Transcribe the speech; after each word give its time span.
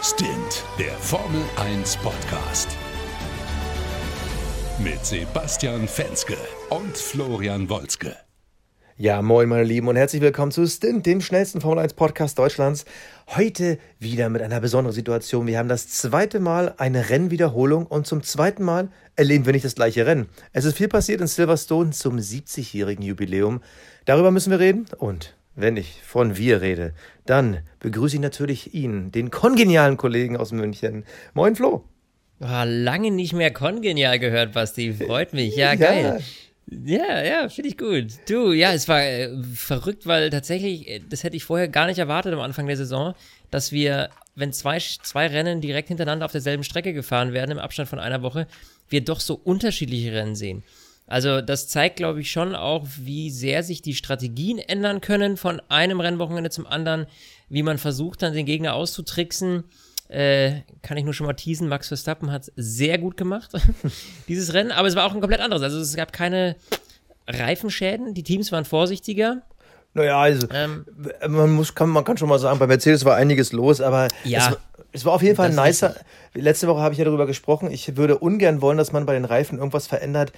Stint, 0.00 0.64
der 0.78 0.92
Formel 0.92 1.42
1 1.56 1.96
Podcast. 1.96 2.68
Mit 4.78 5.04
Sebastian 5.04 5.88
Fenske 5.88 6.36
und 6.70 6.96
Florian 6.96 7.68
Wolzke. 7.68 8.14
Ja, 8.96 9.22
moin, 9.22 9.48
meine 9.48 9.64
Lieben, 9.64 9.88
und 9.88 9.96
herzlich 9.96 10.22
willkommen 10.22 10.52
zu 10.52 10.64
Stint, 10.68 11.04
dem 11.04 11.20
schnellsten 11.20 11.60
Formel 11.60 11.80
1 11.80 11.94
Podcast 11.94 12.38
Deutschlands. 12.38 12.84
Heute 13.34 13.78
wieder 13.98 14.28
mit 14.28 14.40
einer 14.40 14.60
besonderen 14.60 14.94
Situation. 14.94 15.48
Wir 15.48 15.58
haben 15.58 15.68
das 15.68 15.88
zweite 15.88 16.38
Mal 16.38 16.74
eine 16.78 17.10
Rennwiederholung 17.10 17.84
und 17.84 18.06
zum 18.06 18.22
zweiten 18.22 18.62
Mal 18.62 18.90
erleben 19.16 19.46
wir 19.46 19.52
nicht 19.52 19.64
das 19.64 19.74
gleiche 19.74 20.06
Rennen. 20.06 20.28
Es 20.52 20.64
ist 20.64 20.76
viel 20.76 20.88
passiert 20.88 21.20
in 21.20 21.26
Silverstone 21.26 21.90
zum 21.90 22.18
70-jährigen 22.18 23.04
Jubiläum. 23.04 23.62
Darüber 24.04 24.30
müssen 24.30 24.52
wir 24.52 24.60
reden 24.60 24.86
und 24.96 25.34
wenn 25.58 25.76
ich 25.76 26.00
von 26.04 26.36
wir 26.36 26.60
rede, 26.62 26.92
dann 27.26 27.58
begrüße 27.80 28.16
ich 28.16 28.22
natürlich 28.22 28.74
ihn, 28.74 29.10
den 29.10 29.30
kongenialen 29.30 29.96
Kollegen 29.96 30.36
aus 30.36 30.52
München. 30.52 31.04
Moin, 31.34 31.56
Flo. 31.56 31.84
Oh, 32.40 32.62
lange 32.64 33.10
nicht 33.10 33.32
mehr 33.32 33.52
kongenial 33.52 34.20
gehört, 34.20 34.52
Basti. 34.52 34.92
Freut 34.92 35.32
mich. 35.32 35.56
Ja, 35.56 35.74
geil. 35.74 36.22
Ja, 36.84 37.22
ja, 37.24 37.48
finde 37.48 37.70
ich 37.70 37.78
gut. 37.78 38.06
Du, 38.28 38.52
ja, 38.52 38.72
es 38.72 38.88
war 38.88 39.02
äh, 39.02 39.30
verrückt, 39.54 40.06
weil 40.06 40.28
tatsächlich, 40.30 40.86
äh, 40.86 41.00
das 41.08 41.24
hätte 41.24 41.36
ich 41.36 41.44
vorher 41.44 41.66
gar 41.66 41.86
nicht 41.86 41.98
erwartet 41.98 42.34
am 42.34 42.40
Anfang 42.40 42.66
der 42.66 42.76
Saison, 42.76 43.14
dass 43.50 43.72
wir, 43.72 44.10
wenn 44.34 44.52
zwei, 44.52 44.78
zwei 44.78 45.26
Rennen 45.28 45.62
direkt 45.62 45.88
hintereinander 45.88 46.26
auf 46.26 46.32
derselben 46.32 46.64
Strecke 46.64 46.92
gefahren 46.92 47.32
werden, 47.32 47.52
im 47.52 47.58
Abstand 47.58 47.88
von 47.88 47.98
einer 47.98 48.22
Woche, 48.22 48.46
wir 48.90 49.00
doch 49.00 49.20
so 49.20 49.40
unterschiedliche 49.42 50.12
Rennen 50.12 50.36
sehen. 50.36 50.62
Also 51.08 51.40
das 51.40 51.68
zeigt, 51.68 51.96
glaube 51.96 52.20
ich, 52.20 52.30
schon 52.30 52.54
auch, 52.54 52.86
wie 52.98 53.30
sehr 53.30 53.62
sich 53.62 53.80
die 53.80 53.94
Strategien 53.94 54.58
ändern 54.58 55.00
können 55.00 55.36
von 55.36 55.60
einem 55.68 56.00
Rennwochenende 56.00 56.50
zum 56.50 56.66
anderen, 56.66 57.06
wie 57.48 57.62
man 57.62 57.78
versucht 57.78 58.22
dann 58.22 58.34
den 58.34 58.46
Gegner 58.46 58.74
auszutricksen. 58.74 59.64
Äh, 60.08 60.62
kann 60.82 60.96
ich 60.96 61.04
nur 61.04 61.14
schon 61.14 61.26
mal 61.26 61.34
teasen, 61.34 61.68
Max 61.68 61.88
Verstappen 61.88 62.30
hat 62.30 62.50
sehr 62.56 62.96
gut 62.96 63.16
gemacht, 63.16 63.50
dieses 64.28 64.54
Rennen, 64.54 64.72
aber 64.72 64.88
es 64.88 64.96
war 64.96 65.04
auch 65.04 65.14
ein 65.14 65.20
komplett 65.20 65.40
anderes. 65.40 65.62
Also 65.62 65.80
es 65.80 65.96
gab 65.96 66.14
keine 66.14 66.56
Reifenschäden, 67.26 68.14
die 68.14 68.22
Teams 68.22 68.50
waren 68.52 68.64
vorsichtiger. 68.64 69.42
Naja, 69.94 70.18
also 70.18 70.46
ähm, 70.52 70.86
man, 71.26 71.50
muss, 71.50 71.74
kann, 71.74 71.88
man 71.90 72.04
kann 72.04 72.16
schon 72.16 72.28
mal 72.28 72.38
sagen, 72.38 72.58
bei 72.58 72.66
Mercedes 72.66 73.04
war 73.04 73.16
einiges 73.16 73.52
los, 73.52 73.80
aber 73.80 74.08
ja, 74.24 74.50
es, 74.50 74.58
es 74.92 75.04
war 75.04 75.12
auf 75.12 75.22
jeden 75.22 75.36
Fall 75.36 75.50
ein 75.50 75.66
nicer. 75.66 75.94
Letzte 76.34 76.68
Woche 76.68 76.80
habe 76.80 76.92
ich 76.92 76.98
ja 76.98 77.04
darüber 77.04 77.26
gesprochen, 77.26 77.70
ich 77.70 77.96
würde 77.96 78.18
ungern 78.18 78.60
wollen, 78.60 78.78
dass 78.78 78.92
man 78.92 79.06
bei 79.06 79.14
den 79.14 79.24
Reifen 79.24 79.58
irgendwas 79.58 79.86
verändert, 79.86 80.32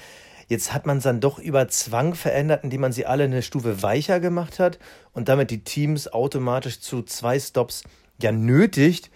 Jetzt 0.51 0.75
hat 0.75 0.85
man 0.85 0.99
es 0.99 1.05
dann 1.05 1.21
doch 1.21 1.39
über 1.39 1.69
Zwang 1.69 2.17
verändert, 2.17 2.65
indem 2.65 2.81
man 2.81 2.91
sie 2.91 3.07
alle 3.07 3.23
eine 3.23 3.41
Stufe 3.41 3.85
weicher 3.85 4.19
gemacht 4.19 4.59
hat 4.59 4.81
und 5.13 5.29
damit 5.29 5.53
die 5.53 5.63
Teams 5.63 6.13
automatisch 6.13 6.81
zu 6.81 7.03
zwei 7.05 7.39
Stops 7.39 7.85
ja 8.21 8.33
nötigt. 8.33 9.11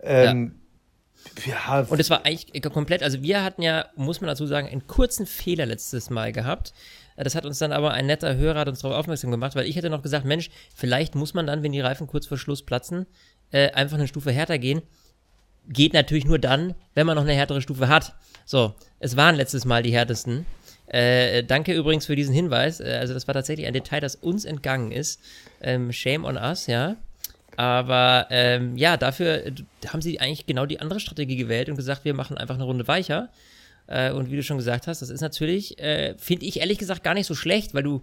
Ähm, 0.00 0.56
ja. 1.46 1.54
ja. 1.78 1.86
Und 1.88 2.00
es 2.00 2.10
war 2.10 2.26
eigentlich 2.26 2.60
komplett, 2.64 3.04
also 3.04 3.22
wir 3.22 3.44
hatten 3.44 3.62
ja, 3.62 3.86
muss 3.94 4.20
man 4.20 4.26
dazu 4.26 4.44
sagen, 4.44 4.66
einen 4.66 4.88
kurzen 4.88 5.24
Fehler 5.24 5.66
letztes 5.66 6.10
Mal 6.10 6.32
gehabt. 6.32 6.74
Das 7.16 7.36
hat 7.36 7.46
uns 7.46 7.58
dann 7.58 7.70
aber 7.70 7.92
ein 7.92 8.06
netter 8.06 8.34
Hörer 8.34 8.58
hat 8.58 8.68
uns 8.68 8.80
darauf 8.80 8.98
aufmerksam 8.98 9.30
gemacht, 9.30 9.54
weil 9.54 9.66
ich 9.66 9.76
hätte 9.76 9.88
noch 9.88 10.02
gesagt, 10.02 10.24
Mensch, 10.24 10.50
vielleicht 10.74 11.14
muss 11.14 11.32
man 11.32 11.46
dann, 11.46 11.62
wenn 11.62 11.70
die 11.70 11.80
Reifen 11.80 12.08
kurz 12.08 12.26
vor 12.26 12.38
Schluss 12.38 12.66
platzen, 12.66 13.06
äh, 13.52 13.70
einfach 13.70 13.98
eine 13.98 14.08
Stufe 14.08 14.32
härter 14.32 14.58
gehen. 14.58 14.82
Geht 15.68 15.92
natürlich 15.92 16.24
nur 16.24 16.40
dann, 16.40 16.74
wenn 16.94 17.06
man 17.06 17.14
noch 17.14 17.22
eine 17.22 17.34
härtere 17.34 17.62
Stufe 17.62 17.86
hat. 17.86 18.16
So, 18.44 18.74
es 18.98 19.16
waren 19.16 19.36
letztes 19.36 19.64
Mal 19.64 19.84
die 19.84 19.92
härtesten. 19.92 20.44
Äh, 20.86 21.44
danke 21.44 21.74
übrigens 21.74 22.06
für 22.06 22.16
diesen 22.16 22.34
Hinweis. 22.34 22.80
Äh, 22.80 22.98
also, 23.00 23.14
das 23.14 23.26
war 23.26 23.34
tatsächlich 23.34 23.66
ein 23.66 23.72
Detail, 23.72 24.00
das 24.00 24.16
uns 24.16 24.44
entgangen 24.44 24.92
ist. 24.92 25.20
Ähm, 25.60 25.92
shame 25.92 26.24
on 26.24 26.36
us, 26.36 26.66
ja. 26.66 26.96
Aber 27.56 28.26
ähm, 28.30 28.76
ja, 28.76 28.96
dafür 28.96 29.46
äh, 29.46 29.52
haben 29.88 30.02
sie 30.02 30.20
eigentlich 30.20 30.46
genau 30.46 30.66
die 30.66 30.80
andere 30.80 31.00
Strategie 31.00 31.36
gewählt 31.36 31.68
und 31.68 31.76
gesagt, 31.76 32.04
wir 32.04 32.14
machen 32.14 32.38
einfach 32.38 32.54
eine 32.54 32.64
Runde 32.64 32.88
weicher. 32.88 33.28
Äh, 33.86 34.12
und 34.12 34.30
wie 34.30 34.36
du 34.36 34.42
schon 34.42 34.56
gesagt 34.56 34.86
hast, 34.86 35.02
das 35.02 35.10
ist 35.10 35.20
natürlich, 35.20 35.78
äh, 35.78 36.14
finde 36.18 36.46
ich 36.46 36.60
ehrlich 36.60 36.78
gesagt 36.78 37.04
gar 37.04 37.14
nicht 37.14 37.26
so 37.26 37.34
schlecht, 37.34 37.74
weil 37.74 37.82
du, 37.82 38.02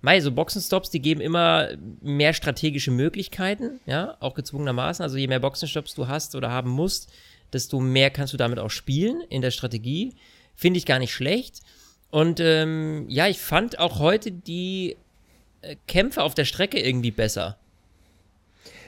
mei, 0.00 0.20
so 0.20 0.32
Boxenstops, 0.32 0.90
die 0.90 1.00
geben 1.00 1.20
immer 1.20 1.68
mehr 2.00 2.32
strategische 2.32 2.90
Möglichkeiten, 2.90 3.80
ja, 3.86 4.16
auch 4.20 4.34
gezwungenermaßen. 4.34 5.02
Also 5.02 5.16
je 5.16 5.28
mehr 5.28 5.40
Boxenstops 5.40 5.94
du 5.94 6.08
hast 6.08 6.34
oder 6.34 6.50
haben 6.50 6.70
musst, 6.70 7.10
desto 7.52 7.80
mehr 7.80 8.10
kannst 8.10 8.32
du 8.32 8.36
damit 8.36 8.58
auch 8.58 8.70
spielen 8.70 9.22
in 9.28 9.42
der 9.42 9.50
Strategie. 9.50 10.14
Finde 10.54 10.78
ich 10.78 10.86
gar 10.86 10.98
nicht 10.98 11.12
schlecht. 11.12 11.60
Und 12.10 12.40
ähm, 12.40 13.06
ja, 13.08 13.28
ich 13.28 13.38
fand 13.38 13.78
auch 13.78 13.98
heute 13.98 14.32
die 14.32 14.96
äh, 15.62 15.76
Kämpfe 15.86 16.22
auf 16.22 16.34
der 16.34 16.44
Strecke 16.44 16.80
irgendwie 16.80 17.10
besser. 17.10 17.58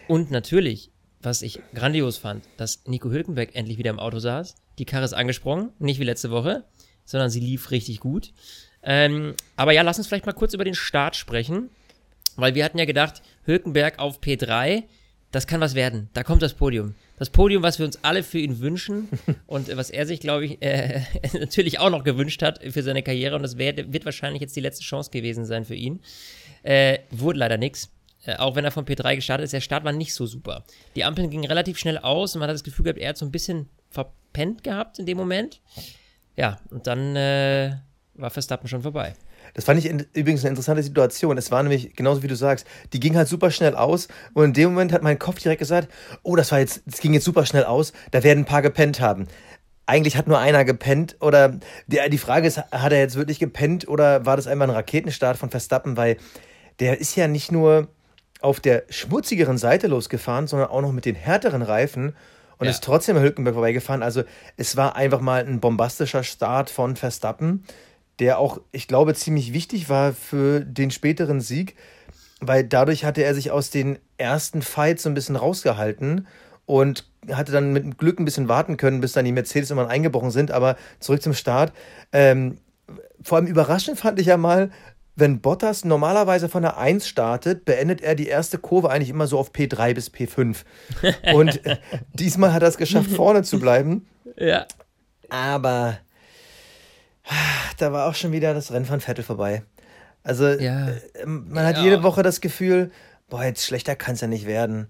Und 0.08 0.30
natürlich, 0.30 0.90
was 1.20 1.42
ich 1.42 1.60
grandios 1.74 2.18
fand, 2.18 2.44
dass 2.56 2.82
Nico 2.86 3.10
Hülkenberg 3.10 3.54
endlich 3.54 3.78
wieder 3.78 3.90
im 3.90 4.00
Auto 4.00 4.18
saß. 4.18 4.56
Die 4.78 4.84
Karre 4.84 5.04
ist 5.04 5.12
angesprungen, 5.12 5.70
nicht 5.78 6.00
wie 6.00 6.04
letzte 6.04 6.30
Woche, 6.30 6.64
sondern 7.04 7.30
sie 7.30 7.40
lief 7.40 7.70
richtig 7.70 8.00
gut. 8.00 8.32
Ähm, 8.82 9.34
aber 9.54 9.72
ja, 9.72 9.82
lass 9.82 9.98
uns 9.98 10.08
vielleicht 10.08 10.26
mal 10.26 10.32
kurz 10.32 10.54
über 10.54 10.64
den 10.64 10.74
Start 10.74 11.14
sprechen, 11.14 11.70
weil 12.36 12.54
wir 12.54 12.64
hatten 12.64 12.78
ja 12.78 12.84
gedacht, 12.84 13.22
Hülkenberg 13.44 13.98
auf 14.00 14.20
P3, 14.20 14.84
das 15.32 15.46
kann 15.46 15.60
was 15.60 15.74
werden. 15.74 16.08
Da 16.12 16.22
kommt 16.22 16.42
das 16.42 16.54
Podium 16.54 16.94
das 17.22 17.30
Podium, 17.30 17.62
was 17.62 17.78
wir 17.78 17.86
uns 17.86 18.02
alle 18.02 18.24
für 18.24 18.40
ihn 18.40 18.58
wünschen 18.58 19.08
und 19.46 19.76
was 19.76 19.90
er 19.90 20.06
sich, 20.06 20.18
glaube 20.18 20.44
ich, 20.44 20.60
äh, 20.60 21.02
natürlich 21.38 21.78
auch 21.78 21.88
noch 21.88 22.02
gewünscht 22.02 22.42
hat 22.42 22.58
für 22.68 22.82
seine 22.82 23.04
Karriere. 23.04 23.36
Und 23.36 23.42
das 23.42 23.58
wär, 23.58 23.76
wird 23.92 24.04
wahrscheinlich 24.04 24.40
jetzt 24.40 24.56
die 24.56 24.60
letzte 24.60 24.82
Chance 24.82 25.12
gewesen 25.12 25.44
sein 25.44 25.64
für 25.64 25.76
ihn. 25.76 26.00
Äh, 26.64 26.98
wurde 27.12 27.38
leider 27.38 27.58
nichts. 27.58 27.92
Äh, 28.24 28.34
auch 28.38 28.56
wenn 28.56 28.64
er 28.64 28.72
von 28.72 28.84
P3 28.84 29.14
gestartet 29.14 29.44
ist, 29.44 29.52
der 29.52 29.60
Start 29.60 29.84
war 29.84 29.92
nicht 29.92 30.14
so 30.14 30.26
super. 30.26 30.64
Die 30.96 31.04
Ampeln 31.04 31.30
gingen 31.30 31.44
relativ 31.44 31.78
schnell 31.78 31.98
aus 31.98 32.34
und 32.34 32.40
man 32.40 32.48
hat 32.48 32.54
das 32.54 32.64
Gefühl 32.64 32.86
gehabt, 32.86 32.98
er 32.98 33.10
hat 33.10 33.18
so 33.18 33.24
ein 33.24 33.30
bisschen 33.30 33.68
verpennt 33.88 34.64
gehabt 34.64 34.98
in 34.98 35.06
dem 35.06 35.16
Moment. 35.16 35.60
Ja, 36.36 36.58
und 36.70 36.88
dann 36.88 37.14
äh, 37.14 37.76
war 38.14 38.30
Verstappen 38.30 38.66
schon 38.66 38.82
vorbei. 38.82 39.14
Das 39.54 39.64
fand 39.64 39.78
ich 39.78 39.86
in, 39.86 40.06
übrigens 40.12 40.42
eine 40.42 40.50
interessante 40.50 40.82
Situation. 40.82 41.38
Es 41.38 41.50
war 41.50 41.62
nämlich, 41.62 41.94
genauso 41.94 42.22
wie 42.22 42.28
du 42.28 42.36
sagst, 42.36 42.66
die 42.92 43.00
ging 43.00 43.16
halt 43.16 43.28
super 43.28 43.50
schnell 43.50 43.74
aus 43.74 44.08
und 44.34 44.44
in 44.44 44.52
dem 44.52 44.70
Moment 44.70 44.92
hat 44.92 45.02
mein 45.02 45.18
Kopf 45.18 45.40
direkt 45.40 45.58
gesagt, 45.58 45.88
oh, 46.22 46.36
das 46.36 46.52
war 46.52 46.58
jetzt, 46.58 46.82
das 46.86 47.00
ging 47.00 47.14
jetzt 47.14 47.24
super 47.24 47.46
schnell 47.46 47.64
aus, 47.64 47.92
da 48.10 48.22
werden 48.22 48.40
ein 48.40 48.46
paar 48.46 48.62
gepennt 48.62 49.00
haben. 49.00 49.26
Eigentlich 49.86 50.16
hat 50.16 50.28
nur 50.28 50.38
einer 50.38 50.64
gepennt 50.64 51.16
oder 51.20 51.58
die, 51.86 51.98
die 52.10 52.18
Frage 52.18 52.46
ist, 52.46 52.58
hat 52.58 52.92
er 52.92 53.00
jetzt 53.00 53.16
wirklich 53.16 53.38
gepennt 53.38 53.88
oder 53.88 54.24
war 54.24 54.36
das 54.36 54.46
einfach 54.46 54.66
ein 54.66 54.70
Raketenstart 54.70 55.36
von 55.36 55.50
Verstappen, 55.50 55.96
weil 55.96 56.16
der 56.80 57.00
ist 57.00 57.16
ja 57.16 57.28
nicht 57.28 57.52
nur 57.52 57.88
auf 58.40 58.60
der 58.60 58.84
schmutzigeren 58.88 59.58
Seite 59.58 59.86
losgefahren, 59.86 60.46
sondern 60.46 60.68
auch 60.70 60.80
noch 60.80 60.92
mit 60.92 61.04
den 61.04 61.14
härteren 61.14 61.62
Reifen 61.62 62.14
und 62.58 62.66
ja. 62.66 62.70
ist 62.70 62.84
trotzdem 62.84 63.16
an 63.16 63.22
Hülkenberg 63.22 63.54
vorbeigefahren. 63.54 64.02
Also 64.02 64.22
es 64.56 64.76
war 64.76 64.96
einfach 64.96 65.20
mal 65.20 65.44
ein 65.44 65.60
bombastischer 65.60 66.22
Start 66.22 66.70
von 66.70 66.96
Verstappen 66.96 67.64
der 68.18 68.38
auch, 68.38 68.60
ich 68.72 68.88
glaube, 68.88 69.14
ziemlich 69.14 69.52
wichtig 69.52 69.88
war 69.88 70.12
für 70.12 70.60
den 70.60 70.90
späteren 70.90 71.40
Sieg, 71.40 71.76
weil 72.40 72.64
dadurch 72.64 73.04
hatte 73.04 73.22
er 73.22 73.34
sich 73.34 73.50
aus 73.50 73.70
den 73.70 73.98
ersten 74.18 74.62
Fights 74.62 75.04
so 75.04 75.08
ein 75.08 75.14
bisschen 75.14 75.36
rausgehalten 75.36 76.26
und 76.66 77.08
hatte 77.30 77.52
dann 77.52 77.72
mit 77.72 77.98
Glück 77.98 78.18
ein 78.18 78.24
bisschen 78.24 78.48
warten 78.48 78.76
können, 78.76 79.00
bis 79.00 79.12
dann 79.12 79.24
die 79.24 79.32
Mercedes 79.32 79.70
immer 79.70 79.88
eingebrochen 79.88 80.30
sind. 80.30 80.50
Aber 80.50 80.76
zurück 81.00 81.22
zum 81.22 81.34
Start. 81.34 81.72
Ähm, 82.12 82.58
vor 83.22 83.38
allem 83.38 83.46
überraschend 83.46 83.98
fand 83.98 84.18
ich 84.20 84.26
ja 84.26 84.36
mal, 84.36 84.70
wenn 85.14 85.40
Bottas 85.40 85.84
normalerweise 85.84 86.48
von 86.48 86.62
der 86.62 86.78
1 86.78 87.06
startet, 87.06 87.64
beendet 87.64 88.00
er 88.00 88.14
die 88.14 88.26
erste 88.26 88.58
Kurve 88.58 88.90
eigentlich 88.90 89.10
immer 89.10 89.26
so 89.26 89.38
auf 89.38 89.52
P3 89.52 89.94
bis 89.94 90.10
P5. 90.10 90.56
Und 91.34 91.60
diesmal 92.14 92.52
hat 92.52 92.62
er 92.62 92.68
es 92.68 92.78
geschafft, 92.78 93.10
vorne 93.10 93.42
zu 93.42 93.60
bleiben. 93.60 94.06
Ja. 94.36 94.66
Aber 95.28 95.98
da 97.78 97.92
war 97.92 98.08
auch 98.08 98.14
schon 98.14 98.32
wieder 98.32 98.54
das 98.54 98.72
Rennen 98.72 98.86
von 98.86 99.00
Vettel 99.00 99.24
vorbei. 99.24 99.62
Also 100.22 100.48
ja. 100.48 100.88
Äh, 100.88 101.26
man 101.26 101.64
hat 101.64 101.76
ja. 101.76 101.84
jede 101.84 102.02
Woche 102.02 102.22
das 102.22 102.40
Gefühl, 102.40 102.90
boah, 103.28 103.44
jetzt 103.44 103.64
schlechter 103.64 103.96
kann 103.96 104.14
es 104.14 104.20
ja 104.20 104.28
nicht 104.28 104.46
werden. 104.46 104.88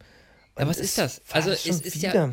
Und 0.54 0.64
ja, 0.64 0.68
was 0.68 0.78
ist 0.78 0.98
das? 0.98 1.22
Also 1.30 1.50
es 1.50 1.66
ist 1.66 1.94
wieder. 1.94 2.14
ja. 2.14 2.30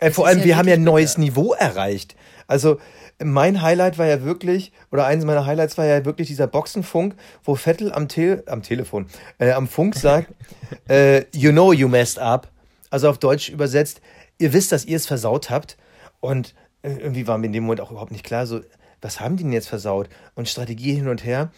Äh, 0.00 0.10
vor 0.10 0.26
allem, 0.26 0.40
ja 0.40 0.44
wir 0.44 0.56
haben 0.56 0.68
ja 0.68 0.74
ein 0.74 0.84
neues 0.84 1.18
Niveau 1.18 1.54
erreicht. 1.54 2.16
Also 2.46 2.78
mein 3.22 3.62
Highlight 3.62 3.98
war 3.98 4.06
ja 4.06 4.22
wirklich, 4.22 4.72
oder 4.92 5.06
eines 5.06 5.24
meiner 5.24 5.46
Highlights 5.46 5.78
war 5.78 5.86
ja 5.86 6.04
wirklich 6.04 6.28
dieser 6.28 6.46
Boxenfunk, 6.46 7.14
wo 7.44 7.54
Vettel 7.54 7.92
am, 7.92 8.08
Te 8.08 8.42
am 8.46 8.62
Telefon, 8.62 9.06
äh, 9.38 9.52
am 9.52 9.68
Funk 9.68 9.94
sagt, 9.94 10.34
äh, 10.88 11.24
you 11.34 11.50
know 11.50 11.72
you 11.72 11.88
messed 11.88 12.18
up. 12.18 12.48
Also 12.90 13.08
auf 13.08 13.18
Deutsch 13.18 13.48
übersetzt, 13.48 14.00
ihr 14.38 14.52
wisst, 14.52 14.72
dass 14.72 14.84
ihr 14.84 14.96
es 14.96 15.06
versaut 15.06 15.50
habt. 15.50 15.76
Und 16.20 16.54
äh, 16.82 16.90
irgendwie 16.90 17.26
war 17.26 17.38
mir 17.38 17.46
in 17.46 17.52
dem 17.52 17.64
Moment 17.64 17.80
auch 17.80 17.90
überhaupt 17.90 18.12
nicht 18.12 18.24
klar, 18.24 18.46
so, 18.46 18.60
was 19.06 19.20
haben 19.20 19.36
die 19.36 19.44
denn 19.44 19.52
jetzt 19.52 19.68
versaut? 19.68 20.08
Und 20.34 20.48
Strategie 20.48 20.94
hin 20.94 21.06
und 21.06 21.24
her. 21.24 21.50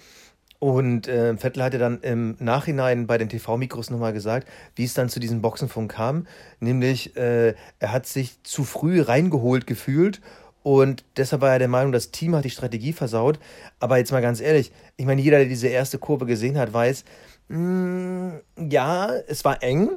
Und 0.58 1.08
äh, 1.08 1.36
Vettel 1.36 1.62
hatte 1.62 1.78
dann 1.78 2.00
im 2.02 2.36
Nachhinein 2.40 3.06
bei 3.06 3.16
den 3.16 3.28
TV-Mikros 3.28 3.90
nochmal 3.90 4.12
gesagt, 4.12 4.48
wie 4.74 4.84
es 4.84 4.92
dann 4.92 5.08
zu 5.08 5.18
diesem 5.18 5.40
Boxenfunk 5.40 5.92
kam. 5.92 6.26
Nämlich, 6.60 7.16
äh, 7.16 7.54
er 7.78 7.92
hat 7.92 8.06
sich 8.06 8.42
zu 8.42 8.64
früh 8.64 9.00
reingeholt 9.00 9.66
gefühlt 9.66 10.20
und 10.62 11.04
deshalb 11.16 11.40
war 11.40 11.52
er 11.52 11.58
der 11.58 11.68
Meinung, 11.68 11.92
das 11.92 12.10
Team 12.10 12.34
hat 12.34 12.44
die 12.44 12.50
Strategie 12.50 12.92
versaut. 12.92 13.38
Aber 13.80 13.96
jetzt 13.96 14.12
mal 14.12 14.20
ganz 14.20 14.40
ehrlich, 14.40 14.72
ich 14.96 15.06
meine, 15.06 15.22
jeder, 15.22 15.38
der 15.38 15.46
diese 15.46 15.68
erste 15.68 15.98
Kurve 15.98 16.26
gesehen 16.26 16.58
hat, 16.58 16.72
weiß, 16.72 17.04
mh, 17.48 17.58
mm, 17.58 18.70
ja, 18.70 19.10
es 19.28 19.44
war 19.44 19.62
eng. 19.62 19.90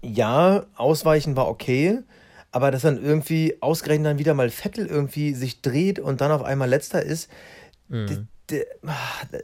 ja, 0.00 0.64
ausweichen 0.76 1.36
war 1.36 1.48
okay, 1.48 1.98
aber 2.52 2.70
dass 2.70 2.82
dann 2.82 3.02
irgendwie 3.02 3.56
ausgerechnet 3.60 4.06
dann 4.06 4.18
wieder 4.18 4.34
mal 4.34 4.50
Vettel 4.50 4.86
irgendwie 4.86 5.34
sich 5.34 5.62
dreht 5.62 5.98
und 5.98 6.20
dann 6.20 6.30
auf 6.30 6.42
einmal 6.42 6.68
letzter 6.68 7.02
ist, 7.02 7.30
mhm. 7.88 8.28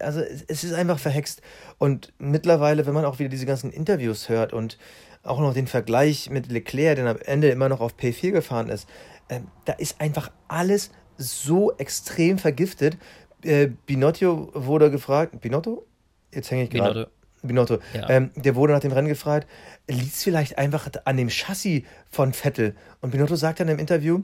also 0.00 0.20
es 0.20 0.62
ist 0.62 0.74
einfach 0.74 0.98
verhext. 0.98 1.40
Und 1.78 2.12
mittlerweile, 2.18 2.86
wenn 2.86 2.94
man 2.94 3.06
auch 3.06 3.18
wieder 3.18 3.30
diese 3.30 3.46
ganzen 3.46 3.72
Interviews 3.72 4.28
hört 4.28 4.52
und 4.52 4.78
auch 5.22 5.40
noch 5.40 5.54
den 5.54 5.66
Vergleich 5.66 6.30
mit 6.30 6.52
Leclerc, 6.52 6.96
der 6.96 7.06
am 7.06 7.18
Ende 7.18 7.48
immer 7.48 7.68
noch 7.68 7.80
auf 7.80 7.96
P4 7.96 8.30
gefahren 8.30 8.68
ist, 8.68 8.88
äh, 9.28 9.40
da 9.64 9.72
ist 9.72 10.00
einfach 10.00 10.30
alles 10.46 10.90
so 11.16 11.72
extrem 11.78 12.38
vergiftet. 12.38 12.98
Äh, 13.42 13.68
Binotto 13.86 14.50
wurde 14.54 14.90
gefragt, 14.90 15.40
Binotto? 15.40 15.86
Jetzt 16.32 16.50
hänge 16.50 16.64
ich 16.64 16.70
gerade. 16.70 17.10
Binotto. 17.48 17.78
Ja. 17.94 18.08
Ähm, 18.08 18.30
der 18.36 18.54
wurde 18.54 18.72
nach 18.72 18.80
dem 18.80 18.92
Rennen 18.92 19.08
gefragt, 19.08 19.48
liegt 19.88 20.14
es 20.14 20.22
vielleicht 20.22 20.58
einfach 20.58 20.88
an 21.04 21.16
dem 21.16 21.28
Chassis 21.28 21.82
von 22.10 22.32
Vettel? 22.32 22.76
Und 23.00 23.10
Binotto 23.10 23.36
sagt 23.36 23.60
dann 23.60 23.68
im 23.68 23.78
Interview, 23.78 24.22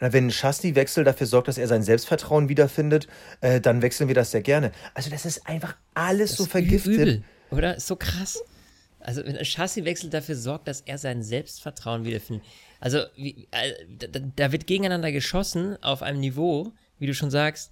wenn 0.00 0.26
ein 0.26 0.30
Chassiswechsel 0.30 1.04
dafür 1.04 1.26
sorgt, 1.26 1.48
dass 1.48 1.58
er 1.58 1.68
sein 1.68 1.82
Selbstvertrauen 1.82 2.48
wiederfindet, 2.48 3.08
äh, 3.40 3.60
dann 3.60 3.82
wechseln 3.82 4.08
wir 4.08 4.14
das 4.14 4.32
sehr 4.32 4.42
gerne. 4.42 4.72
Also 4.92 5.10
das 5.10 5.24
ist 5.24 5.46
einfach 5.46 5.76
alles 5.94 6.30
das 6.30 6.38
so 6.38 6.44
vergiftet. 6.46 6.94
Übel, 6.94 7.24
oder? 7.50 7.76
Ist 7.76 7.86
so 7.86 7.96
krass. 7.96 8.42
Also 9.00 9.24
wenn 9.24 9.36
ein 9.36 9.44
Chassiswechsel 9.44 10.10
dafür 10.10 10.34
sorgt, 10.34 10.68
dass 10.68 10.80
er 10.80 10.98
sein 10.98 11.22
Selbstvertrauen 11.22 12.04
wiederfindet. 12.04 12.44
Also 12.80 13.00
wie, 13.16 13.48
äh, 13.50 13.72
da, 14.10 14.20
da 14.34 14.52
wird 14.52 14.66
gegeneinander 14.66 15.12
geschossen 15.12 15.82
auf 15.82 16.02
einem 16.02 16.20
Niveau, 16.20 16.72
wie 16.98 17.06
du 17.06 17.14
schon 17.14 17.30
sagst, 17.30 17.70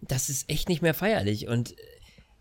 das 0.00 0.28
ist 0.28 0.48
echt 0.50 0.68
nicht 0.68 0.82
mehr 0.82 0.94
feierlich. 0.94 1.48
Und 1.48 1.72
äh, 1.72 1.82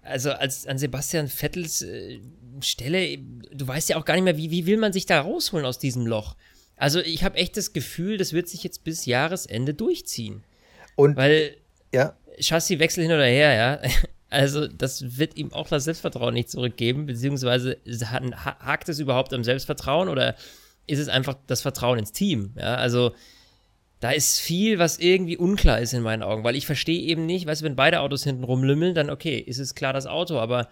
also 0.03 0.31
als 0.31 0.67
an 0.67 0.77
Sebastian 0.77 1.27
Vettels 1.27 1.81
äh, 1.81 2.19
Stelle, 2.61 3.17
du 3.17 3.67
weißt 3.67 3.89
ja 3.89 3.97
auch 3.97 4.05
gar 4.05 4.15
nicht 4.15 4.23
mehr, 4.23 4.37
wie, 4.37 4.51
wie 4.51 4.65
will 4.65 4.77
man 4.77 4.93
sich 4.93 5.05
da 5.05 5.21
rausholen 5.21 5.65
aus 5.65 5.79
diesem 5.79 6.05
Loch. 6.05 6.35
Also 6.75 6.99
ich 6.99 7.23
habe 7.23 7.37
echt 7.37 7.57
das 7.57 7.73
Gefühl, 7.73 8.17
das 8.17 8.33
wird 8.33 8.47
sich 8.47 8.63
jetzt 8.63 8.83
bis 8.83 9.05
Jahresende 9.05 9.73
durchziehen. 9.73 10.43
Und 10.95 11.15
weil 11.15 11.57
ja. 11.93 12.15
Chassiswechsel 12.39 13.03
hin 13.03 13.11
oder 13.11 13.25
her, 13.25 13.53
ja. 13.53 13.89
Also 14.29 14.67
das 14.67 15.19
wird 15.19 15.37
ihm 15.37 15.53
auch 15.53 15.67
das 15.67 15.83
Selbstvertrauen 15.83 16.33
nicht 16.33 16.49
zurückgeben, 16.49 17.05
beziehungsweise 17.05 17.77
hakt 17.85 18.89
es 18.89 18.97
überhaupt 18.97 19.31
am 19.31 19.43
Selbstvertrauen 19.43 20.09
oder 20.09 20.35
ist 20.87 20.97
es 20.97 21.07
einfach 21.07 21.35
das 21.45 21.61
Vertrauen 21.61 21.99
ins 21.99 22.13
Team? 22.13 22.51
Ja, 22.57 22.73
also 22.73 23.13
da 24.03 24.11
ist 24.11 24.41
viel, 24.41 24.79
was 24.79 24.99
irgendwie 24.99 25.37
unklar 25.37 25.79
ist 25.79 25.93
in 25.93 26.01
meinen 26.01 26.23
Augen, 26.23 26.43
weil 26.43 26.57
ich 26.57 26.65
verstehe 26.65 26.99
eben 26.99 27.25
nicht, 27.25 27.47
weißt 27.47 27.61
du, 27.61 27.65
wenn 27.65 27.77
beide 27.77 28.01
Autos 28.01 28.25
hinten 28.25 28.43
rumlümmeln, 28.43 28.93
dann 28.93 29.09
okay, 29.09 29.37
ist 29.37 29.59
es 29.59 29.75
klar 29.75 29.93
das 29.93 30.07
Auto, 30.07 30.37
aber 30.39 30.67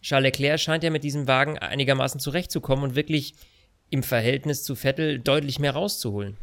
Charles 0.00 0.28
Leclerc 0.28 0.58
scheint 0.58 0.82
ja 0.82 0.88
mit 0.88 1.04
diesem 1.04 1.28
Wagen 1.28 1.58
einigermaßen 1.58 2.20
zurechtzukommen 2.20 2.82
und 2.82 2.94
wirklich 2.94 3.34
im 3.90 4.02
Verhältnis 4.02 4.62
zu 4.62 4.76
Vettel 4.76 5.18
deutlich 5.18 5.58
mehr 5.58 5.72
rauszuholen. 5.72 6.38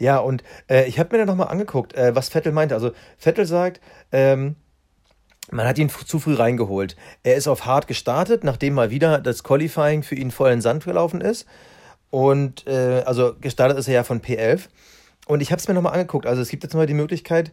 Ja, 0.00 0.18
und 0.18 0.42
äh, 0.68 0.88
ich 0.88 0.98
habe 0.98 1.14
mir 1.14 1.18
dann 1.18 1.28
nochmal 1.28 1.48
angeguckt, 1.48 1.94
äh, 1.94 2.12
was 2.12 2.28
Vettel 2.28 2.50
meinte. 2.50 2.74
Also 2.74 2.90
Vettel 3.16 3.46
sagt, 3.46 3.80
ähm, 4.10 4.56
man 5.52 5.68
hat 5.68 5.78
ihn 5.78 5.88
zu 5.90 6.18
früh 6.18 6.34
reingeholt. 6.34 6.96
Er 7.22 7.36
ist 7.36 7.46
auf 7.46 7.66
hart 7.66 7.86
gestartet, 7.86 8.42
nachdem 8.42 8.74
mal 8.74 8.90
wieder 8.90 9.20
das 9.20 9.44
Qualifying 9.44 10.02
für 10.02 10.16
ihn 10.16 10.32
voll 10.32 10.48
in 10.48 10.56
den 10.56 10.62
Sand 10.62 10.84
gelaufen 10.84 11.20
ist. 11.20 11.46
Und 12.10 12.66
äh, 12.66 13.04
also 13.06 13.36
gestartet 13.40 13.78
ist 13.78 13.86
er 13.86 13.94
ja 13.94 14.02
von 14.02 14.20
P11. 14.20 14.68
Und 15.26 15.42
ich 15.42 15.50
habe 15.52 15.60
es 15.60 15.68
mir 15.68 15.74
nochmal 15.74 15.92
angeguckt. 15.92 16.26
Also 16.26 16.40
es 16.40 16.48
gibt 16.48 16.62
jetzt 16.62 16.74
mal 16.74 16.86
die 16.86 16.94
Möglichkeit, 16.94 17.52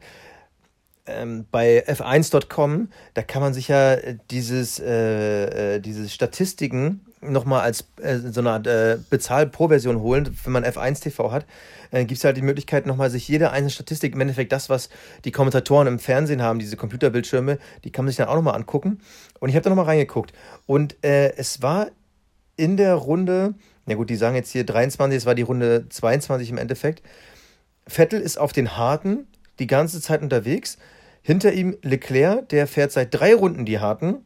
ähm, 1.05 1.45
bei 1.51 1.85
f1.com, 1.85 2.87
da 3.13 3.23
kann 3.23 3.41
man 3.41 3.53
sich 3.53 3.67
ja 3.67 3.97
dieses, 4.31 4.79
äh, 4.79 5.75
äh, 5.75 5.79
diese 5.81 6.07
Statistiken 6.07 7.01
nochmal 7.19 7.61
als 7.61 7.87
äh, 8.01 8.19
so 8.19 8.39
eine 8.39 8.51
Art 8.51 8.67
äh, 8.67 8.97
Bezahl-Pro-Version 9.09 9.99
holen, 9.99 10.37
wenn 10.43 10.53
man 10.53 10.63
F1 10.63 11.01
TV 11.01 11.31
hat, 11.31 11.45
äh, 11.91 12.05
gibt 12.05 12.19
es 12.19 12.23
halt 12.23 12.37
die 12.37 12.41
Möglichkeit, 12.41 12.85
nochmal 12.85 13.09
sich 13.09 13.27
jede 13.27 13.51
einzelne 13.51 13.71
Statistik, 13.71 14.13
im 14.13 14.21
Endeffekt 14.21 14.51
das, 14.51 14.69
was 14.69 14.89
die 15.25 15.31
Kommentatoren 15.31 15.87
im 15.87 15.99
Fernsehen 15.99 16.41
haben, 16.41 16.59
diese 16.59 16.77
Computerbildschirme, 16.77 17.59
die 17.83 17.91
kann 17.91 18.05
man 18.05 18.09
sich 18.09 18.17
dann 18.17 18.27
auch 18.27 18.35
nochmal 18.35 18.55
angucken. 18.55 19.01
Und 19.39 19.49
ich 19.49 19.55
habe 19.55 19.63
da 19.63 19.69
nochmal 19.69 19.85
reingeguckt. 19.85 20.33
Und 20.65 21.03
äh, 21.03 21.33
es 21.35 21.61
war 21.61 21.87
in 22.55 22.77
der 22.77 22.95
Runde, 22.95 23.55
na 23.85 23.95
gut, 23.95 24.09
die 24.09 24.15
sagen 24.15 24.35
jetzt 24.35 24.51
hier 24.51 24.65
23, 24.65 25.17
es 25.17 25.25
war 25.25 25.35
die 25.35 25.41
Runde 25.41 25.87
22 25.89 26.49
im 26.49 26.57
Endeffekt. 26.57 27.01
Vettel 27.87 28.21
ist 28.21 28.37
auf 28.37 28.53
den 28.53 28.77
Harten 28.77 29.27
die 29.59 29.67
ganze 29.67 30.01
Zeit 30.01 30.21
unterwegs. 30.21 30.77
Hinter 31.21 31.53
ihm 31.53 31.77
Leclerc, 31.81 32.49
der 32.49 32.67
fährt 32.67 32.91
seit 32.91 33.13
drei 33.13 33.33
Runden 33.33 33.65
die 33.65 33.79
Harten. 33.79 34.25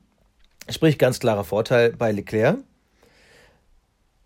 Sprich, 0.70 0.98
ganz 0.98 1.20
klarer 1.20 1.44
Vorteil 1.44 1.94
bei 1.94 2.12
Leclerc. 2.12 2.58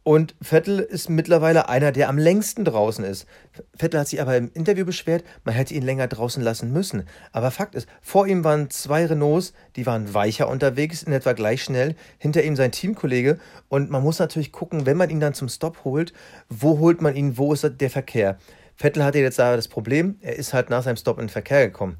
Und 0.04 0.34
Vettel 0.42 0.80
ist 0.80 1.10
mittlerweile 1.10 1.70
einer, 1.70 1.92
der 1.92 2.10
am 2.10 2.18
längsten 2.18 2.66
draußen 2.66 3.06
ist. 3.06 3.28
Vettel 3.76 4.00
hat 4.00 4.08
sich 4.08 4.20
aber 4.20 4.36
im 4.36 4.50
Interview 4.52 4.84
beschwert, 4.84 5.24
man 5.44 5.54
hätte 5.54 5.76
ihn 5.76 5.84
länger 5.84 6.08
draußen 6.08 6.42
lassen 6.42 6.74
müssen. 6.74 7.04
Aber 7.32 7.52
Fakt 7.52 7.76
ist, 7.76 7.88
vor 8.02 8.26
ihm 8.26 8.44
waren 8.44 8.72
zwei 8.72 9.06
Renaults, 9.06 9.54
die 9.76 9.86
waren 9.86 10.16
weicher 10.16 10.48
unterwegs, 10.48 11.04
in 11.04 11.14
etwa 11.14 11.34
gleich 11.34 11.62
schnell. 11.62 11.96
Hinter 12.18 12.44
ihm 12.44 12.56
sein 12.56 12.72
Teamkollege. 12.72 13.38
Und 13.70 13.92
man 13.92 14.02
muss 14.02 14.18
natürlich 14.18 14.52
gucken, 14.52 14.88
wenn 14.88 14.98
man 14.98 15.12
ihn 15.12 15.20
dann 15.20 15.36
zum 15.36 15.50
Stop 15.50 15.84
holt, 15.84 16.14
wo 16.50 16.80
holt 16.80 17.02
man 17.02 17.16
ihn, 17.16 17.38
wo 17.38 17.54
ist 17.54 17.70
der 17.80 17.90
Verkehr? 17.92 18.40
Vettel 18.82 19.04
hatte 19.04 19.20
jetzt 19.20 19.40
aber 19.40 19.56
das 19.56 19.68
Problem, 19.68 20.18
er 20.22 20.36
ist 20.36 20.54
halt 20.54 20.70
nach 20.70 20.84
seinem 20.84 20.98
Stop 20.98 21.18
in 21.18 21.26
den 21.26 21.30
Verkehr 21.30 21.68
gekommen 21.68 21.98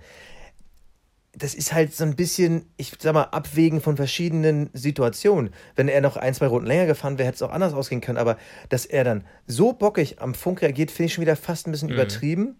das 1.34 1.54
ist 1.56 1.74
halt 1.74 1.96
so 1.96 2.04
ein 2.04 2.16
bisschen, 2.16 2.66
ich 2.78 2.94
sag 3.00 3.14
mal, 3.14 3.24
Abwägen 3.24 3.80
von 3.80 3.96
verschiedenen 3.96 4.70
Situationen. 4.74 5.54
Wenn 5.76 5.88
er 5.88 6.02
noch 6.02 6.18
ein, 6.18 6.34
zwei 6.34 6.48
Runden 6.48 6.68
länger 6.68 6.88
gefahren 6.88 7.18
wäre, 7.18 7.28
hätte 7.28 7.38
es 7.38 7.42
auch 7.42 7.52
anders 7.52 7.74
ausgehen 7.74 8.02
können. 8.02 8.18
Aber 8.18 8.38
dass 8.70 8.86
er 8.86 9.04
dann 9.04 9.24
so 9.48 9.72
bockig 9.72 10.22
am 10.22 10.34
Funk 10.34 10.62
reagiert, 10.62 10.92
finde 10.92 11.06
ich 11.06 11.14
schon 11.14 11.22
wieder 11.22 11.38
fast 11.38 11.68
ein 11.68 11.72
bisschen 11.72 11.88
mhm. 11.88 11.96
übertrieben. 11.96 12.56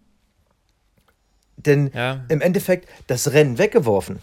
Denn 1.58 1.92
ja. 1.94 2.24
im 2.30 2.40
Endeffekt 2.40 2.88
das 3.08 3.34
Rennen 3.34 3.58
weggeworfen. 3.58 4.20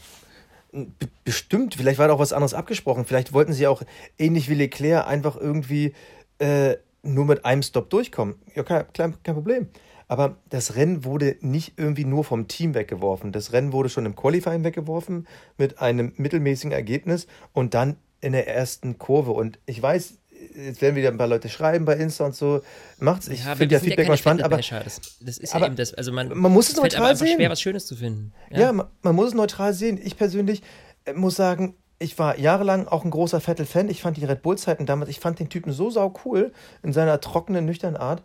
bestimmt, 1.25 1.75
vielleicht 1.75 1.99
war 1.99 2.09
da 2.09 2.15
auch 2.15 2.19
was 2.19 2.33
anderes 2.33 2.55
abgesprochen. 2.55 3.05
Vielleicht 3.05 3.35
wollten 3.35 3.53
sie 3.53 3.67
auch 3.67 3.83
ähnlich 4.19 4.49
wie 4.49 4.55
Leclerc 4.55 5.07
einfach 5.07 5.37
irgendwie 5.37 5.93
äh, 6.39 6.77
nur 7.03 7.25
mit 7.25 7.45
einem 7.45 7.63
Stop 7.63 7.91
durchkommen. 7.91 8.37
Ja, 8.55 8.63
kein, 8.63 8.93
kein, 8.93 9.23
kein 9.23 9.35
Problem. 9.35 9.69
Aber 10.09 10.39
das 10.49 10.75
Rennen 10.75 11.05
wurde 11.05 11.37
nicht 11.41 11.75
irgendwie 11.77 12.07
nur 12.07 12.25
vom 12.25 12.49
Team 12.49 12.75
weggeworfen. 12.75 13.31
Das 13.31 13.53
Rennen 13.53 13.73
wurde 13.73 13.91
schon 13.91 14.07
im 14.07 14.17
Qualifying 14.17 14.65
weggeworfen 14.65 15.29
mit 15.59 15.81
einem 15.81 16.15
mittelmäßigen 16.17 16.73
Ergebnis 16.73 17.27
und 17.53 17.75
dann 17.75 17.97
in 18.21 18.33
der 18.33 18.49
ersten 18.49 18.99
Kurve. 18.99 19.33
Und 19.33 19.59
ich 19.67 19.81
weiß, 19.81 20.19
jetzt 20.57 20.81
werden 20.81 20.97
wieder 20.97 21.11
ein 21.11 21.19
paar 21.19 21.27
Leute 21.27 21.49
schreiben 21.49 21.85
bei 21.85 21.95
Insta 21.97 22.25
und 22.25 22.35
so. 22.35 22.63
Macht's. 22.99 23.29
Ich 23.29 23.45
ja, 23.45 23.55
finde 23.55 23.75
ja 23.75 23.81
Feedback 23.81 24.07
ja 24.07 24.13
mal 24.13 24.17
spannend, 24.17 24.43
aber 24.43 24.57
das, 24.57 25.19
das 25.21 25.39
ist 25.39 25.55
ja 25.55 25.67
eben 25.67 25.77
das. 25.77 25.95
Also 25.95 26.13
man, 26.13 26.29
man 26.37 26.53
muss 26.53 26.69
es 26.69 26.77
neutral 26.77 27.15
sehen. 27.15 27.37
schwer, 27.37 27.51
was 27.51 27.61
Schönes 27.61 27.87
zu 27.87 27.97
finden. 27.97 28.33
Ja, 28.51 28.61
ja 28.61 28.73
man, 28.73 28.87
man, 29.03 29.15
muss 29.15 29.29
es 29.29 29.35
neutral 29.35 29.75
sehen. 29.75 30.01
Ich 30.03 30.17
persönlich 30.17 30.63
äh, 31.05 31.13
muss 31.13 31.37
sagen, 31.37 31.77
ich 31.99 32.19
war 32.19 32.39
jahrelang 32.39 32.87
auch 32.87 33.05
ein 33.05 33.11
großer 33.11 33.41
Vettel-Fan. 33.41 33.89
Ich 33.89 34.03
fand 34.03 34.17
die 34.17 34.25
Red 34.25 34.43
Bull-Zeiten 34.43 34.87
damals, 34.87 35.11
ich 35.11 35.21
fand 35.21 35.39
den 35.39 35.49
Typen 35.49 35.73
so 35.73 35.91
sau 35.91 36.15
cool 36.25 36.53
in 36.83 36.93
seiner 36.93 37.21
trockenen, 37.21 37.65
nüchternen 37.65 38.01
Art. 38.01 38.23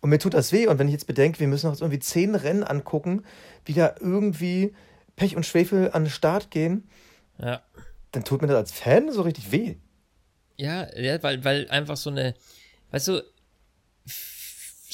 Und 0.00 0.10
mir 0.10 0.18
tut 0.18 0.32
das 0.32 0.52
weh. 0.52 0.66
Und 0.66 0.78
wenn 0.78 0.88
ich 0.88 0.94
jetzt 0.94 1.06
bedenke, 1.06 1.40
wir 1.40 1.48
müssen 1.48 1.68
uns 1.68 1.80
irgendwie 1.80 1.98
zehn 1.98 2.34
Rennen 2.34 2.64
angucken, 2.64 3.24
wie 3.66 3.74
da 3.74 3.94
irgendwie 4.00 4.74
Pech 5.16 5.36
und 5.36 5.44
Schwefel 5.44 5.90
an 5.92 6.04
den 6.04 6.10
Start 6.10 6.50
gehen, 6.50 6.88
ja. 7.38 7.60
dann 8.12 8.24
tut 8.24 8.40
mir 8.40 8.48
das 8.48 8.56
als 8.56 8.72
Fan 8.72 9.12
so 9.12 9.22
richtig 9.22 9.52
weh. 9.52 9.76
Ja, 10.56 10.88
ja 10.98 11.22
weil, 11.22 11.44
weil 11.44 11.68
einfach 11.68 11.98
so 11.98 12.08
eine, 12.08 12.34
weißt 12.90 13.08
du, 13.08 13.22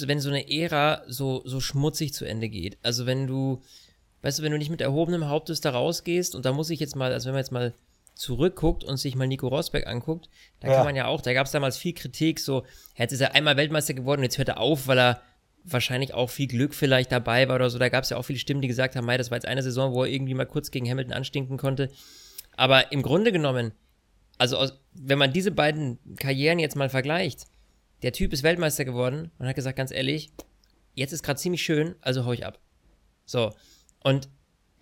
wenn 0.00 0.20
so 0.20 0.28
eine 0.28 0.50
Ära 0.50 1.02
so, 1.06 1.42
so 1.44 1.60
schmutzig 1.60 2.12
zu 2.12 2.24
Ende 2.24 2.48
geht, 2.48 2.76
also 2.82 3.06
wenn 3.06 3.28
du, 3.28 3.62
weißt 4.22 4.40
du, 4.40 4.42
wenn 4.42 4.52
du 4.52 4.58
nicht 4.58 4.70
mit 4.70 4.80
erhobenem 4.80 5.28
Hauptes 5.28 5.60
da 5.60 5.70
rausgehst, 5.70 6.34
und 6.34 6.44
da 6.44 6.52
muss 6.52 6.70
ich 6.70 6.80
jetzt 6.80 6.96
mal, 6.96 7.12
also 7.12 7.28
wenn 7.28 7.34
wir 7.34 7.40
jetzt 7.40 7.52
mal 7.52 7.72
zurückguckt 8.16 8.82
und 8.82 8.96
sich 8.96 9.14
mal 9.14 9.26
Nico 9.26 9.46
Rosberg 9.48 9.86
anguckt, 9.86 10.28
da 10.60 10.68
ja. 10.68 10.74
kann 10.74 10.84
man 10.84 10.96
ja 10.96 11.06
auch, 11.06 11.20
da 11.20 11.32
gab 11.32 11.46
es 11.46 11.52
damals 11.52 11.76
viel 11.76 11.92
Kritik, 11.92 12.40
so, 12.40 12.64
jetzt 12.96 13.12
ist 13.12 13.20
er 13.20 13.34
einmal 13.34 13.56
Weltmeister 13.56 13.94
geworden 13.94 14.20
und 14.20 14.24
jetzt 14.24 14.38
hört 14.38 14.48
er 14.48 14.58
auf, 14.58 14.86
weil 14.86 14.98
er 14.98 15.22
wahrscheinlich 15.64 16.14
auch 16.14 16.30
viel 16.30 16.46
Glück 16.46 16.74
vielleicht 16.74 17.12
dabei 17.12 17.48
war 17.48 17.56
oder 17.56 17.70
so. 17.70 17.78
Da 17.78 17.88
gab 17.88 18.04
es 18.04 18.10
ja 18.10 18.16
auch 18.16 18.22
viele 18.22 18.38
Stimmen, 18.38 18.62
die 18.62 18.68
gesagt 18.68 18.96
haben, 18.96 19.04
Mei, 19.04 19.16
das 19.16 19.30
war 19.30 19.36
jetzt 19.36 19.46
eine 19.46 19.62
Saison, 19.62 19.92
wo 19.92 20.04
er 20.04 20.10
irgendwie 20.10 20.34
mal 20.34 20.46
kurz 20.46 20.70
gegen 20.70 20.88
Hamilton 20.88 21.12
anstinken 21.12 21.56
konnte. 21.56 21.90
Aber 22.56 22.92
im 22.92 23.02
Grunde 23.02 23.32
genommen, 23.32 23.72
also 24.38 24.56
aus, 24.56 24.80
wenn 24.92 25.18
man 25.18 25.32
diese 25.32 25.50
beiden 25.50 25.98
Karrieren 26.16 26.58
jetzt 26.58 26.76
mal 26.76 26.88
vergleicht, 26.88 27.46
der 28.02 28.12
Typ 28.12 28.32
ist 28.32 28.42
Weltmeister 28.42 28.84
geworden 28.84 29.30
und 29.38 29.46
hat 29.46 29.56
gesagt, 29.56 29.76
ganz 29.76 29.90
ehrlich, 29.90 30.30
jetzt 30.94 31.12
ist 31.12 31.22
gerade 31.22 31.38
ziemlich 31.38 31.62
schön, 31.62 31.96
also 32.00 32.24
hau 32.24 32.32
ich 32.32 32.46
ab. 32.46 32.60
So. 33.24 33.52
Und 34.02 34.28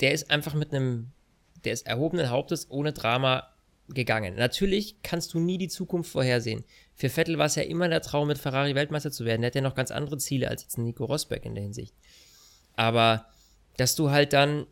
der 0.00 0.12
ist 0.12 0.30
einfach 0.30 0.54
mit 0.54 0.72
einem 0.72 1.12
der 1.64 1.72
ist 1.72 1.86
erhobenen 1.86 2.30
Hauptes 2.30 2.70
ohne 2.70 2.92
Drama 2.92 3.48
gegangen. 3.88 4.34
Natürlich 4.36 5.02
kannst 5.02 5.34
du 5.34 5.40
nie 5.40 5.58
die 5.58 5.68
Zukunft 5.68 6.10
vorhersehen. 6.10 6.64
Für 6.94 7.10
Vettel 7.10 7.38
war 7.38 7.46
es 7.46 7.54
ja 7.56 7.62
immer 7.62 7.88
der 7.88 8.00
Traum, 8.00 8.28
mit 8.28 8.38
Ferrari 8.38 8.74
Weltmeister 8.74 9.10
zu 9.10 9.24
werden. 9.24 9.42
Der 9.42 9.48
hat 9.48 9.54
ja 9.54 9.60
noch 9.60 9.74
ganz 9.74 9.90
andere 9.90 10.18
Ziele 10.18 10.48
als 10.48 10.62
jetzt 10.62 10.78
Nico 10.78 11.04
Rosberg 11.04 11.44
in 11.44 11.54
der 11.54 11.64
Hinsicht. 11.64 11.94
Aber 12.76 13.26
dass 13.76 13.94
du 13.94 14.10
halt 14.10 14.32
dann 14.32 14.66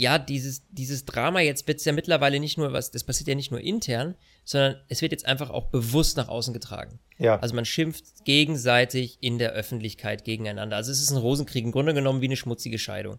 ja, 0.00 0.20
dieses, 0.20 0.62
dieses 0.70 1.04
Drama 1.04 1.40
jetzt 1.40 1.66
wird 1.66 1.80
es 1.80 1.84
ja 1.84 1.92
mittlerweile 1.92 2.38
nicht 2.38 2.56
nur 2.56 2.72
was, 2.72 2.92
das 2.92 3.02
passiert 3.02 3.26
ja 3.26 3.34
nicht 3.34 3.50
nur 3.50 3.60
intern, 3.60 4.14
sondern 4.44 4.76
es 4.88 5.02
wird 5.02 5.10
jetzt 5.10 5.26
einfach 5.26 5.50
auch 5.50 5.70
bewusst 5.70 6.16
nach 6.16 6.28
außen 6.28 6.54
getragen. 6.54 7.00
Ja. 7.18 7.36
Also 7.40 7.56
man 7.56 7.64
schimpft 7.64 8.24
gegenseitig 8.24 9.18
in 9.20 9.38
der 9.38 9.50
Öffentlichkeit 9.50 10.24
gegeneinander. 10.24 10.76
Also 10.76 10.92
es 10.92 11.02
ist 11.02 11.10
ein 11.10 11.16
Rosenkrieg, 11.16 11.64
im 11.64 11.72
Grunde 11.72 11.94
genommen 11.94 12.20
wie 12.20 12.26
eine 12.26 12.36
schmutzige 12.36 12.78
Scheidung. 12.78 13.18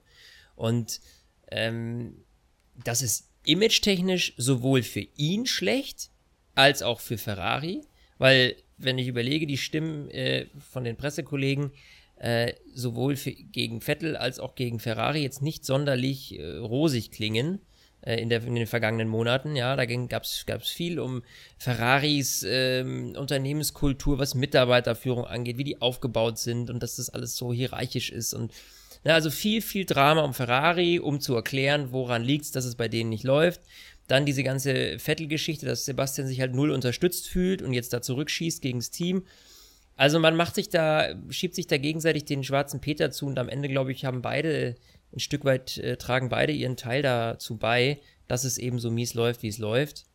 Und 0.55 1.01
ähm, 1.51 2.23
das 2.83 3.01
ist 3.01 3.29
image-technisch 3.45 4.33
sowohl 4.37 4.83
für 4.83 5.05
ihn 5.15 5.45
schlecht, 5.45 6.09
als 6.55 6.81
auch 6.83 6.99
für 6.99 7.17
Ferrari, 7.17 7.81
weil 8.17 8.55
wenn 8.77 8.97
ich 8.97 9.07
überlege, 9.07 9.47
die 9.47 9.57
Stimmen 9.57 10.09
äh, 10.11 10.47
von 10.71 10.83
den 10.83 10.97
Pressekollegen, 10.97 11.71
äh, 12.17 12.53
sowohl 12.73 13.15
für, 13.15 13.31
gegen 13.31 13.81
Vettel 13.81 14.17
als 14.17 14.39
auch 14.39 14.55
gegen 14.55 14.79
Ferrari 14.79 15.21
jetzt 15.21 15.41
nicht 15.41 15.65
sonderlich 15.65 16.37
äh, 16.37 16.57
rosig 16.57 17.11
klingen 17.11 17.61
äh, 18.01 18.21
in, 18.21 18.27
der, 18.27 18.43
in 18.43 18.55
den 18.55 18.67
vergangenen 18.67 19.07
Monaten. 19.07 19.55
Ja, 19.55 19.75
da 19.77 19.85
gab 19.85 20.23
es 20.23 20.45
viel 20.65 20.99
um 20.99 21.23
Ferraris 21.57 22.45
ähm, 22.47 23.15
Unternehmenskultur, 23.17 24.19
was 24.19 24.35
Mitarbeiterführung 24.35 25.25
angeht, 25.25 25.57
wie 25.57 25.63
die 25.63 25.81
aufgebaut 25.81 26.37
sind 26.37 26.69
und 26.69 26.83
dass 26.83 26.97
das 26.97 27.09
alles 27.09 27.37
so 27.37 27.53
hierarchisch 27.53 28.11
ist 28.11 28.33
und 28.33 28.51
ja, 29.03 29.13
also 29.13 29.29
viel, 29.29 29.61
viel 29.61 29.85
Drama 29.85 30.21
um 30.21 30.33
Ferrari, 30.33 30.99
um 30.99 31.19
zu 31.21 31.35
erklären, 31.35 31.91
woran 31.91 32.23
liegt 32.23 32.45
es, 32.45 32.51
dass 32.51 32.65
es 32.65 32.75
bei 32.75 32.87
denen 32.87 33.09
nicht 33.09 33.23
läuft. 33.23 33.61
Dann 34.07 34.25
diese 34.25 34.43
ganze 34.43 34.99
Vettel-Geschichte, 34.99 35.65
dass 35.65 35.85
Sebastian 35.85 36.27
sich 36.27 36.41
halt 36.41 36.53
null 36.53 36.71
unterstützt 36.71 37.27
fühlt 37.29 37.61
und 37.61 37.73
jetzt 37.73 37.93
da 37.93 38.01
zurückschießt 38.01 38.61
gegen 38.61 38.79
das 38.79 38.89
Team. 38.91 39.23
Also 39.95 40.19
man 40.19 40.35
macht 40.35 40.55
sich 40.55 40.69
da, 40.69 41.13
schiebt 41.29 41.55
sich 41.55 41.67
da 41.67 41.77
gegenseitig 41.77 42.25
den 42.25 42.43
schwarzen 42.43 42.81
Peter 42.81 43.11
zu 43.11 43.27
und 43.27 43.37
am 43.37 43.49
Ende, 43.49 43.69
glaube 43.69 43.91
ich, 43.91 44.05
haben 44.05 44.21
beide 44.21 44.75
ein 45.13 45.19
Stück 45.19 45.45
weit, 45.45 45.77
äh, 45.77 45.97
tragen 45.97 46.29
beide 46.29 46.53
ihren 46.53 46.77
Teil 46.77 47.01
dazu 47.01 47.57
bei, 47.57 47.99
dass 48.27 48.43
es 48.43 48.57
eben 48.57 48.79
so 48.79 48.91
mies 48.91 49.13
läuft, 49.13 49.43
wie 49.43 49.47
es 49.47 49.57
läuft. 49.57 50.05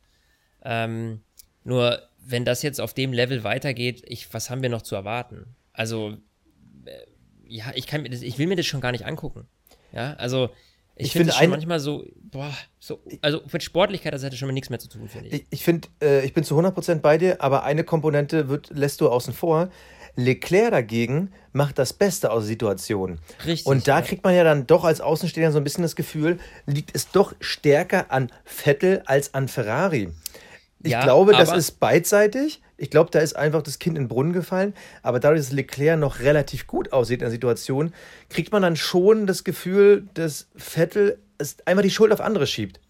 Ähm, 0.65 1.21
nur, 1.65 2.03
wenn 2.19 2.45
das 2.45 2.63
jetzt 2.63 2.81
auf 2.81 2.95
dem 2.95 3.13
Level 3.13 3.45
weitergeht, 3.45 4.03
ich, 4.07 4.33
was 4.33 4.51
haben 4.51 4.63
wir 4.63 4.69
noch 4.69 4.83
zu 4.83 4.95
erwarten? 4.95 5.57
Also, 5.73 6.17
ja, 7.49 7.73
ich 7.75 7.87
kann 7.87 8.03
mir 8.03 8.11
das, 8.11 8.23
ich 8.23 8.39
will 8.39 8.47
mir 8.47 8.57
das 8.57 8.67
schon 8.67 8.81
gar 8.81 8.93
nicht 8.93 9.07
angucken. 9.07 9.47
Ja, 9.93 10.15
also, 10.15 10.51
ich, 10.97 11.07
ich 11.07 11.13
finde 11.13 11.33
es 11.33 11.49
manchmal 11.49 11.81
so, 11.81 12.05
boah, 12.17 12.53
so, 12.79 13.01
also 13.21 13.41
mit 13.53 13.63
Sportlichkeit, 13.63 14.15
das 14.15 14.23
hätte 14.23 14.37
schon 14.37 14.47
mal 14.47 14.53
nichts 14.53 14.71
mehr 14.71 14.79
zu 14.79 14.89
tun, 14.89 15.09
finde 15.09 15.29
ich. 15.29 15.35
Ich, 15.35 15.47
ich 15.51 15.65
finde, 15.65 15.89
äh, 16.01 16.25
ich 16.25 16.35
bin 16.35 16.45
zu 16.45 16.59
100% 16.59 16.97
bei 16.97 17.19
dir, 17.19 17.41
aber 17.41 17.65
eine 17.65 17.85
Komponente 17.85 18.49
wird, 18.49 18.71
lässt 18.71 19.01
du 19.01 19.09
außen 19.09 19.33
vor. 19.33 19.71
Leclerc 20.17 20.71
dagegen 20.71 21.33
macht 21.53 21.79
das 21.79 21.93
Beste 21.93 22.31
aus 22.31 22.45
der 22.45 22.49
Situation. 22.49 23.19
Richtig. 23.45 23.67
Und 23.67 23.89
da 23.89 23.99
ja. 23.99 24.05
kriegt 24.05 24.23
man 24.23 24.35
ja 24.35 24.45
dann 24.45 24.67
doch 24.67 24.85
als 24.85 25.01
Außenstehender 25.01 25.51
so 25.51 25.59
ein 25.59 25.65
bisschen 25.65 25.83
das 25.83 25.97
Gefühl, 25.97 26.39
liegt 26.67 26.95
es 26.95 27.11
doch 27.11 27.35
stärker 27.41 28.13
an 28.13 28.31
Vettel 28.45 29.03
als 29.07 29.35
an 29.35 29.49
Ferrari. 29.49 30.11
Ich 30.83 30.93
ja, 30.93 31.03
glaube, 31.03 31.33
das 31.33 31.53
ist 31.53 31.81
beidseitig. 31.81 32.61
Ich 32.77 32.91
glaube, 32.91 33.11
da 33.11 33.21
ist 33.21 33.37
einfach 33.37 33.63
das 33.63 33.79
Kind 33.79 33.97
in 33.97 34.05
den 34.05 34.09
Brunnen 34.09 34.33
gefallen. 34.33 34.75
Aber 35.03 35.21
dadurch, 35.21 35.41
dass 35.41 35.53
Leclerc 35.53 35.99
noch 35.99 36.21
relativ 36.21 36.67
gut 36.67 36.93
aussieht 36.93 37.21
in 37.21 37.27
der 37.27 37.31
Situation, 37.31 37.93
kriegt 38.31 38.53
man 38.53 38.63
dann 38.63 38.77
schon 38.77 39.27
das 39.27 39.45
Gefühl, 39.45 40.09
dass 40.15 40.49
Vettel 40.57 41.19
es 41.39 41.57
einfach 41.67 41.83
die 41.83 41.91
Schuld 41.91 42.13
auf 42.13 42.21
andere 42.21 42.47
schiebt. 42.47 42.81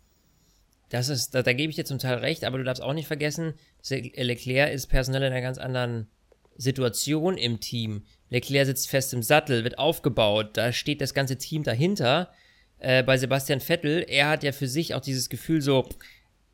Das 0.88 1.08
ist, 1.08 1.34
da, 1.34 1.42
da 1.42 1.52
gebe 1.52 1.70
ich 1.70 1.76
dir 1.76 1.84
zum 1.84 1.98
Teil 1.98 2.18
recht, 2.18 2.44
aber 2.44 2.58
du 2.58 2.64
darfst 2.64 2.82
auch 2.82 2.92
nicht 2.92 3.06
vergessen, 3.06 3.54
Leclerc 3.88 4.72
ist 4.72 4.86
personell 4.86 5.22
in 5.22 5.32
einer 5.32 5.40
ganz 5.40 5.58
anderen 5.58 6.08
Situation 6.56 7.36
im 7.36 7.60
Team. 7.60 8.04
Leclerc 8.30 8.66
sitzt 8.66 8.88
fest 8.88 9.12
im 9.12 9.22
Sattel, 9.22 9.64
wird 9.64 9.78
aufgebaut, 9.78 10.50
da 10.56 10.72
steht 10.72 11.00
das 11.00 11.14
ganze 11.14 11.36
Team 11.36 11.62
dahinter. 11.62 12.32
Äh, 12.78 13.02
bei 13.02 13.16
Sebastian 13.16 13.60
Vettel, 13.60 14.04
er 14.06 14.28
hat 14.28 14.42
ja 14.44 14.52
für 14.52 14.68
sich 14.68 14.94
auch 14.94 15.00
dieses 15.00 15.28
Gefühl 15.28 15.62
so, 15.62 15.88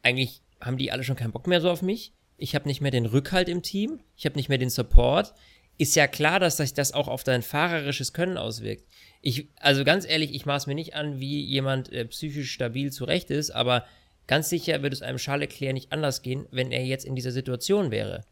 eigentlich 0.03 0.43
haben 0.61 0.79
die 0.79 0.93
alle 0.93 1.05
schon 1.05 1.17
keinen 1.17 1.33
Bock 1.33 1.47
mehr 1.47 1.61
so 1.61 1.71
auf 1.71 1.83
mich 1.83 2.13
ich 2.41 2.55
habe 2.55 2.67
nicht 2.69 2.81
mehr 2.81 2.91
den 2.91 3.07
Rückhalt 3.07 3.49
im 3.49 3.63
Team, 3.63 4.01
ich 4.17 4.25
habe 4.25 4.37
nicht 4.37 4.49
mehr 4.49 4.59
den 4.59 4.71
Support, 4.71 5.35
ist 5.79 5.95
ja 5.95 6.07
klar, 6.07 6.41
dass 6.41 6.57
sich 6.57 6.75
das 6.75 6.93
auch 6.93 7.09
auf 7.09 7.25
dein 7.25 7.43
fahrerisches 7.43 8.13
Können 8.13 8.37
auswirkt. 8.37 8.85
Ich, 9.23 9.49
also 9.57 9.85
ganz 9.85 10.07
ehrlich, 10.07 10.35
ich 10.35 10.47
maß 10.47 10.67
mir 10.67 10.75
nicht 10.75 10.95
an, 10.95 11.21
wie 11.21 11.41
jemand 11.43 11.93
äh, 11.93 12.05
psychisch 12.07 12.51
stabil 12.51 12.91
zurecht 12.93 13.31
ist, 13.31 13.51
aber 13.51 13.85
ganz 14.27 14.49
sicher 14.49 14.83
wird 14.83 14.93
es 14.93 15.03
einem 15.03 15.19
Charles 15.19 15.49
Leclerc 15.49 15.75
nicht 15.75 15.93
anders 15.93 16.23
gehen, 16.23 16.47
wenn 16.51 16.73
er 16.73 16.85
jetzt 16.85 17.05
in 17.05 17.15
dieser 17.15 17.33
Situation 17.33 17.91
wäre. 17.91 18.23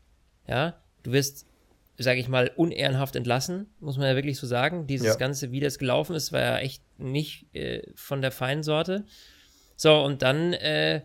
Ja, 0.47 0.81
du 1.03 1.12
wirst, 1.12 1.47
sage 1.99 2.21
ich 2.21 2.29
mal, 2.29 2.50
unehrenhaft 2.57 3.17
entlassen, 3.17 3.67
muss 3.81 3.99
man 3.99 4.07
ja 4.07 4.15
wirklich 4.15 4.38
so 4.38 4.47
sagen. 4.47 4.87
Dieses 4.87 5.09
ja. 5.09 5.15
Ganze, 5.17 5.53
wie 5.53 5.61
das 5.61 5.79
gelaufen 5.79 6.17
ist, 6.17 6.33
war 6.33 6.41
ja 6.41 6.59
echt 6.59 6.83
nicht 6.99 7.55
äh, 7.55 7.83
von 7.95 8.23
der 8.23 8.31
feinen 8.31 8.62
Sorte. 8.62 9.05
So, 9.77 10.03
und 10.03 10.23
dann, 10.23 10.55
äh, 10.55 11.03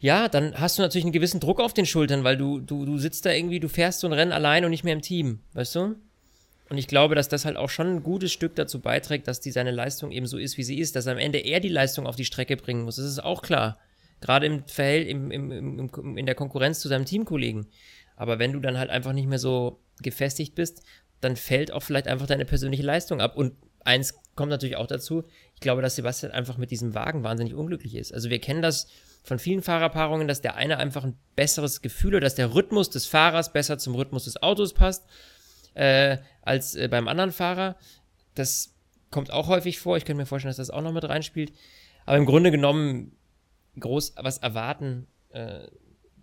ja, 0.00 0.28
dann 0.28 0.58
hast 0.58 0.78
du 0.78 0.82
natürlich 0.82 1.04
einen 1.04 1.12
gewissen 1.12 1.40
Druck 1.40 1.60
auf 1.60 1.74
den 1.74 1.86
Schultern, 1.86 2.24
weil 2.24 2.36
du, 2.36 2.58
du, 2.58 2.86
du 2.86 2.98
sitzt 2.98 3.26
da 3.26 3.32
irgendwie, 3.32 3.60
du 3.60 3.68
fährst 3.68 4.00
so 4.00 4.06
ein 4.06 4.14
Rennen 4.14 4.32
allein 4.32 4.64
und 4.64 4.70
nicht 4.70 4.82
mehr 4.82 4.94
im 4.94 5.02
Team, 5.02 5.40
weißt 5.52 5.74
du? 5.76 5.96
Und 6.70 6.78
ich 6.78 6.86
glaube, 6.86 7.14
dass 7.14 7.28
das 7.28 7.44
halt 7.44 7.56
auch 7.56 7.68
schon 7.68 7.88
ein 7.88 8.02
gutes 8.02 8.32
Stück 8.32 8.54
dazu 8.54 8.80
beiträgt, 8.80 9.28
dass 9.28 9.40
die 9.40 9.50
seine 9.50 9.72
Leistung 9.72 10.10
eben 10.10 10.26
so 10.26 10.38
ist, 10.38 10.56
wie 10.56 10.62
sie 10.62 10.78
ist, 10.78 10.96
dass 10.96 11.06
am 11.06 11.18
Ende 11.18 11.38
er 11.38 11.60
die 11.60 11.68
Leistung 11.68 12.06
auf 12.06 12.16
die 12.16 12.24
Strecke 12.24 12.56
bringen 12.56 12.84
muss. 12.84 12.96
Das 12.96 13.04
ist 13.04 13.22
auch 13.22 13.42
klar. 13.42 13.78
Gerade 14.20 14.46
im 14.46 14.64
Verhältnis, 14.66 15.12
im, 15.12 15.30
im, 15.30 15.90
im, 15.90 16.16
in 16.16 16.26
der 16.26 16.34
Konkurrenz 16.34 16.80
zu 16.80 16.88
seinem 16.88 17.04
Teamkollegen. 17.04 17.66
Aber 18.16 18.38
wenn 18.38 18.52
du 18.52 18.60
dann 18.60 18.78
halt 18.78 18.90
einfach 18.90 19.12
nicht 19.12 19.28
mehr 19.28 19.38
so 19.38 19.80
gefestigt 20.00 20.54
bist, 20.54 20.82
dann 21.20 21.36
fällt 21.36 21.72
auch 21.72 21.82
vielleicht 21.82 22.06
einfach 22.06 22.26
deine 22.26 22.44
persönliche 22.44 22.84
Leistung 22.84 23.20
ab. 23.20 23.36
Und 23.36 23.54
eins 23.84 24.14
kommt 24.36 24.50
natürlich 24.50 24.76
auch 24.76 24.86
dazu, 24.86 25.24
ich 25.54 25.60
glaube, 25.60 25.82
dass 25.82 25.96
Sebastian 25.96 26.32
einfach 26.32 26.56
mit 26.56 26.70
diesem 26.70 26.94
Wagen 26.94 27.24
wahnsinnig 27.24 27.54
unglücklich 27.54 27.96
ist. 27.96 28.14
Also 28.14 28.30
wir 28.30 28.38
kennen 28.38 28.62
das 28.62 28.86
von 29.22 29.38
vielen 29.38 29.62
Fahrerpaarungen, 29.62 30.28
dass 30.28 30.40
der 30.40 30.56
eine 30.56 30.78
einfach 30.78 31.04
ein 31.04 31.16
besseres 31.36 31.82
Gefühl 31.82 32.14
oder 32.14 32.20
dass 32.20 32.34
der 32.34 32.54
Rhythmus 32.54 32.90
des 32.90 33.06
Fahrers 33.06 33.52
besser 33.52 33.78
zum 33.78 33.94
Rhythmus 33.94 34.24
des 34.24 34.42
Autos 34.42 34.72
passt 34.72 35.04
äh, 35.74 36.18
als 36.42 36.74
äh, 36.74 36.88
beim 36.88 37.08
anderen 37.08 37.32
Fahrer. 37.32 37.76
Das 38.34 38.74
kommt 39.10 39.30
auch 39.32 39.48
häufig 39.48 39.78
vor. 39.78 39.96
Ich 39.96 40.04
könnte 40.04 40.22
mir 40.22 40.26
vorstellen, 40.26 40.50
dass 40.50 40.56
das 40.56 40.70
auch 40.70 40.82
noch 40.82 40.92
mit 40.92 41.04
reinspielt. 41.04 41.52
Aber 42.06 42.16
im 42.16 42.26
Grunde 42.26 42.50
genommen 42.50 43.16
groß 43.78 44.14
was 44.16 44.38
erwarten 44.38 45.06
äh, 45.30 45.68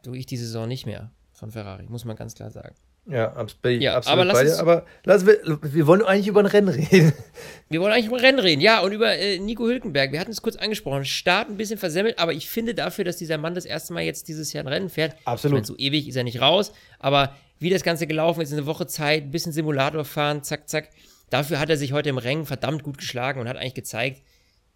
tue 0.03 0.17
ich 0.17 0.25
die 0.25 0.37
Saison 0.37 0.67
nicht 0.67 0.85
mehr 0.85 1.11
von 1.33 1.51
Ferrari, 1.51 1.87
muss 1.87 2.05
man 2.05 2.15
ganz 2.15 2.33
klar 2.33 2.49
sagen. 2.49 2.75
Ja, 3.09 3.31
absolut, 3.33 3.81
ja, 3.81 3.95
absolut 3.95 4.19
aber 4.19 4.33
bei 4.33 4.43
dir. 4.43 4.59
Aber 4.59 4.85
lass, 5.05 5.25
wir, 5.25 5.39
wir 5.61 5.87
wollen 5.87 6.01
eigentlich 6.01 6.27
über 6.27 6.41
ein 6.41 6.45
Rennen 6.45 6.67
reden. 6.67 7.13
Wir 7.69 7.81
wollen 7.81 7.91
eigentlich 7.91 8.05
über 8.05 8.15
ein 8.15 8.23
Rennen 8.23 8.39
reden, 8.39 8.61
ja, 8.61 8.79
und 8.79 8.93
über 8.93 9.13
äh, 9.17 9.39
Nico 9.39 9.65
Hülkenberg. 9.65 10.13
Wir 10.13 10.21
hatten 10.21 10.31
es 10.31 10.41
kurz 10.41 10.55
angesprochen. 10.55 11.03
Start 11.03 11.49
ein 11.49 11.57
bisschen 11.57 11.77
versemmelt, 11.77 12.17
aber 12.17 12.31
ich 12.31 12.49
finde 12.49 12.73
dafür, 12.73 13.03
dass 13.03 13.17
dieser 13.17 13.37
Mann 13.37 13.55
das 13.55 13.65
erste 13.65 13.91
Mal 13.93 14.03
jetzt 14.03 14.29
dieses 14.29 14.53
Jahr 14.53 14.63
ein 14.63 14.69
Rennen 14.69 14.89
fährt. 14.89 15.15
Absolut. 15.25 15.57
Ich 15.57 15.61
mein, 15.61 15.65
so 15.65 15.75
ewig 15.77 16.07
ist 16.07 16.15
er 16.15 16.23
nicht 16.23 16.39
raus, 16.39 16.71
aber 16.97 17.35
wie 17.59 17.69
das 17.69 17.83
Ganze 17.83 18.07
gelaufen 18.07 18.39
ist, 18.39 18.53
eine 18.53 18.65
Woche 18.65 18.87
Zeit, 18.87 19.23
ein 19.23 19.31
bisschen 19.31 19.51
Simulator 19.51 20.05
fahren, 20.05 20.43
zack, 20.43 20.69
zack. 20.69 20.89
Dafür 21.29 21.59
hat 21.59 21.69
er 21.69 21.75
sich 21.75 21.91
heute 21.91 22.07
im 22.07 22.17
Rennen 22.17 22.45
verdammt 22.45 22.83
gut 22.83 22.97
geschlagen 22.97 23.41
und 23.41 23.49
hat 23.49 23.57
eigentlich 23.57 23.73
gezeigt, 23.73 24.21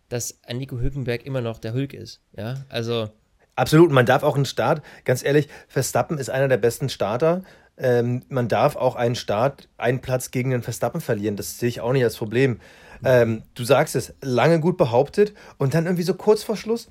dass 0.10 0.40
ein 0.44 0.58
Nico 0.58 0.78
Hülkenberg 0.78 1.26
immer 1.26 1.40
noch 1.40 1.60
der 1.60 1.74
Hülk 1.74 1.94
ist. 1.94 2.20
Ja, 2.36 2.66
also. 2.68 3.10
Absolut, 3.56 3.92
man 3.92 4.06
darf 4.06 4.24
auch 4.24 4.36
einen 4.36 4.46
Start, 4.46 4.84
ganz 5.06 5.24
ehrlich, 5.24 5.48
Verstappen 5.68 6.18
ist 6.18 6.30
einer 6.30 6.48
der 6.48 6.58
besten 6.58 6.90
Starter 6.90 7.44
ähm, 7.82 8.22
man 8.30 8.48
darf 8.48 8.76
auch 8.76 8.96
einen 8.96 9.16
Start, 9.16 9.68
einen 9.78 10.00
Platz 10.00 10.32
gegen 10.32 10.52
den 10.52 10.62
Verstappen 10.62 11.02
verlieren. 11.02 11.36
Das 11.36 11.58
sehe 11.58 11.68
ich 11.68 11.82
auch 11.82 11.92
nicht 11.92 12.04
als 12.04 12.16
Problem. 12.16 12.60
Ähm, 13.04 13.42
du 13.56 13.64
sagst 13.64 13.96
es, 13.96 14.14
lange 14.22 14.60
gut 14.60 14.78
behauptet 14.78 15.34
und 15.58 15.74
dann 15.74 15.86
irgendwie 15.86 16.04
so 16.04 16.14
kurz 16.14 16.44
vor 16.44 16.56
Schluss 16.56 16.88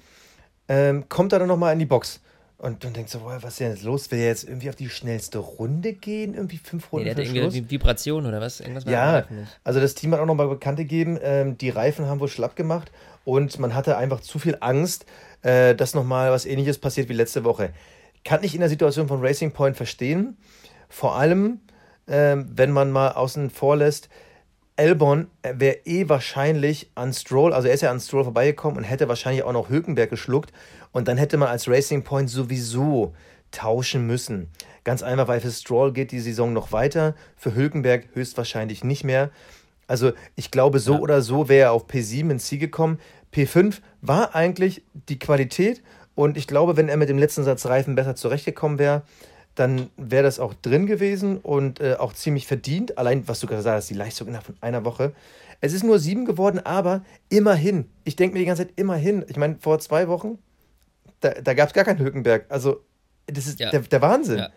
ähm, 0.68 1.08
kommt 1.08 1.32
er 1.32 1.38
dann 1.38 1.48
nochmal 1.48 1.72
in 1.72 1.78
die 1.78 1.86
Box. 1.86 2.20
Und 2.58 2.84
dann 2.84 2.92
denkst 2.92 3.12
du, 3.12 3.20
boah, 3.20 3.38
was 3.40 3.52
ist 3.52 3.60
denn 3.60 3.70
jetzt 3.70 3.84
los? 3.84 4.10
Will 4.10 4.18
er 4.18 4.26
jetzt 4.26 4.44
irgendwie 4.44 4.68
auf 4.68 4.76
die 4.76 4.90
schnellste 4.90 5.38
Runde 5.38 5.94
gehen? 5.94 6.34
Irgendwie 6.34 6.58
fünf 6.58 6.92
Runden 6.92 7.08
nee, 7.08 7.14
der 7.14 7.24
hat 7.24 7.34
irgendwie 7.34 7.70
Vibration 7.70 8.26
oder 8.26 8.40
was? 8.40 8.60
Irgendwas 8.60 8.84
ja, 8.84 9.24
also 9.64 9.80
das 9.80 9.94
Team 9.94 10.12
hat 10.12 10.20
auch 10.20 10.26
nochmal 10.26 10.48
bekannt 10.48 10.76
gegeben, 10.76 11.18
ähm, 11.22 11.56
die 11.56 11.70
Reifen 11.70 12.06
haben 12.06 12.20
wohl 12.20 12.28
schlapp 12.28 12.56
gemacht 12.56 12.92
und 13.24 13.58
man 13.58 13.74
hatte 13.74 13.96
einfach 13.96 14.20
zu 14.20 14.38
viel 14.38 14.58
Angst, 14.60 15.06
äh, 15.40 15.74
dass 15.74 15.94
nochmal 15.94 16.32
was 16.32 16.44
ähnliches 16.44 16.76
passiert 16.78 17.08
wie 17.08 17.14
letzte 17.14 17.44
Woche. 17.44 17.72
Kann 18.24 18.44
ich 18.44 18.54
in 18.54 18.60
der 18.60 18.68
Situation 18.68 19.08
von 19.08 19.20
Racing 19.20 19.52
Point 19.52 19.76
verstehen. 19.76 20.36
Vor 20.90 21.16
allem, 21.16 21.60
äh, 22.06 22.36
wenn 22.36 22.72
man 22.72 22.90
mal 22.90 23.12
außen 23.12 23.48
vor 23.48 23.76
lässt, 23.76 24.10
Albon 24.76 25.28
wäre 25.42 25.78
eh 25.84 26.08
wahrscheinlich 26.08 26.90
an 26.94 27.12
Stroll, 27.12 27.52
also 27.52 27.68
er 27.68 27.74
ist 27.74 27.82
ja 27.82 27.90
an 27.90 28.00
Stroll 28.00 28.24
vorbeigekommen 28.24 28.78
und 28.78 28.84
hätte 28.84 29.08
wahrscheinlich 29.08 29.44
auch 29.44 29.52
noch 29.52 29.68
Hülkenberg 29.68 30.08
geschluckt 30.08 30.52
und 30.92 31.06
dann 31.06 31.18
hätte 31.18 31.36
man 31.36 31.48
als 31.48 31.68
Racing 31.68 32.02
Point 32.02 32.30
sowieso 32.30 33.14
tauschen 33.50 34.06
müssen. 34.06 34.48
Ganz 34.82 35.02
einfach, 35.02 35.28
weil 35.28 35.40
für 35.40 35.50
Stroll 35.50 35.92
geht 35.92 36.12
die 36.12 36.20
Saison 36.20 36.52
noch 36.52 36.72
weiter, 36.72 37.14
für 37.36 37.54
Hülkenberg 37.54 38.08
höchstwahrscheinlich 38.14 38.82
nicht 38.82 39.04
mehr. 39.04 39.30
Also 39.86 40.12
ich 40.34 40.50
glaube, 40.50 40.78
so 40.78 40.94
ja. 40.94 41.00
oder 41.00 41.20
so 41.20 41.48
wäre 41.48 41.66
er 41.66 41.72
auf 41.72 41.86
P7 41.86 42.30
ins 42.30 42.46
Ziel 42.46 42.58
gekommen. 42.58 42.98
P5 43.34 43.80
war 44.00 44.34
eigentlich 44.34 44.82
die 44.94 45.18
Qualität 45.18 45.82
und 46.14 46.36
ich 46.38 46.46
glaube, 46.46 46.76
wenn 46.76 46.88
er 46.88 46.96
mit 46.96 47.08
dem 47.08 47.18
letzten 47.18 47.44
Satz 47.44 47.66
Reifen 47.66 47.96
besser 47.96 48.14
zurechtgekommen 48.14 48.78
wäre, 48.78 49.02
dann 49.60 49.90
wäre 49.96 50.22
das 50.22 50.40
auch 50.40 50.54
drin 50.54 50.86
gewesen 50.86 51.36
und 51.38 51.80
äh, 51.80 51.94
auch 51.98 52.12
ziemlich 52.14 52.46
verdient. 52.46 52.98
Allein, 52.98 53.28
was 53.28 53.40
du 53.40 53.46
gerade 53.46 53.62
sagst, 53.62 53.90
die 53.90 53.94
Leistung 53.94 54.28
innerhalb 54.28 54.46
von 54.46 54.56
einer 54.60 54.84
Woche. 54.84 55.12
Es 55.60 55.74
ist 55.74 55.84
nur 55.84 55.98
sieben 55.98 56.24
geworden, 56.24 56.58
aber 56.60 57.04
immerhin. 57.28 57.90
Ich 58.04 58.16
denke 58.16 58.32
mir 58.32 58.40
die 58.40 58.46
ganze 58.46 58.66
Zeit 58.66 58.72
immerhin. 58.76 59.24
Ich 59.28 59.36
meine, 59.36 59.58
vor 59.60 59.78
zwei 59.78 60.08
Wochen, 60.08 60.38
da, 61.20 61.30
da 61.32 61.52
gab 61.54 61.68
es 61.68 61.74
gar 61.74 61.84
keinen 61.84 61.98
Hülkenberg. 61.98 62.46
Also, 62.48 62.82
das 63.26 63.46
ist 63.46 63.60
Ja. 63.60 63.70
der, 63.70 63.80
der 63.80 64.00
Wahnsinn. 64.00 64.38
Ja. 64.38 64.50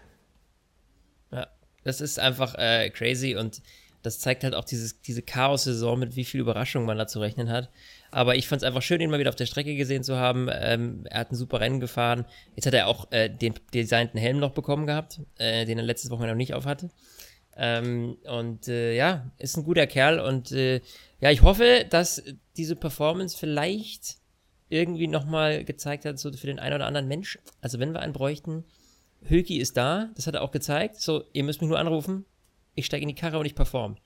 Ja, 1.32 1.48
das 1.84 2.00
ist 2.00 2.20
einfach 2.20 2.56
äh, 2.56 2.90
crazy 2.90 3.36
und 3.36 3.62
das 4.02 4.20
zeigt 4.20 4.44
halt 4.44 4.56
auch 4.56 4.64
dieses, 4.66 5.02
diese 5.02 5.22
Chaos-Saison, 5.22 6.00
mit 6.00 6.16
wie 6.16 6.26
viel 6.26 6.40
Überraschung 6.42 6.86
man 6.86 6.98
da 6.98 7.08
zu 7.08 7.20
rechnen 7.20 7.50
hat. 7.50 7.70
Aber 8.14 8.36
ich 8.36 8.48
fand 8.48 8.62
es 8.62 8.68
einfach 8.68 8.84
schön, 8.84 9.02
ihn 9.02 9.10
mal 9.10 9.18
wieder 9.18 9.30
auf 9.30 9.36
der 9.36 9.48
Strecke 9.48 9.76
gesehen 9.76 10.04
zu 10.04 10.18
haben. 10.18 10.48
Ähm, 10.52 11.06
er 11.10 11.22
hat 11.22 11.32
ein 11.32 11.36
super 11.36 11.60
Rennen 11.60 11.80
gefahren. 11.80 12.26
Jetzt 12.56 12.68
hat 12.68 12.76
er 12.76 12.88
auch 12.88 13.12
äh, 13.12 13.28
den 13.28 13.56
designten 13.74 14.20
Helm 14.20 14.38
noch 14.38 14.52
bekommen 14.52 14.86
gehabt, 14.86 15.20
äh, 15.40 15.66
den 15.66 15.80
er 15.80 15.84
letztes 15.84 16.12
Wochenende 16.12 16.34
noch 16.34 16.38
nicht 16.38 16.54
auf 16.54 16.66
hatte. 16.66 16.90
Ähm, 17.58 18.18
und 18.26 18.68
äh, 18.68 18.96
ja, 18.96 19.32
ist 19.40 19.58
ein 19.58 19.64
guter 19.64 19.88
Kerl 19.88 20.20
und 20.20 20.52
äh, 20.52 20.82
ja, 21.22 21.32
ich 21.32 21.42
hoffe, 21.42 21.86
dass 21.90 22.24
diese 22.56 22.76
Performance 22.76 23.36
vielleicht 23.36 24.18
irgendwie 24.70 25.08
nochmal 25.08 25.64
gezeigt 25.64 26.06
hat, 26.06 26.20
so 26.20 26.32
für 26.32 26.48
den 26.48 26.60
einen 26.60 26.76
oder 26.76 26.86
anderen 26.86 27.08
Mensch. 27.08 27.40
Also 27.62 27.80
wenn 27.80 27.94
wir 27.94 28.02
einen 28.02 28.14
bräuchten, 28.14 28.64
Hülki 29.24 29.58
ist 29.58 29.76
da, 29.76 30.10
das 30.16 30.28
hat 30.28 30.36
er 30.36 30.44
auch 30.44 30.52
gezeigt. 30.52 31.02
So, 31.02 31.24
ihr 31.34 31.44
müsst 31.44 31.62
mich 31.62 31.70
nur 31.70 31.80
anrufen, 31.80 32.26
ich 32.76 32.86
steige 32.86 33.02
in 33.02 33.10
die 33.10 33.16
Karre 33.16 33.40
und 33.40 33.46
ich 33.48 33.56
perform. 33.56 33.98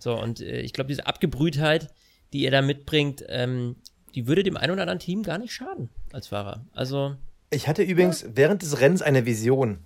So, 0.00 0.20
und 0.20 0.40
äh, 0.40 0.62
ich 0.62 0.72
glaube, 0.72 0.88
diese 0.88 1.06
Abgebrühtheit, 1.06 1.90
die 2.36 2.44
er 2.44 2.50
da 2.50 2.60
mitbringt, 2.60 3.24
ähm, 3.28 3.76
die 4.14 4.26
würde 4.26 4.42
dem 4.42 4.58
einen 4.58 4.72
oder 4.72 4.82
anderen 4.82 4.98
Team 4.98 5.22
gar 5.22 5.38
nicht 5.38 5.54
schaden 5.54 5.88
als 6.12 6.26
Fahrer. 6.28 6.66
Also, 6.74 7.16
Ich 7.48 7.66
hatte 7.66 7.82
übrigens 7.82 8.26
während 8.34 8.60
des 8.60 8.78
Rennens 8.80 9.00
eine 9.00 9.24
Vision. 9.24 9.78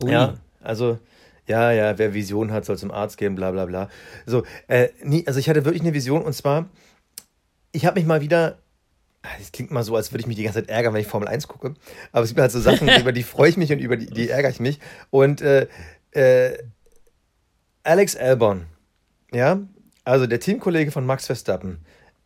ui. 0.00 0.12
Ja, 0.12 0.34
also, 0.62 1.00
ja, 1.48 1.72
ja, 1.72 1.98
wer 1.98 2.14
Vision 2.14 2.52
hat, 2.52 2.64
soll 2.64 2.78
zum 2.78 2.92
Arzt 2.92 3.18
gehen, 3.18 3.34
bla 3.34 3.50
bla 3.50 3.66
bla. 3.66 3.88
So, 4.26 4.44
äh, 4.68 4.90
nie, 5.02 5.26
also 5.26 5.40
ich 5.40 5.48
hatte 5.48 5.64
wirklich 5.64 5.82
eine 5.82 5.92
Vision 5.92 6.22
und 6.22 6.34
zwar, 6.34 6.68
ich 7.72 7.84
habe 7.84 7.98
mich 7.98 8.06
mal 8.06 8.20
wieder, 8.20 8.58
ah, 9.22 9.28
das 9.40 9.50
klingt 9.50 9.72
mal 9.72 9.82
so, 9.82 9.96
als 9.96 10.12
würde 10.12 10.20
ich 10.20 10.28
mich 10.28 10.36
die 10.36 10.44
ganze 10.44 10.60
Zeit 10.60 10.68
ärgern, 10.68 10.94
wenn 10.94 11.00
ich 11.00 11.08
Formel 11.08 11.26
1 11.26 11.48
gucke, 11.48 11.74
aber 12.12 12.22
es 12.22 12.30
gibt 12.30 12.40
halt 12.40 12.52
so 12.52 12.60
Sachen, 12.60 12.88
über 13.00 13.10
die 13.10 13.24
freue 13.24 13.50
ich 13.50 13.56
mich 13.56 13.72
und 13.72 13.80
über 13.80 13.96
die, 13.96 14.06
die 14.06 14.28
ärgere 14.28 14.50
ich 14.50 14.60
mich. 14.60 14.78
Und 15.10 15.40
äh, 15.40 15.66
äh, 16.12 16.56
Alex 17.82 18.14
Albon, 18.14 18.66
ja, 19.32 19.58
also 20.10 20.26
der 20.26 20.40
Teamkollege 20.40 20.90
von 20.90 21.06
Max 21.06 21.26
Verstappen 21.26 21.78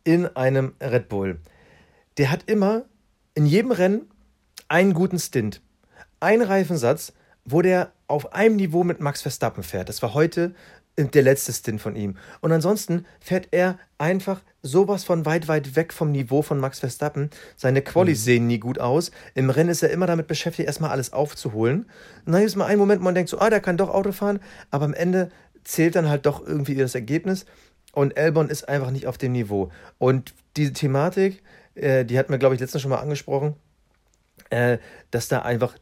in 0.05 0.27
einem 0.37 0.73
Red 0.81 1.11
Bull, 1.11 1.39
der 2.17 2.31
hat 2.31 2.45
immer 2.47 2.87
in 3.35 3.45
jedem 3.45 3.73
Rennen 3.73 4.11
einen 4.69 4.95
guten 4.95 5.19
Stint, 5.19 5.61
einen 6.19 6.41
Reifensatz, 6.41 7.13
wo 7.45 7.61
der 7.61 7.93
auf 8.07 8.33
einem 8.33 8.57
Niveau 8.57 8.85
mit 8.85 9.01
Max 9.01 9.21
Verstappen 9.21 9.63
fährt. 9.63 9.91
Das 9.91 10.01
war 10.01 10.15
heute 10.15 10.55
der 10.97 11.23
letzte 11.23 11.53
Stint 11.53 11.81
von 11.81 11.95
ihm. 11.95 12.17
Und 12.41 12.53
ansonsten 12.53 13.05
fährt 13.21 13.49
er 13.51 13.79
einfach 13.99 14.41
sowas 14.63 15.05
von 15.05 15.27
weit, 15.27 15.49
weit 15.49 15.77
weg 15.77 15.93
vom 15.93 16.11
Niveau 16.11 16.41
von 16.41 16.59
Max 16.59 16.81
Verstappen. 16.81 17.29
Seine 17.57 17.83
Qualis 17.83 18.25
sehen 18.25 18.47
nie 18.47 18.61
gut 18.61 18.79
aus. 18.79 19.11
Im 19.35 19.51
Rennen 19.51 19.69
ist 19.69 19.83
er 19.83 19.91
immer 19.91 20.07
damit 20.07 20.27
beschäftigt, 20.27 20.67
erstmal 20.67 20.91
alles 20.91 21.13
aufzuholen. 21.13 21.87
Und 22.25 22.33
dann 22.33 22.43
ist 22.43 22.57
mal 22.57 22.67
ein 22.67 22.79
Moment, 22.79 23.01
wo 23.01 23.05
man 23.05 23.15
denkt 23.15 23.29
so, 23.29 23.41
ah, 23.41 23.51
der 23.51 23.61
kann 23.61 23.77
doch 23.77 23.91
Auto 23.91 24.13
fahren. 24.13 24.41
Aber 24.71 24.87
am 24.87 24.95
Ende 24.95 25.31
zählt 25.65 25.97
dann 25.97 26.09
halt 26.09 26.25
doch 26.27 26.47
irgendwie 26.47 26.77
das 26.77 26.95
Ergebnis. 26.95 27.45
Und 27.95 28.17
Albon 28.19 28.51
ist 28.51 28.69
einfach 28.69 28.91
nicht 28.91 29.07
auf 29.07 29.19
dem 29.19 29.33
Niveau. 29.33 29.71
Und 29.99 30.35
diese 30.57 30.73
Thematik, 30.73 31.43
äh, 31.75 32.05
die 32.05 32.19
hatten 32.19 32.33
wir, 32.33 32.39
glaube 32.39 32.55
ich, 32.55 32.61
letztens 32.61 32.83
schon 32.83 32.91
mal 32.91 32.99
angesprochen, 32.99 33.55
äh, 34.51 34.79
dass 35.11 35.29
da 35.29 35.43
einfach 35.43 35.77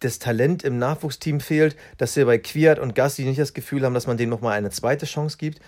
das 0.00 0.18
Talent 0.18 0.62
im 0.62 0.78
Nachwuchsteam 0.78 1.40
fehlt, 1.40 1.76
dass 1.96 2.16
wir 2.16 2.26
bei 2.26 2.38
Quiert 2.38 2.78
und 2.78 2.94
Gassi 2.94 3.24
nicht 3.24 3.40
das 3.40 3.54
Gefühl 3.54 3.84
haben, 3.84 3.94
dass 3.94 4.06
man 4.06 4.16
denen 4.16 4.30
nochmal 4.30 4.52
eine 4.52 4.70
zweite 4.70 5.06
Chance 5.06 5.38
gibt. 5.38 5.60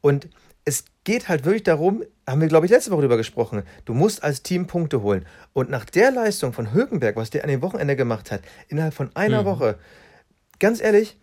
Und 0.00 0.28
es 0.64 0.84
geht 1.04 1.28
halt 1.28 1.44
wirklich 1.44 1.62
darum, 1.62 2.02
haben 2.26 2.40
wir, 2.40 2.48
glaube 2.48 2.66
ich, 2.66 2.72
letzte 2.72 2.90
Woche 2.90 3.02
darüber 3.02 3.16
gesprochen, 3.16 3.62
du 3.84 3.94
musst 3.94 4.24
als 4.24 4.42
Team 4.42 4.66
Punkte 4.66 5.02
holen. 5.02 5.24
Und 5.52 5.70
nach 5.70 5.84
der 5.84 6.10
Leistung 6.10 6.52
von 6.52 6.72
Hülkenberg, 6.72 7.14
was 7.14 7.30
der 7.30 7.44
an 7.44 7.50
dem 7.50 7.62
Wochenende 7.62 7.94
gemacht 7.94 8.32
hat, 8.32 8.42
innerhalb 8.66 8.92
von 8.92 9.14
einer 9.14 9.44
Woche, 9.44 9.78
ganz 10.58 10.80
ehrlich, 10.80 11.18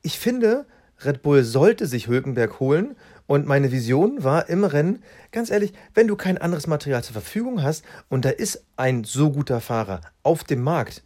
ich 0.00 0.18
finde, 0.18 0.64
Red 1.04 1.22
Bull 1.22 1.44
sollte 1.44 1.86
sich 1.86 2.08
Hülkenberg 2.08 2.58
holen. 2.60 2.96
Und 3.26 3.46
meine 3.46 3.72
Vision 3.72 4.22
war 4.22 4.48
im 4.48 4.64
Rennen, 4.64 5.02
ganz 5.32 5.50
ehrlich, 5.50 5.72
wenn 5.94 6.06
du 6.06 6.16
kein 6.16 6.38
anderes 6.38 6.66
Material 6.66 7.02
zur 7.02 7.14
Verfügung 7.14 7.62
hast 7.62 7.84
und 8.08 8.24
da 8.24 8.30
ist 8.30 8.64
ein 8.76 9.04
so 9.04 9.30
guter 9.32 9.60
Fahrer 9.60 10.00
auf 10.22 10.44
dem 10.44 10.62
Markt, 10.62 11.02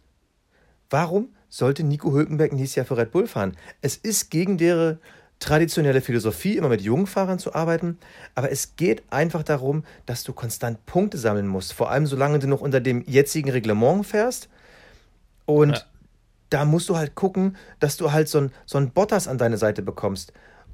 warum 0.89 1.29
sollte 1.49 1.83
Nico 1.83 2.11
Hülkenberg 2.13 2.53
nächstes 2.53 2.75
Jahr 2.75 2.85
für 2.85 2.97
Red 2.97 3.11
Bull 3.11 3.27
fahren? 3.27 3.57
Es 3.81 3.97
ist 3.97 4.29
gegen 4.29 4.57
deren 4.57 4.99
traditionelle 5.39 6.01
Philosophie, 6.01 6.57
immer 6.57 6.69
mit 6.69 6.81
jungen 6.81 7.07
Fahrern 7.07 7.39
zu 7.39 7.55
arbeiten, 7.55 7.97
aber 8.35 8.51
es 8.51 8.75
geht 8.75 9.01
einfach 9.09 9.41
darum, 9.41 9.83
dass 10.05 10.23
du 10.23 10.33
konstant 10.33 10.85
Punkte 10.85 11.17
sammeln 11.17 11.47
musst, 11.47 11.73
vor 11.73 11.89
allem 11.89 12.05
solange 12.05 12.37
du 12.37 12.47
noch 12.47 12.61
unter 12.61 12.79
dem 12.79 13.03
jetzigen 13.07 13.49
Reglement 13.49 14.05
fährst. 14.05 14.49
Und 15.47 15.77
Ja. 15.77 15.83
da 16.51 16.65
musst 16.65 16.89
du 16.89 16.97
halt 16.97 17.15
gucken, 17.15 17.57
dass 17.79 17.97
du 17.97 18.11
halt 18.11 18.29
so 18.29 18.37
ein, 18.37 18.51
so 18.67 18.77
ein 18.77 18.91
Bottas 18.91 19.27
an 19.27 19.39
deine 19.39 19.57
Seite 19.57 19.81
bekommst. 19.81 20.31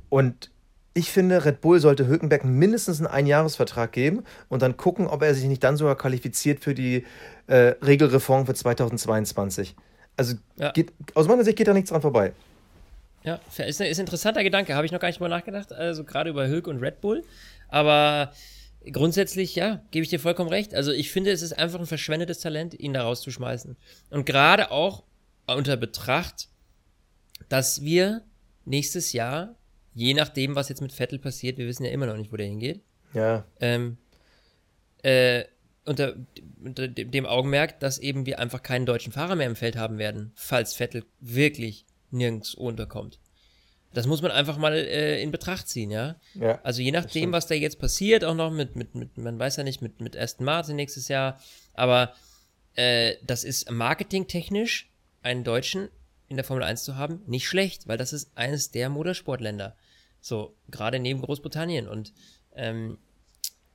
Und 0.09 0.51
ich 0.97 1.11
finde, 1.11 1.45
Red 1.45 1.61
Bull 1.61 1.79
sollte 1.79 2.07
Hülkenberg 2.07 2.43
mindestens 2.43 2.97
einen 2.97 3.07
Einjahresvertrag 3.07 3.91
geben 3.91 4.23
und 4.49 4.61
dann 4.61 4.77
gucken, 4.77 5.07
ob 5.07 5.21
er 5.21 5.33
sich 5.35 5.45
nicht 5.45 5.63
dann 5.63 5.77
sogar 5.77 5.95
qualifiziert 5.97 6.59
für 6.59 6.73
die 6.73 7.05
äh, 7.47 7.75
Regelreform 7.85 8.45
für 8.45 8.53
2022. 8.53 9.75
Also 10.17 10.35
Ja. 10.57 10.71
geht, 10.71 10.91
aus 11.13 11.27
meiner 11.27 11.43
Sicht 11.43 11.57
geht 11.57 11.67
da 11.67 11.73
nichts 11.73 11.91
dran 11.91 12.01
vorbei. 12.01 12.33
Ja, 13.23 13.39
ist, 13.47 13.59
ein- 13.81 13.87
ist 13.87 13.99
ein 13.99 14.05
interessanter 14.05 14.43
Gedanke. 14.43 14.73
Habe 14.75 14.85
ich 14.85 14.91
noch 14.91 14.99
gar 14.99 15.07
nicht 15.09 15.19
drüber 15.19 15.29
nachgedacht. 15.29 15.71
Also 15.73 16.03
gerade 16.03 16.29
über 16.29 16.47
Hülk 16.47 16.67
und 16.67 16.79
Red 16.79 17.01
Bull. 17.01 17.23
Aber 17.69 18.31
grundsätzlich, 18.91 19.55
ja, 19.55 19.81
gebe 19.91 20.03
ich 20.03 20.09
dir 20.09 20.19
vollkommen 20.19 20.49
recht. 20.49 20.73
Also 20.73 20.91
ich 20.91 21.11
finde, 21.11 21.31
es 21.31 21.41
ist 21.41 21.53
einfach 21.53 21.79
ein 21.79 21.85
verschwendetes 21.85 22.39
Talent, 22.39 22.73
ihn 22.79 22.93
da 22.93 23.03
rauszuschmeißen. 23.03 23.75
Und 24.09 24.25
gerade 24.25 24.71
auch 24.71 25.03
unter 25.45 25.77
Betracht, 25.77 26.47
dass 27.49 27.81
wir 27.81 28.23
nächstes 28.65 29.13
Jahr, 29.13 29.55
je 29.97 30.13
nachdem, 30.13 30.55
was 30.55 30.69
jetzt 30.69 30.81
mit 30.81 30.91
Vettel 30.91 31.17
passiert, 31.17 31.57
wir 31.57 31.65
wissen 31.65 31.83
ja 31.83 31.91
immer 31.91 32.05
noch 32.05 32.17
nicht, 32.17 32.31
wo 32.31 32.37
der 32.37 32.45
hingeht, 32.45 32.81
Ja, 33.13 33.45
ähm, 33.59 33.97
äh, 35.01 35.43
unter, 35.85 36.15
unter 36.63 36.87
dem 36.87 37.25
Augenmerk, 37.25 37.79
dass 37.79 37.97
eben 37.97 38.25
wir 38.25 38.39
einfach 38.39 38.61
keinen 38.61 38.85
deutschen 38.85 39.11
Fahrer 39.11 39.35
mehr 39.35 39.47
im 39.47 39.55
Feld 39.55 39.75
haben 39.75 39.97
werden, 39.97 40.33
falls 40.35 40.75
Vettel 40.75 41.03
wirklich 41.19 41.85
nirgends 42.11 42.53
unterkommt. 42.53 43.19
Das 43.93 44.05
muss 44.05 44.21
man 44.21 44.31
einfach 44.31 44.57
mal 44.57 44.73
äh, 44.73 45.21
in 45.21 45.31
Betracht 45.31 45.67
ziehen, 45.67 45.89
ja. 45.89 46.17
ja. 46.35 46.59
Also 46.61 46.81
je 46.83 46.91
nachdem, 46.91 47.31
was 47.31 47.47
da 47.47 47.55
jetzt 47.55 47.79
passiert, 47.79 48.23
auch 48.23 48.35
noch 48.35 48.51
mit, 48.51 48.75
mit, 48.75 48.93
mit 48.93 49.17
man 49.17 49.39
weiß 49.39 49.55
ja 49.55 49.63
nicht, 49.63 49.81
mit, 49.81 50.01
mit 50.01 50.15
Aston 50.15 50.45
Martin 50.45 50.75
nächstes 50.75 51.07
Jahr, 51.07 51.39
aber 51.73 52.13
äh, 52.75 53.15
das 53.25 53.43
ist 53.43 53.71
marketingtechnisch 53.71 54.91
einen 55.23 55.43
Deutschen 55.43 55.89
in 56.27 56.35
der 56.35 56.43
Formel 56.43 56.63
1 56.63 56.83
zu 56.83 56.97
haben, 56.97 57.23
nicht 57.25 57.47
schlecht, 57.47 57.87
weil 57.87 57.97
das 57.97 58.13
ist 58.13 58.37
eines 58.37 58.69
der 58.69 58.89
Motorsportländer. 58.89 59.75
So, 60.27 60.53
gerade 60.69 60.99
neben 60.99 61.21
Großbritannien. 61.21 61.87
Und 61.87 62.11
ähm, 62.53 62.97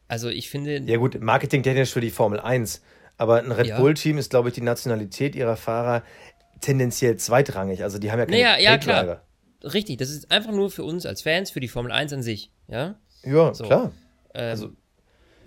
also 0.07 0.29
ich 0.29 0.51
finde, 0.51 0.81
Ja 0.81 0.99
gut, 0.99 1.19
marketingtechnisch 1.19 1.91
für 1.93 2.03
die 2.03 2.11
Formel 2.11 2.41
1. 2.41 2.83
Aber 3.17 3.39
ein 3.39 3.51
Red 3.53 3.69
Ja. 3.69 3.79
Bull-Team 3.81 4.19
ist, 4.19 4.29
glaube 4.29 4.49
ich, 4.51 4.55
die 4.55 4.61
Nationalität 4.61 5.35
ihrer 5.35 5.57
Fahrer 5.57 6.03
tendenziell 6.61 7.17
zweitrangig. 7.17 7.83
Also 7.83 7.99
die 7.99 8.13
haben 8.13 8.19
ja 8.19 8.27
keine 8.27 8.37
Naja, 8.37 8.59
ja, 8.59 8.71
Geldlager. 8.77 9.23
richtig, 9.65 9.97
das 9.97 10.11
ist 10.11 10.31
einfach 10.31 10.53
nur 10.53 10.71
für 10.71 10.85
uns 10.85 11.07
als 11.07 11.23
Fans, 11.23 11.51
für 11.51 11.61
die 11.61 11.69
Formel 11.69 11.91
1 11.91 12.13
an 12.13 12.23
sich, 12.23 12.51
ja. 12.69 12.97
Ja, 13.25 13.55
So. 13.55 13.65
klar. 13.65 13.93
Ähm, 14.35 14.51
Also- 14.51 14.71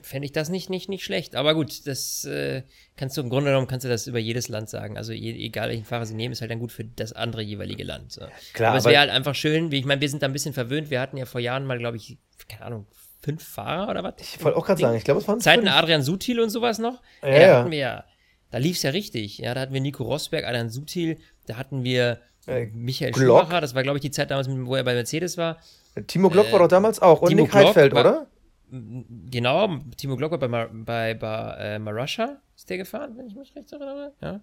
fände 0.06 0.26
ich 0.26 0.32
das 0.32 0.50
nicht, 0.50 0.70
nicht, 0.70 0.88
nicht 0.90 1.04
schlecht. 1.04 1.36
Aber 1.36 1.54
gut, 1.56 1.88
das 1.88 2.24
äh, 2.26 2.64
kannst 2.96 3.18
du 3.18 3.22
im 3.22 3.30
Grunde 3.30 3.50
genommen 3.52 3.68
kannst 3.68 3.84
du 3.86 3.90
das 3.90 4.08
über 4.08 4.20
jedes 4.20 4.48
Land 4.50 4.70
sagen. 4.70 4.98
Also 4.98 5.12
je, 5.14 5.32
egal 5.34 5.70
welchen 5.70 5.86
Fahrer 5.86 6.06
sie 6.06 6.14
nehmen, 6.14 6.32
ist 6.32 6.42
halt 6.42 6.52
dann 6.52 6.60
gut 6.60 6.72
für 6.72 6.84
das 6.86 7.14
andere 7.14 7.42
jeweilige 7.42 7.84
Land. 7.84 8.12
So. 8.12 8.22
Klar, 8.54 8.70
aber 8.70 8.78
es 8.78 8.86
aber- 8.86 8.92
wäre 8.92 9.02
halt 9.02 9.12
einfach 9.12 9.36
schön, 9.36 9.72
wie 9.72 9.80
ich 9.80 9.86
meine, 9.86 10.02
wir 10.02 10.10
sind 10.10 10.22
da 10.24 10.28
ein 10.28 10.34
bisschen 10.34 10.54
verwöhnt. 10.54 10.90
Wir 10.90 11.02
hatten 11.02 11.18
ja 11.18 11.26
vor 11.26 11.42
Jahren 11.42 11.66
mal, 11.66 11.78
glaube 11.78 11.98
ich, 11.98 12.18
keine 12.48 12.66
Ahnung, 12.66 12.88
fünf 13.22 13.44
Fahrer 13.44 13.90
oder 13.90 14.04
was? 14.04 14.14
Ich 14.20 14.44
wollte 14.44 14.58
auch 14.58 14.66
gerade 14.66 14.80
sagen, 14.82 14.96
ich 14.98 15.04
glaube, 15.04 15.20
es 15.22 15.28
waren 15.28 15.40
Zeiten 15.42 15.64
fünf. 15.64 15.76
Adrian 15.76 16.02
Sutil 16.04 16.40
und 16.40 16.50
sowas 16.52 16.78
noch. 16.78 17.02
Ja, 17.24 17.28
Ey, 17.28 17.40
da 17.40 17.48
ja. 17.48 17.58
hatten 17.60 17.72
wir 17.72 17.78
ja, 17.80 18.04
da 18.52 18.58
lief 18.60 18.78
es 18.78 18.84
ja 18.84 18.92
richtig. 18.92 19.40
Ja, 19.40 19.54
da 19.56 19.62
hatten 19.62 19.74
wir 19.74 19.82
Nico 19.82 20.04
Rosberg, 20.04 20.46
Adrian 20.46 20.70
Sutil, 20.70 21.18
da 21.48 21.58
hatten 21.58 21.84
wir 21.84 22.20
Äh, 22.48 22.68
Michael 22.68 23.12
Glock. 23.12 23.40
Schumacher, 23.42 23.60
das 23.62 23.74
war, 23.74 23.82
glaube 23.82 23.98
ich, 23.98 24.02
die 24.04 24.12
Zeit 24.12 24.30
damals, 24.30 24.48
wo 24.50 24.76
er 24.76 24.84
bei 24.84 24.94
Mercedes 24.94 25.36
war. 25.36 25.58
Timo 26.06 26.30
Glock 26.30 26.52
war 26.52 26.60
doch 26.60 26.68
damals 26.68 27.02
auch. 27.02 27.22
Und 27.22 27.30
Timo 27.30 27.42
Nick 27.44 27.52
Glock 27.52 27.66
Heidfeld, 27.66 27.94
war- 27.96 28.02
oder? 28.02 28.28
Genau, 28.70 29.78
Timo 29.98 30.16
Glock 30.16 30.32
war 30.32 30.40
bei, 30.40 30.48
Mar 30.48 30.70
bei, 30.72 31.14
bei 31.14 31.56
äh, 31.60 31.80
Marussia, 31.80 32.42
ist 32.56 32.70
der 32.70 32.78
gefahren, 32.78 33.16
wenn 33.18 33.28
ich 33.28 33.36
mich 33.36 33.56
recht 33.56 33.72
erinnere. 33.72 34.14
Ja. 34.22 34.42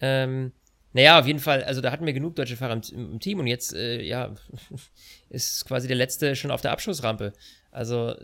Ähm, 0.00 0.52
naja, 0.92 1.18
auf 1.20 1.26
jeden 1.26 1.38
Fall, 1.38 1.64
also 1.64 1.80
da 1.80 1.90
hatten 1.92 2.06
wir 2.06 2.12
genug 2.12 2.34
deutsche 2.36 2.56
Fahrer 2.56 2.74
im, 2.74 3.12
im 3.12 3.20
Team 3.20 3.40
und 3.40 3.46
jetzt, 3.46 3.74
äh, 3.74 4.00
ja, 4.02 4.34
ist 5.28 5.64
quasi 5.66 5.86
der 5.88 5.96
letzte 5.96 6.34
schon 6.36 6.50
auf 6.50 6.60
der 6.60 6.72
Abschussrampe. 6.72 7.32
Also 7.70 8.14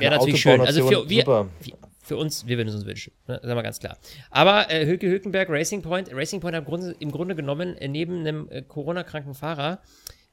wäre 0.00 0.10
natürlich 0.18 0.40
schön. 0.42 0.60
Also 0.66 0.80
für, 1.04 1.08
wir, 1.08 1.20
super. 1.20 1.48
wir- 1.60 1.74
für 2.02 2.16
uns, 2.16 2.46
wir 2.46 2.56
würden 2.56 2.68
es 2.68 2.74
uns 2.74 2.86
wünschen, 2.86 3.12
ne? 3.26 3.38
sagen 3.42 3.54
wir 3.58 3.62
ganz 3.62 3.78
klar. 3.80 3.98
Aber 4.30 4.70
äh, 4.70 4.86
Hülke 4.86 5.06
Hülkenberg, 5.08 5.50
Racing 5.50 5.82
Point, 5.82 6.08
Racing 6.12 6.40
Point 6.40 6.56
hat 6.56 6.62
im 6.62 6.66
Grunde, 6.66 6.96
im 6.98 7.10
Grunde 7.12 7.34
genommen 7.36 7.76
äh, 7.76 7.86
neben 7.86 8.20
einem 8.20 8.48
äh, 8.50 8.62
Corona-kranken 8.62 9.34
Fahrer 9.34 9.82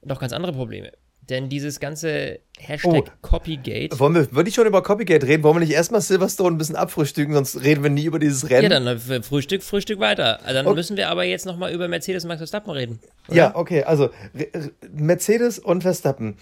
noch 0.01 0.19
ganz 0.19 0.31
andere 0.31 0.53
Probleme. 0.53 0.93
Denn 1.29 1.49
dieses 1.49 1.79
ganze 1.79 2.39
Hashtag 2.59 2.93
oh. 2.93 3.03
Copygate. 3.21 3.99
Wollen 3.99 4.13
wir 4.13 4.31
wirklich 4.33 4.53
schon 4.53 4.67
über 4.67 4.83
Copygate 4.83 5.25
reden? 5.25 5.43
Wollen 5.43 5.55
wir 5.55 5.59
nicht 5.61 5.73
erstmal 5.73 6.01
Silverstone 6.01 6.55
ein 6.55 6.57
bisschen 6.57 6.75
abfrühstücken, 6.75 7.33
sonst 7.33 7.63
reden 7.63 7.81
wir 7.81 7.89
nie 7.89 8.05
über 8.05 8.19
dieses 8.19 8.49
Rennen? 8.49 8.71
Ja, 8.71 8.79
dann 8.79 8.87
äh, 8.87 9.23
Frühstück, 9.23 9.63
Frühstück 9.63 9.99
weiter. 9.99 10.39
Also 10.43 10.53
dann 10.53 10.67
okay. 10.67 10.75
müssen 10.75 10.97
wir 10.97 11.09
aber 11.09 11.23
jetzt 11.23 11.45
nochmal 11.45 11.73
über 11.73 11.87
Mercedes 11.87 12.23
und 12.23 12.27
Max 12.29 12.39
Verstappen 12.39 12.71
reden. 12.71 12.99
Oder? 13.27 13.37
Ja, 13.37 13.55
okay, 13.55 13.83
also 13.83 14.09
Mercedes 14.91 15.57
und 15.57 15.81
Verstappen. 15.81 16.37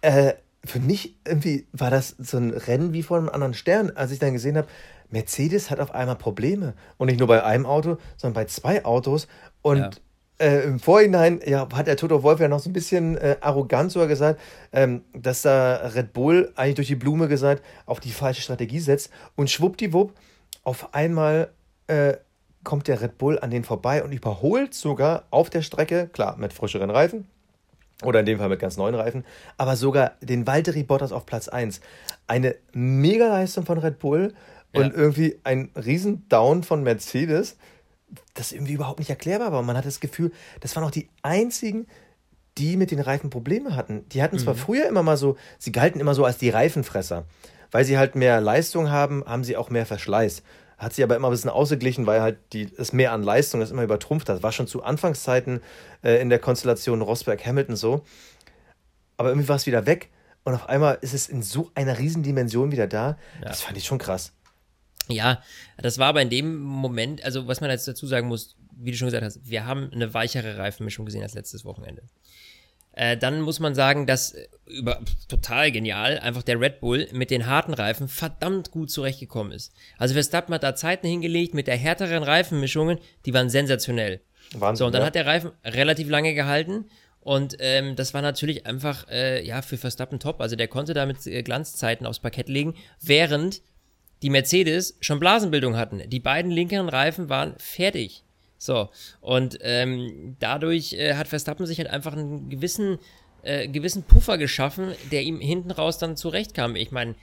Äh, 0.00 0.34
für 0.64 0.80
mich 0.80 1.16
irgendwie 1.26 1.66
war 1.72 1.90
das 1.90 2.16
so 2.18 2.38
ein 2.38 2.50
Rennen 2.50 2.92
wie 2.92 3.02
vor 3.02 3.18
einem 3.18 3.28
anderen 3.28 3.54
Stern, 3.54 3.92
als 3.94 4.10
ich 4.10 4.18
dann 4.18 4.32
gesehen 4.32 4.56
habe, 4.56 4.68
Mercedes 5.10 5.70
hat 5.70 5.80
auf 5.80 5.94
einmal 5.94 6.16
Probleme. 6.16 6.74
Und 6.96 7.06
nicht 7.06 7.18
nur 7.18 7.28
bei 7.28 7.42
einem 7.42 7.66
Auto, 7.66 7.98
sondern 8.16 8.34
bei 8.34 8.44
zwei 8.46 8.84
Autos. 8.84 9.28
Und 9.62 9.78
ja. 9.78 9.90
Äh, 10.38 10.64
im 10.64 10.78
Vorhinein 10.78 11.40
ja, 11.44 11.68
hat 11.74 11.86
der 11.86 11.96
Toto 11.96 12.22
Wolf 12.22 12.40
ja 12.40 12.48
noch 12.48 12.60
so 12.60 12.70
ein 12.70 12.72
bisschen 12.72 13.16
äh, 13.16 13.36
arrogant 13.40 13.92
sogar 13.92 14.08
gesagt, 14.08 14.40
ähm, 14.72 15.02
dass 15.12 15.42
da 15.42 15.76
Red 15.94 16.12
Bull 16.12 16.52
eigentlich 16.54 16.76
durch 16.76 16.88
die 16.88 16.94
Blume 16.96 17.28
gesagt 17.28 17.64
auf 17.86 18.00
die 18.00 18.12
falsche 18.12 18.42
Strategie 18.42 18.80
setzt. 18.80 19.10
Und 19.36 19.50
schwuppdiwupp, 19.50 20.12
auf 20.64 20.94
einmal 20.94 21.50
äh, 21.86 22.14
kommt 22.64 22.88
der 22.88 23.00
Red 23.00 23.18
Bull 23.18 23.38
an 23.38 23.50
den 23.50 23.64
vorbei 23.64 24.02
und 24.02 24.12
überholt 24.12 24.74
sogar 24.74 25.24
auf 25.30 25.50
der 25.50 25.62
Strecke, 25.62 26.08
klar, 26.12 26.36
mit 26.36 26.52
frischeren 26.52 26.90
Reifen, 26.90 27.26
oder 28.04 28.20
in 28.20 28.26
dem 28.26 28.38
Fall 28.38 28.48
mit 28.48 28.60
ganz 28.60 28.76
neuen 28.76 28.94
Reifen, 28.94 29.24
aber 29.56 29.74
sogar 29.74 30.12
den 30.20 30.46
Valtteri 30.46 30.84
Bottas 30.84 31.10
auf 31.10 31.26
Platz 31.26 31.48
1. 31.48 31.80
Eine 32.26 32.54
Mega-Leistung 32.72 33.66
von 33.66 33.78
Red 33.78 33.98
Bull 33.98 34.34
und 34.72 34.92
ja. 34.92 34.92
irgendwie 34.94 35.38
ein 35.44 35.70
Riesen-Down 35.74 36.62
von 36.62 36.82
Mercedes, 36.82 37.56
das 38.34 38.52
irgendwie 38.52 38.74
überhaupt 38.74 38.98
nicht 38.98 39.10
erklärbar 39.10 39.52
war. 39.52 39.60
Und 39.60 39.66
man 39.66 39.76
hat 39.76 39.86
das 39.86 40.00
Gefühl, 40.00 40.32
das 40.60 40.74
waren 40.76 40.84
auch 40.84 40.90
die 40.90 41.08
einzigen, 41.22 41.86
die 42.56 42.76
mit 42.76 42.90
den 42.90 43.00
Reifen 43.00 43.30
Probleme 43.30 43.76
hatten. 43.76 44.08
Die 44.10 44.22
hatten 44.22 44.38
zwar 44.38 44.54
mhm. 44.54 44.58
früher 44.58 44.88
immer 44.88 45.02
mal 45.02 45.16
so, 45.16 45.36
sie 45.58 45.72
galten 45.72 46.00
immer 46.00 46.14
so 46.14 46.24
als 46.24 46.38
die 46.38 46.50
Reifenfresser. 46.50 47.24
Weil 47.70 47.84
sie 47.84 47.98
halt 47.98 48.14
mehr 48.14 48.40
Leistung 48.40 48.90
haben, 48.90 49.24
haben 49.26 49.44
sie 49.44 49.56
auch 49.56 49.70
mehr 49.70 49.86
Verschleiß. 49.86 50.42
Hat 50.78 50.94
sie 50.94 51.02
aber 51.02 51.16
immer 51.16 51.28
ein 51.28 51.32
bisschen 51.32 51.50
ausgeglichen, 51.50 52.06
weil 52.06 52.22
halt 52.22 52.38
die, 52.52 52.70
es 52.78 52.92
mehr 52.92 53.12
an 53.12 53.22
Leistung 53.22 53.60
das 53.60 53.70
immer 53.70 53.82
übertrumpft 53.82 54.28
hat. 54.28 54.42
War 54.42 54.52
schon 54.52 54.66
zu 54.66 54.82
Anfangszeiten 54.82 55.60
äh, 56.02 56.20
in 56.20 56.30
der 56.30 56.38
Konstellation 56.38 57.02
Rosberg-Hamilton 57.02 57.76
so. 57.76 58.04
Aber 59.16 59.28
irgendwie 59.28 59.48
war 59.48 59.56
es 59.56 59.66
wieder 59.66 59.86
weg. 59.86 60.10
Und 60.44 60.54
auf 60.54 60.68
einmal 60.68 60.98
ist 61.02 61.14
es 61.14 61.28
in 61.28 61.42
so 61.42 61.70
einer 61.74 61.98
Riesendimension 61.98 62.72
wieder 62.72 62.86
da. 62.86 63.18
Ja. 63.40 63.48
Das 63.48 63.60
fand 63.60 63.76
ich 63.76 63.84
schon 63.84 63.98
krass. 63.98 64.32
Ja, 65.08 65.42
das 65.76 65.98
war 65.98 66.08
aber 66.08 66.22
in 66.22 66.30
dem 66.30 66.58
Moment, 66.58 67.24
also 67.24 67.46
was 67.46 67.60
man 67.60 67.70
jetzt 67.70 67.88
dazu 67.88 68.06
sagen 68.06 68.28
muss, 68.28 68.56
wie 68.76 68.90
du 68.90 68.96
schon 68.96 69.06
gesagt 69.06 69.24
hast, 69.24 69.40
wir 69.48 69.64
haben 69.64 69.90
eine 69.92 70.14
weichere 70.14 70.58
Reifenmischung 70.58 71.06
gesehen 71.06 71.22
als 71.22 71.34
letztes 71.34 71.64
Wochenende. 71.64 72.02
Äh, 72.92 73.16
dann 73.16 73.40
muss 73.40 73.60
man 73.60 73.74
sagen, 73.74 74.06
dass 74.06 74.32
äh, 74.32 74.48
über 74.66 75.00
total 75.28 75.70
genial 75.70 76.18
einfach 76.18 76.42
der 76.42 76.60
Red 76.60 76.80
Bull 76.80 77.08
mit 77.12 77.30
den 77.30 77.46
harten 77.46 77.72
Reifen 77.72 78.08
verdammt 78.08 78.70
gut 78.70 78.90
zurechtgekommen 78.90 79.52
ist. 79.52 79.72
Also 79.98 80.14
Verstappen 80.14 80.52
hat 80.54 80.64
da 80.64 80.74
Zeiten 80.74 81.06
hingelegt 81.06 81.54
mit 81.54 81.68
der 81.68 81.76
härteren 81.76 82.24
Reifenmischungen, 82.24 82.98
die 83.24 83.34
waren 83.34 83.50
sensationell. 83.50 84.20
Wahnsinn, 84.52 84.78
so, 84.78 84.86
und 84.86 84.92
dann 84.92 85.02
ja. 85.02 85.06
hat 85.06 85.14
der 85.14 85.26
Reifen 85.26 85.52
relativ 85.64 86.08
lange 86.08 86.34
gehalten 86.34 86.86
und 87.20 87.56
ähm, 87.60 87.94
das 87.94 88.14
war 88.14 88.22
natürlich 88.22 88.66
einfach 88.66 89.06
äh, 89.08 89.46
ja 89.46 89.62
für 89.62 89.76
Verstappen 89.76 90.18
top. 90.18 90.40
Also 90.40 90.56
der 90.56 90.66
konnte 90.66 90.94
damit 90.94 91.26
äh, 91.26 91.42
Glanzzeiten 91.42 92.06
aufs 92.06 92.20
Parkett 92.20 92.48
legen, 92.48 92.74
während 93.00 93.60
die 94.22 94.30
Mercedes 94.30 94.96
schon 95.00 95.20
Blasenbildung 95.20 95.76
hatten. 95.76 96.02
Die 96.08 96.20
beiden 96.20 96.50
linkeren 96.50 96.88
Reifen 96.88 97.28
waren 97.28 97.54
fertig. 97.58 98.22
So, 98.58 98.88
und 99.20 99.58
ähm, 99.62 100.36
dadurch 100.40 100.92
äh, 100.92 101.14
hat 101.14 101.28
Verstappen 101.28 101.64
sich 101.66 101.78
halt 101.78 101.88
einfach 101.88 102.12
einen 102.12 102.50
gewissen, 102.50 102.98
äh, 103.42 103.68
gewissen 103.68 104.02
Puffer 104.02 104.36
geschaffen, 104.36 104.94
der 105.12 105.22
ihm 105.22 105.38
hinten 105.38 105.70
raus 105.70 105.98
dann 105.98 106.16
zurechtkam. 106.16 106.74
Ich 106.74 106.90
meine, 106.90 107.14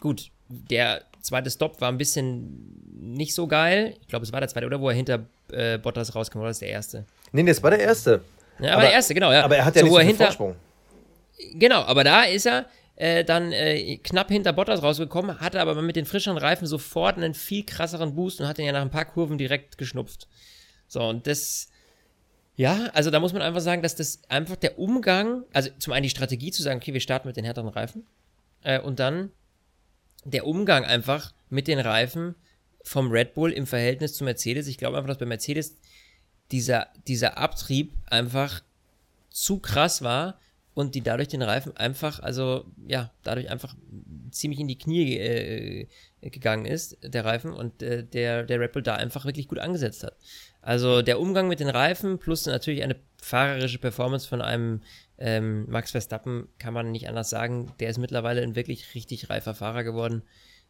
gut, 0.00 0.30
der 0.48 1.02
zweite 1.20 1.50
Stop 1.50 1.80
war 1.80 1.90
ein 1.90 1.98
bisschen 1.98 2.74
nicht 3.00 3.34
so 3.34 3.46
geil. 3.46 3.94
Ich 4.00 4.08
glaube, 4.08 4.24
es 4.24 4.32
war 4.32 4.40
der 4.40 4.48
zweite, 4.48 4.66
oder 4.66 4.80
wo 4.80 4.88
er 4.88 4.96
hinter 4.96 5.26
äh, 5.52 5.78
Bottas 5.78 6.14
rauskam, 6.14 6.40
oder 6.40 6.48
das 6.48 6.58
der 6.58 6.70
erste? 6.70 7.04
Nee, 7.30 7.44
das 7.44 7.62
war 7.62 7.70
der 7.70 7.80
erste. 7.80 8.22
Ja, 8.58 8.66
aber, 8.66 8.72
aber 8.72 8.82
der 8.82 8.92
erste, 8.92 9.14
genau, 9.14 9.32
ja. 9.32 9.44
Aber 9.44 9.56
er 9.56 9.64
hat 9.64 9.76
ja 9.76 9.80
so, 9.80 9.86
nicht 9.86 9.92
so 9.92 9.98
einen 9.98 10.08
hinter, 10.08 10.24
Vorsprung. 10.24 10.56
Genau, 11.54 11.82
aber 11.82 12.02
da 12.02 12.24
ist 12.24 12.46
er, 12.46 12.66
äh, 12.96 13.24
dann 13.24 13.52
äh, 13.52 13.96
knapp 13.98 14.28
hinter 14.28 14.52
Bottas 14.52 14.82
rausgekommen, 14.82 15.40
hatte 15.40 15.60
aber 15.60 15.80
mit 15.82 15.96
den 15.96 16.06
frischeren 16.06 16.38
Reifen 16.38 16.66
sofort 16.66 17.16
einen 17.16 17.34
viel 17.34 17.64
krasseren 17.64 18.14
Boost 18.14 18.40
und 18.40 18.46
hat 18.46 18.58
ihn 18.58 18.66
ja 18.66 18.72
nach 18.72 18.82
ein 18.82 18.90
paar 18.90 19.04
Kurven 19.04 19.38
direkt 19.38 19.78
geschnupft. 19.78 20.28
So, 20.86 21.02
und 21.02 21.26
das, 21.26 21.68
ja, 22.56 22.90
also 22.92 23.10
da 23.10 23.18
muss 23.18 23.32
man 23.32 23.42
einfach 23.42 23.60
sagen, 23.60 23.82
dass 23.82 23.96
das 23.96 24.22
einfach 24.28 24.56
der 24.56 24.78
Umgang, 24.78 25.44
also 25.52 25.70
zum 25.78 25.92
einen 25.92 26.04
die 26.04 26.10
Strategie 26.10 26.52
zu 26.52 26.62
sagen, 26.62 26.78
okay, 26.78 26.92
wir 26.92 27.00
starten 27.00 27.26
mit 27.26 27.36
den 27.36 27.44
härteren 27.44 27.68
Reifen 27.68 28.06
äh, 28.62 28.80
und 28.80 29.00
dann 29.00 29.32
der 30.24 30.46
Umgang 30.46 30.84
einfach 30.84 31.34
mit 31.50 31.66
den 31.66 31.80
Reifen 31.80 32.36
vom 32.82 33.10
Red 33.10 33.34
Bull 33.34 33.52
im 33.52 33.66
Verhältnis 33.66 34.14
zu 34.14 34.24
Mercedes. 34.24 34.68
Ich 34.68 34.78
glaube 34.78 34.96
einfach, 34.96 35.08
dass 35.08 35.18
bei 35.18 35.26
Mercedes 35.26 35.76
dieser, 36.52 36.88
dieser 37.08 37.38
Abtrieb 37.38 37.92
einfach 38.06 38.62
zu 39.30 39.58
krass 39.58 40.02
war 40.02 40.38
und 40.74 40.94
die 40.94 41.02
dadurch 41.02 41.28
den 41.28 41.42
Reifen 41.42 41.76
einfach, 41.76 42.20
also 42.20 42.66
ja, 42.86 43.12
dadurch 43.22 43.48
einfach 43.48 43.74
ziemlich 44.30 44.60
in 44.60 44.68
die 44.68 44.78
Knie 44.78 45.16
äh, 45.16 45.86
gegangen 46.20 46.66
ist, 46.66 46.98
der 47.02 47.24
Reifen, 47.24 47.52
und 47.52 47.82
äh, 47.82 48.04
der, 48.04 48.42
der 48.42 48.60
Red 48.60 48.72
Bull 48.72 48.82
da 48.82 48.96
einfach 48.96 49.24
wirklich 49.24 49.48
gut 49.48 49.60
angesetzt 49.60 50.02
hat. 50.02 50.16
Also 50.60 51.02
der 51.02 51.20
Umgang 51.20 51.48
mit 51.48 51.60
den 51.60 51.68
Reifen 51.68 52.18
plus 52.18 52.46
natürlich 52.46 52.82
eine 52.82 52.96
fahrerische 53.22 53.78
Performance 53.78 54.28
von 54.28 54.42
einem 54.42 54.80
ähm, 55.18 55.66
Max 55.70 55.92
Verstappen 55.92 56.48
kann 56.58 56.74
man 56.74 56.90
nicht 56.90 57.08
anders 57.08 57.30
sagen. 57.30 57.72
Der 57.78 57.90
ist 57.90 57.98
mittlerweile 57.98 58.42
ein 58.42 58.56
wirklich 58.56 58.94
richtig 58.94 59.30
reifer 59.30 59.54
Fahrer 59.54 59.84
geworden. 59.84 60.22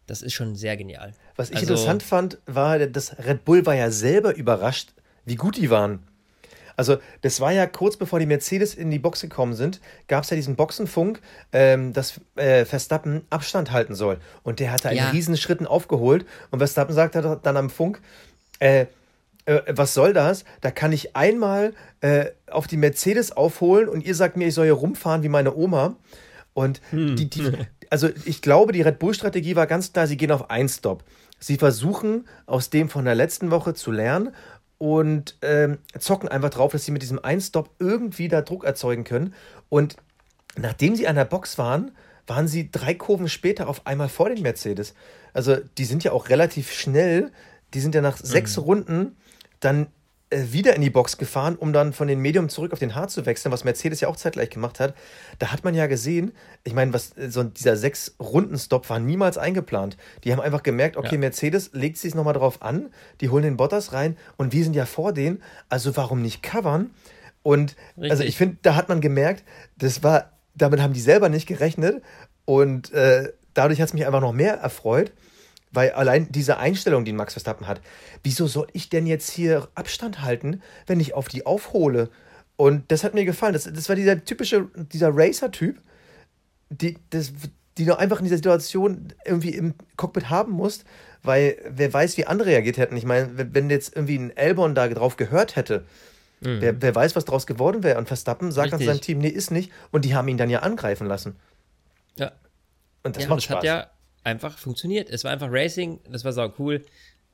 Das 0.06 0.20
ist 0.20 0.34
schon 0.34 0.54
sehr 0.54 0.76
genial. 0.76 1.12
Was 1.36 1.50
ich 1.50 1.56
also, 1.56 1.72
interessant 1.72 2.02
fand, 2.02 2.38
war, 2.44 2.78
dass 2.78 3.16
Red 3.18 3.44
Bull 3.44 3.64
war 3.64 3.74
ja 3.74 3.90
selber 3.90 4.34
überrascht, 4.34 4.92
wie 5.24 5.36
gut 5.36 5.56
die 5.56 5.70
waren. 5.70 6.06
Also, 6.76 6.98
das 7.22 7.40
war 7.40 7.52
ja 7.52 7.66
kurz 7.66 7.96
bevor 7.96 8.18
die 8.18 8.26
Mercedes 8.26 8.74
in 8.74 8.90
die 8.90 8.98
Box 8.98 9.20
gekommen 9.20 9.54
sind, 9.54 9.80
gab 10.08 10.24
es 10.24 10.30
ja 10.30 10.36
diesen 10.36 10.56
Boxenfunk, 10.56 11.20
ähm, 11.52 11.92
dass 11.92 12.20
äh, 12.36 12.64
Verstappen 12.64 13.22
Abstand 13.30 13.72
halten 13.72 13.94
soll. 13.94 14.18
Und 14.42 14.60
der 14.60 14.72
hat 14.72 14.84
da 14.84 14.90
ja. 14.90 15.06
in 15.06 15.10
Riesenschritten 15.10 15.66
aufgeholt. 15.66 16.26
Und 16.50 16.58
Verstappen 16.58 16.94
sagt 16.94 17.14
dann 17.14 17.56
am 17.56 17.70
Funk, 17.70 18.00
äh, 18.58 18.86
äh, 19.46 19.62
was 19.68 19.94
soll 19.94 20.12
das? 20.12 20.44
Da 20.60 20.70
kann 20.70 20.92
ich 20.92 21.16
einmal 21.16 21.74
äh, 22.00 22.26
auf 22.50 22.66
die 22.66 22.76
Mercedes 22.76 23.32
aufholen 23.32 23.88
und 23.88 24.04
ihr 24.04 24.14
sagt 24.14 24.36
mir, 24.36 24.46
ich 24.48 24.54
soll 24.54 24.66
hier 24.66 24.74
rumfahren 24.74 25.22
wie 25.22 25.28
meine 25.28 25.54
Oma. 25.54 25.96
Und 26.54 26.80
hm. 26.90 27.16
die, 27.16 27.28
die, 27.28 27.52
also 27.90 28.08
ich 28.24 28.42
glaube, 28.42 28.72
die 28.72 28.82
Red 28.82 28.98
Bull-Strategie 28.98 29.56
war 29.56 29.66
ganz 29.66 29.92
klar, 29.92 30.06
sie 30.06 30.16
gehen 30.16 30.30
auf 30.30 30.50
einen 30.50 30.68
Stop. 30.68 31.04
Sie 31.38 31.56
versuchen 31.56 32.26
aus 32.46 32.70
dem 32.70 32.88
von 32.88 33.04
der 33.04 33.14
letzten 33.14 33.50
Woche 33.50 33.74
zu 33.74 33.90
lernen 33.90 34.30
und 34.78 35.36
ähm, 35.42 35.78
zocken 35.98 36.28
einfach 36.28 36.50
drauf, 36.50 36.72
dass 36.72 36.84
sie 36.84 36.92
mit 36.92 37.02
diesem 37.02 37.22
Einstop 37.22 37.70
irgendwie 37.78 38.28
da 38.28 38.42
Druck 38.42 38.64
erzeugen 38.64 39.04
können. 39.04 39.34
Und 39.68 39.96
nachdem 40.56 40.96
sie 40.96 41.06
an 41.08 41.16
der 41.16 41.24
Box 41.24 41.58
waren, 41.58 41.92
waren 42.26 42.48
sie 42.48 42.70
drei 42.70 42.94
Kurven 42.94 43.28
später 43.28 43.68
auf 43.68 43.86
einmal 43.86 44.08
vor 44.08 44.28
den 44.28 44.42
Mercedes. 44.42 44.94
Also 45.32 45.56
die 45.78 45.84
sind 45.84 46.04
ja 46.04 46.12
auch 46.12 46.28
relativ 46.28 46.72
schnell. 46.72 47.32
Die 47.74 47.80
sind 47.80 47.94
ja 47.94 48.00
nach 48.00 48.20
mhm. 48.20 48.26
sechs 48.26 48.58
Runden 48.58 49.16
dann 49.60 49.86
wieder 50.52 50.74
in 50.74 50.82
die 50.82 50.90
Box 50.90 51.18
gefahren, 51.18 51.56
um 51.56 51.72
dann 51.72 51.92
von 51.92 52.08
den 52.08 52.20
Medium 52.20 52.48
zurück 52.48 52.72
auf 52.72 52.78
den 52.78 52.94
Hard 52.94 53.10
zu 53.10 53.26
wechseln, 53.26 53.52
was 53.52 53.64
Mercedes 53.64 54.00
ja 54.00 54.08
auch 54.08 54.16
zeitgleich 54.16 54.50
gemacht 54.50 54.80
hat. 54.80 54.94
Da 55.38 55.52
hat 55.52 55.64
man 55.64 55.74
ja 55.74 55.86
gesehen, 55.86 56.32
ich 56.64 56.74
meine, 56.74 56.92
was 56.92 57.16
äh, 57.16 57.30
so 57.30 57.44
dieser 57.44 57.76
sechs 57.76 58.14
Runden 58.20 58.58
Stop 58.58 58.88
war 58.90 58.98
niemals 58.98 59.38
eingeplant. 59.38 59.96
Die 60.24 60.32
haben 60.32 60.40
einfach 60.40 60.62
gemerkt, 60.62 60.96
okay, 60.96 61.14
ja. 61.14 61.18
Mercedes 61.18 61.70
legt 61.72 61.98
sich 61.98 62.14
nochmal 62.14 62.34
drauf 62.34 62.62
an, 62.62 62.90
die 63.20 63.28
holen 63.28 63.44
den 63.44 63.56
Bottas 63.56 63.92
rein 63.92 64.16
und 64.36 64.52
wir 64.52 64.64
sind 64.64 64.74
ja 64.74 64.86
vor 64.86 65.12
denen, 65.12 65.42
also 65.68 65.96
warum 65.96 66.22
nicht 66.22 66.42
covern? 66.42 66.90
Und 67.42 67.76
Richtig. 67.96 68.10
also 68.10 68.24
ich 68.24 68.36
finde, 68.36 68.56
da 68.62 68.74
hat 68.74 68.88
man 68.88 69.00
gemerkt, 69.00 69.44
das 69.76 70.02
war, 70.02 70.32
damit 70.54 70.80
haben 70.80 70.94
die 70.94 71.00
selber 71.00 71.28
nicht 71.28 71.46
gerechnet 71.46 72.02
und 72.44 72.92
äh, 72.92 73.32
dadurch 73.52 73.80
hat 73.80 73.88
es 73.88 73.94
mich 73.94 74.06
einfach 74.06 74.20
noch 74.20 74.32
mehr 74.32 74.54
erfreut. 74.54 75.12
Weil 75.74 75.90
allein 75.92 76.30
diese 76.30 76.58
Einstellung, 76.58 77.04
die 77.04 77.12
Max 77.12 77.34
Verstappen 77.34 77.66
hat, 77.66 77.80
wieso 78.22 78.46
soll 78.46 78.68
ich 78.72 78.88
denn 78.88 79.06
jetzt 79.06 79.30
hier 79.30 79.68
Abstand 79.74 80.22
halten, 80.22 80.62
wenn 80.86 81.00
ich 81.00 81.14
auf 81.14 81.28
die 81.28 81.44
aufhole? 81.46 82.10
Und 82.56 82.90
das 82.92 83.02
hat 83.02 83.14
mir 83.14 83.24
gefallen. 83.24 83.52
Das, 83.52 83.64
das 83.64 83.88
war 83.88 83.96
dieser 83.96 84.24
typische, 84.24 84.68
dieser 84.76 85.10
Racer-Typ, 85.12 85.80
die, 86.70 86.96
das, 87.10 87.32
die 87.76 87.84
du 87.84 87.98
einfach 87.98 88.18
in 88.18 88.24
dieser 88.24 88.36
Situation 88.36 89.12
irgendwie 89.24 89.50
im 89.50 89.74
Cockpit 89.96 90.30
haben 90.30 90.52
musst, 90.52 90.84
weil 91.22 91.56
wer 91.68 91.92
weiß, 91.92 92.16
wie 92.16 92.26
andere 92.26 92.50
reagiert 92.50 92.76
hätten. 92.76 92.96
Ich 92.96 93.04
meine, 93.04 93.30
wenn 93.34 93.70
jetzt 93.70 93.96
irgendwie 93.96 94.18
ein 94.18 94.36
Elbon 94.36 94.74
da 94.74 94.86
drauf 94.88 95.16
gehört 95.16 95.56
hätte, 95.56 95.84
mhm. 96.40 96.60
wer, 96.60 96.80
wer 96.80 96.94
weiß, 96.94 97.16
was 97.16 97.24
draus 97.24 97.46
geworden 97.46 97.82
wäre. 97.82 97.98
Und 97.98 98.06
Verstappen 98.06 98.52
sagt 98.52 98.72
Richtig. 98.72 98.86
dann 98.86 98.96
seinem 98.96 99.02
Team, 99.02 99.18
nee, 99.18 99.28
ist 99.28 99.50
nicht. 99.50 99.72
Und 99.90 100.04
die 100.04 100.14
haben 100.14 100.28
ihn 100.28 100.36
dann 100.36 100.50
ja 100.50 100.60
angreifen 100.60 101.06
lassen. 101.06 101.36
Ja. 102.16 102.32
Und 103.02 103.16
das 103.16 103.24
ja, 103.24 103.28
macht 103.28 103.38
das 103.38 103.44
Spaß. 103.44 103.56
Hat 103.56 103.64
ja 103.64 103.90
einfach 104.24 104.58
funktioniert. 104.58 105.10
Es 105.10 105.22
war 105.24 105.30
einfach 105.30 105.48
Racing, 105.50 106.00
das 106.10 106.24
war 106.24 106.32
sau 106.32 106.52
cool. 106.58 106.84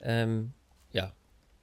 Ähm, 0.00 0.52
ja, 0.92 1.12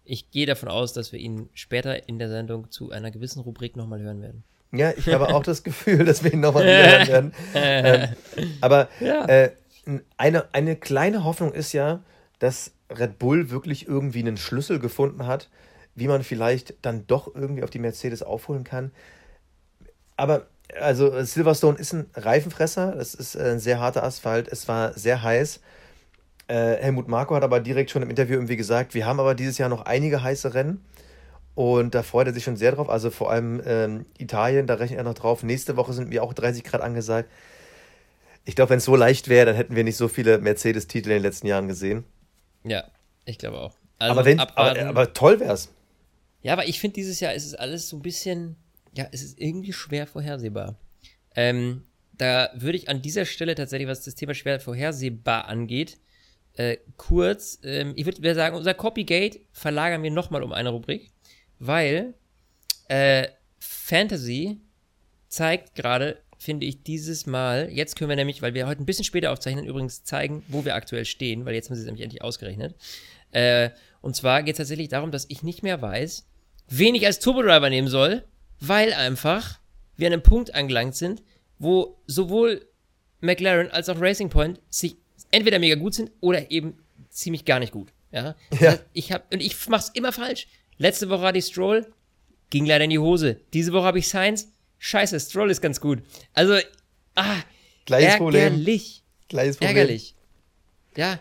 ich 0.03 0.31
gehe 0.31 0.45
davon 0.45 0.69
aus, 0.69 0.93
dass 0.93 1.11
wir 1.11 1.19
ihn 1.19 1.49
später 1.53 2.07
in 2.07 2.17
der 2.17 2.29
Sendung 2.29 2.71
zu 2.71 2.91
einer 2.91 3.11
gewissen 3.11 3.41
Rubrik 3.41 3.75
nochmal 3.75 4.01
hören 4.01 4.21
werden. 4.21 4.43
Ja, 4.71 4.91
ich 4.95 5.07
habe 5.07 5.33
auch 5.33 5.43
das 5.43 5.63
Gefühl, 5.63 6.03
dass 6.05 6.23
wir 6.23 6.33
ihn 6.33 6.39
nochmal 6.39 6.65
hören 6.65 7.07
werden. 7.07 7.33
ähm, 7.53 8.09
aber 8.61 8.89
ja. 8.99 9.25
äh, 9.25 9.51
eine, 10.17 10.53
eine 10.53 10.75
kleine 10.75 11.23
Hoffnung 11.23 11.53
ist 11.53 11.73
ja, 11.73 12.03
dass 12.39 12.71
Red 12.89 13.19
Bull 13.19 13.49
wirklich 13.49 13.87
irgendwie 13.87 14.19
einen 14.19 14.37
Schlüssel 14.37 14.79
gefunden 14.79 15.25
hat, 15.25 15.49
wie 15.95 16.07
man 16.07 16.23
vielleicht 16.23 16.75
dann 16.81 17.07
doch 17.07 17.33
irgendwie 17.33 17.63
auf 17.63 17.69
die 17.69 17.79
Mercedes 17.79 18.23
aufholen 18.23 18.63
kann. 18.63 18.91
Aber 20.15 20.47
also 20.79 21.23
Silverstone 21.23 21.77
ist 21.77 21.93
ein 21.93 22.09
Reifenfresser, 22.13 22.95
das 22.95 23.13
ist 23.13 23.37
ein 23.37 23.59
sehr 23.59 23.79
harter 23.79 24.03
Asphalt, 24.03 24.47
es 24.47 24.67
war 24.67 24.93
sehr 24.93 25.23
heiß. 25.23 25.59
Äh, 26.47 26.75
Helmut 26.77 27.07
Marko 27.07 27.35
hat 27.35 27.43
aber 27.43 27.59
direkt 27.59 27.91
schon 27.91 28.01
im 28.01 28.09
Interview 28.09 28.35
irgendwie 28.35 28.57
gesagt, 28.57 28.93
wir 28.93 29.05
haben 29.05 29.19
aber 29.19 29.35
dieses 29.35 29.57
Jahr 29.57 29.69
noch 29.69 29.81
einige 29.81 30.23
heiße 30.23 30.53
Rennen. 30.53 30.83
Und 31.55 31.95
da 31.95 32.03
freut 32.03 32.27
er 32.27 32.33
sich 32.33 32.43
schon 32.43 32.55
sehr 32.55 32.71
drauf. 32.73 32.87
Also 32.87 33.09
vor 33.09 33.31
allem 33.31 33.61
ähm, 33.65 34.05
Italien, 34.19 34.67
da 34.67 34.75
rechnet 34.75 34.99
er 34.99 35.03
noch 35.03 35.15
drauf. 35.15 35.41
Nächste 35.41 35.75
Woche 35.75 35.91
sind 35.91 36.11
wir 36.11 36.21
auch 36.21 36.33
30 36.33 36.63
Grad 36.63 36.81
angesagt. 36.81 37.31
Ich 38.45 38.55
glaube, 38.55 38.69
wenn 38.69 38.77
es 38.77 38.85
so 38.85 38.95
leicht 38.95 39.27
wäre, 39.27 39.47
dann 39.47 39.55
hätten 39.55 39.75
wir 39.75 39.83
nicht 39.83 39.97
so 39.97 40.07
viele 40.07 40.37
Mercedes-Titel 40.37 41.09
in 41.09 41.15
den 41.15 41.23
letzten 41.23 41.47
Jahren 41.47 41.67
gesehen. 41.67 42.03
Ja, 42.63 42.83
ich 43.25 43.39
glaube 43.39 43.57
auch. 43.57 43.73
Also 43.97 44.11
aber, 44.11 44.25
wenn, 44.25 44.39
aber, 44.39 44.79
aber 44.79 45.13
toll 45.13 45.39
wäre 45.39 45.53
es. 45.53 45.69
Ja, 46.43 46.53
aber 46.53 46.67
ich 46.67 46.79
finde, 46.79 46.93
dieses 46.93 47.19
Jahr 47.19 47.33
ist 47.33 47.45
es 47.45 47.55
alles 47.55 47.89
so 47.89 47.97
ein 47.97 48.03
bisschen, 48.03 48.55
ja, 48.95 49.07
es 49.11 49.23
ist 49.23 49.39
irgendwie 49.39 49.73
schwer 49.73 50.07
vorhersehbar. 50.07 50.77
Ähm, 51.35 51.83
da 52.17 52.49
würde 52.55 52.77
ich 52.77 52.89
an 52.89 53.01
dieser 53.01 53.25
Stelle 53.25 53.55
tatsächlich, 53.55 53.87
was 53.87 54.03
das 54.03 54.15
Thema 54.15 54.33
schwer 54.33 54.59
vorhersehbar 54.59 55.47
angeht, 55.47 55.97
äh, 56.53 56.77
kurz, 56.97 57.59
ähm, 57.63 57.93
ich 57.95 58.05
würde 58.05 58.33
sagen, 58.33 58.55
unser 58.55 58.73
Copygate 58.73 59.41
verlagern 59.51 60.01
wir 60.01 60.09
nochmal 60.09 60.41
um 60.41 60.51
eine 60.51 60.69
Rubrik 60.69 61.11
weil 61.59 62.13
äh, 62.87 63.27
Fantasy 63.59 64.61
zeigt 65.27 65.75
gerade, 65.75 66.21
finde 66.37 66.65
ich, 66.65 66.83
dieses 66.83 67.25
Mal, 67.25 67.69
jetzt 67.71 67.95
können 67.97 68.09
wir 68.09 68.15
nämlich, 68.15 68.41
weil 68.41 68.53
wir 68.53 68.67
heute 68.67 68.81
ein 68.81 68.85
bisschen 68.85 69.05
später 69.05 69.31
aufzeichnen, 69.31 69.65
übrigens 69.65 70.03
zeigen, 70.03 70.43
wo 70.47 70.65
wir 70.65 70.75
aktuell 70.75 71.05
stehen, 71.05 71.45
weil 71.45 71.55
jetzt 71.55 71.69
haben 71.69 71.75
sie 71.75 71.81
es 71.81 71.85
nämlich 71.85 72.03
endlich 72.03 72.21
ausgerechnet. 72.21 72.75
Äh, 73.31 73.71
und 74.01 74.15
zwar 74.15 74.43
geht 74.43 74.53
es 74.53 74.57
tatsächlich 74.57 74.89
darum, 74.89 75.11
dass 75.11 75.25
ich 75.29 75.43
nicht 75.43 75.63
mehr 75.63 75.81
weiß, 75.81 76.27
wen 76.69 76.95
ich 76.95 77.05
als 77.05 77.19
Turbodriver 77.19 77.69
nehmen 77.69 77.87
soll, 77.87 78.23
weil 78.59 78.93
einfach 78.93 79.59
wir 79.95 80.07
an 80.07 80.13
einem 80.13 80.23
Punkt 80.23 80.53
angelangt 80.53 80.95
sind, 80.95 81.23
wo 81.59 81.97
sowohl 82.05 82.67
McLaren 83.21 83.71
als 83.71 83.89
auch 83.89 83.99
Racing 83.99 84.29
Point 84.29 84.59
sich 84.69 84.97
entweder 85.31 85.59
mega 85.59 85.75
gut 85.75 85.93
sind 85.93 86.11
oder 86.19 86.51
eben 86.51 86.77
ziemlich 87.09 87.45
gar 87.45 87.59
nicht 87.59 87.71
gut. 87.71 87.89
Ja. 88.11 88.35
ja. 88.59 88.79
Ich 88.93 89.11
habe 89.11 89.23
und 89.33 89.41
ich 89.41 89.55
mach's 89.67 89.89
immer 89.89 90.11
falsch. 90.11 90.47
Letzte 90.77 91.09
Woche 91.09 91.23
hatte 91.23 91.39
ich 91.39 91.45
Stroll, 91.45 91.91
ging 92.49 92.65
leider 92.65 92.83
in 92.83 92.91
die 92.91 92.99
Hose. 92.99 93.41
Diese 93.53 93.73
Woche 93.73 93.85
habe 93.85 93.99
ich 93.99 94.07
Science. 94.07 94.49
Scheiße, 94.79 95.19
Stroll 95.19 95.49
ist 95.49 95.61
ganz 95.61 95.81
gut. 95.81 96.03
Also, 96.33 96.59
ah, 97.15 97.37
Gleiches 97.85 98.13
ärgerlich. 98.13 99.03
Problem. 99.03 99.27
Gleiches 99.27 99.57
Problem. 99.57 99.75
Ärgerlich. 99.75 100.15
Ja, 100.95 101.19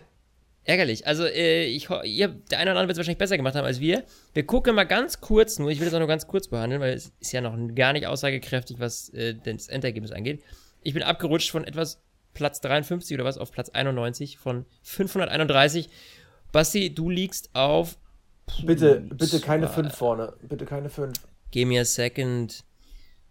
ärgerlich. 0.67 1.07
Also, 1.07 1.25
äh, 1.25 1.65
ich, 1.65 1.89
ihr, 2.05 2.29
der 2.29 2.59
eine 2.59 2.71
oder 2.71 2.81
andere 2.81 2.89
wird 2.89 2.93
es 2.93 2.99
wahrscheinlich 2.99 3.19
besser 3.19 3.37
gemacht 3.37 3.55
haben 3.55 3.65
als 3.65 3.81
wir. 3.81 4.05
Wir 4.35 4.47
gucken 4.47 4.75
mal 4.75 4.85
ganz 4.85 5.21
kurz 5.21 5.59
nur, 5.59 5.71
ich 5.71 5.79
will 5.79 5.87
das 5.87 5.95
auch 5.95 5.99
nur 5.99 6.09
ganz 6.09 6.27
kurz 6.27 6.49
behandeln, 6.49 6.81
weil 6.81 6.95
es 6.95 7.13
ist 7.21 7.33
ja 7.33 7.41
noch 7.41 7.57
gar 7.75 7.93
nicht 7.93 8.07
aussagekräftig, 8.07 8.79
was 8.79 9.09
äh, 9.11 9.35
das 9.35 9.69
Endergebnis 9.69 10.13
angeht. 10.13 10.43
Ich 10.83 10.95
bin 10.95 11.03
abgerutscht 11.03 11.51
von 11.51 11.65
etwas 11.65 12.01
Platz 12.35 12.61
53 12.61 13.15
oder 13.17 13.25
was 13.25 13.39
auf 13.39 13.51
Platz 13.51 13.71
91 13.71 14.39
von 14.39 14.67
531. 14.83 15.89
Basti, 16.53 16.95
du 16.95 17.11
liegst 17.11 17.51
auf 17.55 17.97
Bitte, 18.65 19.01
bitte 19.01 19.41
keine 19.41 19.69
5 19.69 19.95
vorne. 19.95 20.35
Bitte 20.43 20.67
keine 20.67 20.89
5. 20.89 21.13
Give 21.51 21.67
me 21.67 21.81
a 21.81 21.85
second. 21.85 22.65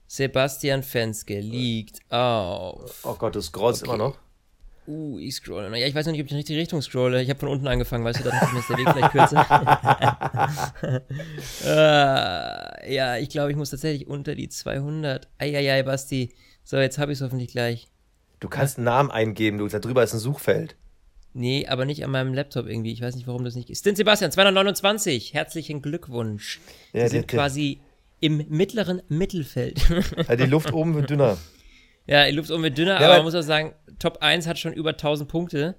Sebastian 0.08 0.84
Fenske 0.84 1.40
liegt 1.40 2.00
auf. 2.12 3.04
Oh 3.04 3.16
Gott, 3.16 3.36
du 3.36 3.42
scrollst 3.42 3.84
okay. 3.84 3.96
immer 3.96 4.10
noch. 4.10 4.18
Uh, 4.88 5.18
ich 5.20 5.36
scrolle. 5.36 5.76
Ja, 5.78 5.88
ich 5.88 5.96
weiß 5.96 6.06
noch 6.06 6.12
nicht, 6.12 6.22
ob 6.22 6.28
ich 6.28 6.32
in 6.32 6.36
die 6.36 6.42
richtige 6.42 6.60
Richtung 6.60 6.82
scrolle. 6.82 7.22
Ich 7.22 7.30
habe 7.30 7.40
von 7.40 7.50
unten 7.50 7.68
angefangen, 7.68 8.04
weißt 8.06 8.20
du, 8.20 8.24
dann 8.24 8.58
ist 8.58 8.70
der 8.70 8.78
Weg 8.78 8.90
vielleicht 8.90 9.12
kürzer. 9.12 9.46
uh, 11.64 12.92
ja, 12.94 13.18
ich 13.18 13.30
glaube, 13.30 13.52
ich 13.52 13.58
muss 13.58 13.72
tatsächlich 13.72 14.08
unter 14.08 14.36
die 14.36 14.50
200. 14.50 15.28
Eieiei, 15.40 15.84
Basti. 15.84 16.34
So, 16.64 16.78
jetzt 16.78 16.98
habe 16.98 17.12
ich 17.12 17.20
es 17.20 17.24
hoffentlich 17.24 17.50
gleich. 17.50 17.88
Du 18.40 18.50
kannst 18.50 18.78
einen 18.78 18.86
Namen 18.86 19.12
eingeben, 19.12 19.58
du. 19.58 19.68
Da 19.68 19.80
drüber 19.80 20.04
ist 20.04 20.14
ein 20.14 20.20
Suchfeld. 20.20 20.76
Nee, 21.34 21.68
aber 21.68 21.86
nicht 21.86 22.04
an 22.06 22.12
meinem 22.12 22.34
Laptop 22.34 22.68
irgendwie. 22.68 22.94
Ich 22.94 23.02
weiß 23.02 23.16
nicht, 23.16 23.28
warum 23.28 23.44
das 23.44 23.56
nicht 23.56 23.70
ist. 23.70 23.80
Stint 23.80 23.98
Sebastian, 23.98 24.32
229. 24.32 25.34
Herzlichen 25.34 25.82
Glückwunsch. 25.82 26.62
Ja, 26.94 27.08
Sie 27.08 27.18
sind 27.18 27.28
quasi 27.28 27.82
im 28.22 28.46
mittleren 28.50 29.02
Mittelfeld. 29.10 29.82
Ja, 30.28 30.36
die 30.36 30.46
Luft 30.46 30.74
oben 30.74 30.96
wird 30.96 31.10
dünner. 31.10 31.38
Ja, 32.08 32.28
Luft 32.28 32.52
oben 32.52 32.64
wird 32.64 32.78
dünner, 32.78 33.00
ja, 33.00 33.08
aber 33.08 33.16
man 33.16 33.24
muss 33.24 33.36
auch 33.36 33.42
sagen, 33.42 33.74
Top 34.00 34.20
1 34.22 34.48
hat 34.48 34.60
schon 34.60 34.74
über 34.74 34.92
1000 34.92 35.30
Punkte. 35.30 35.76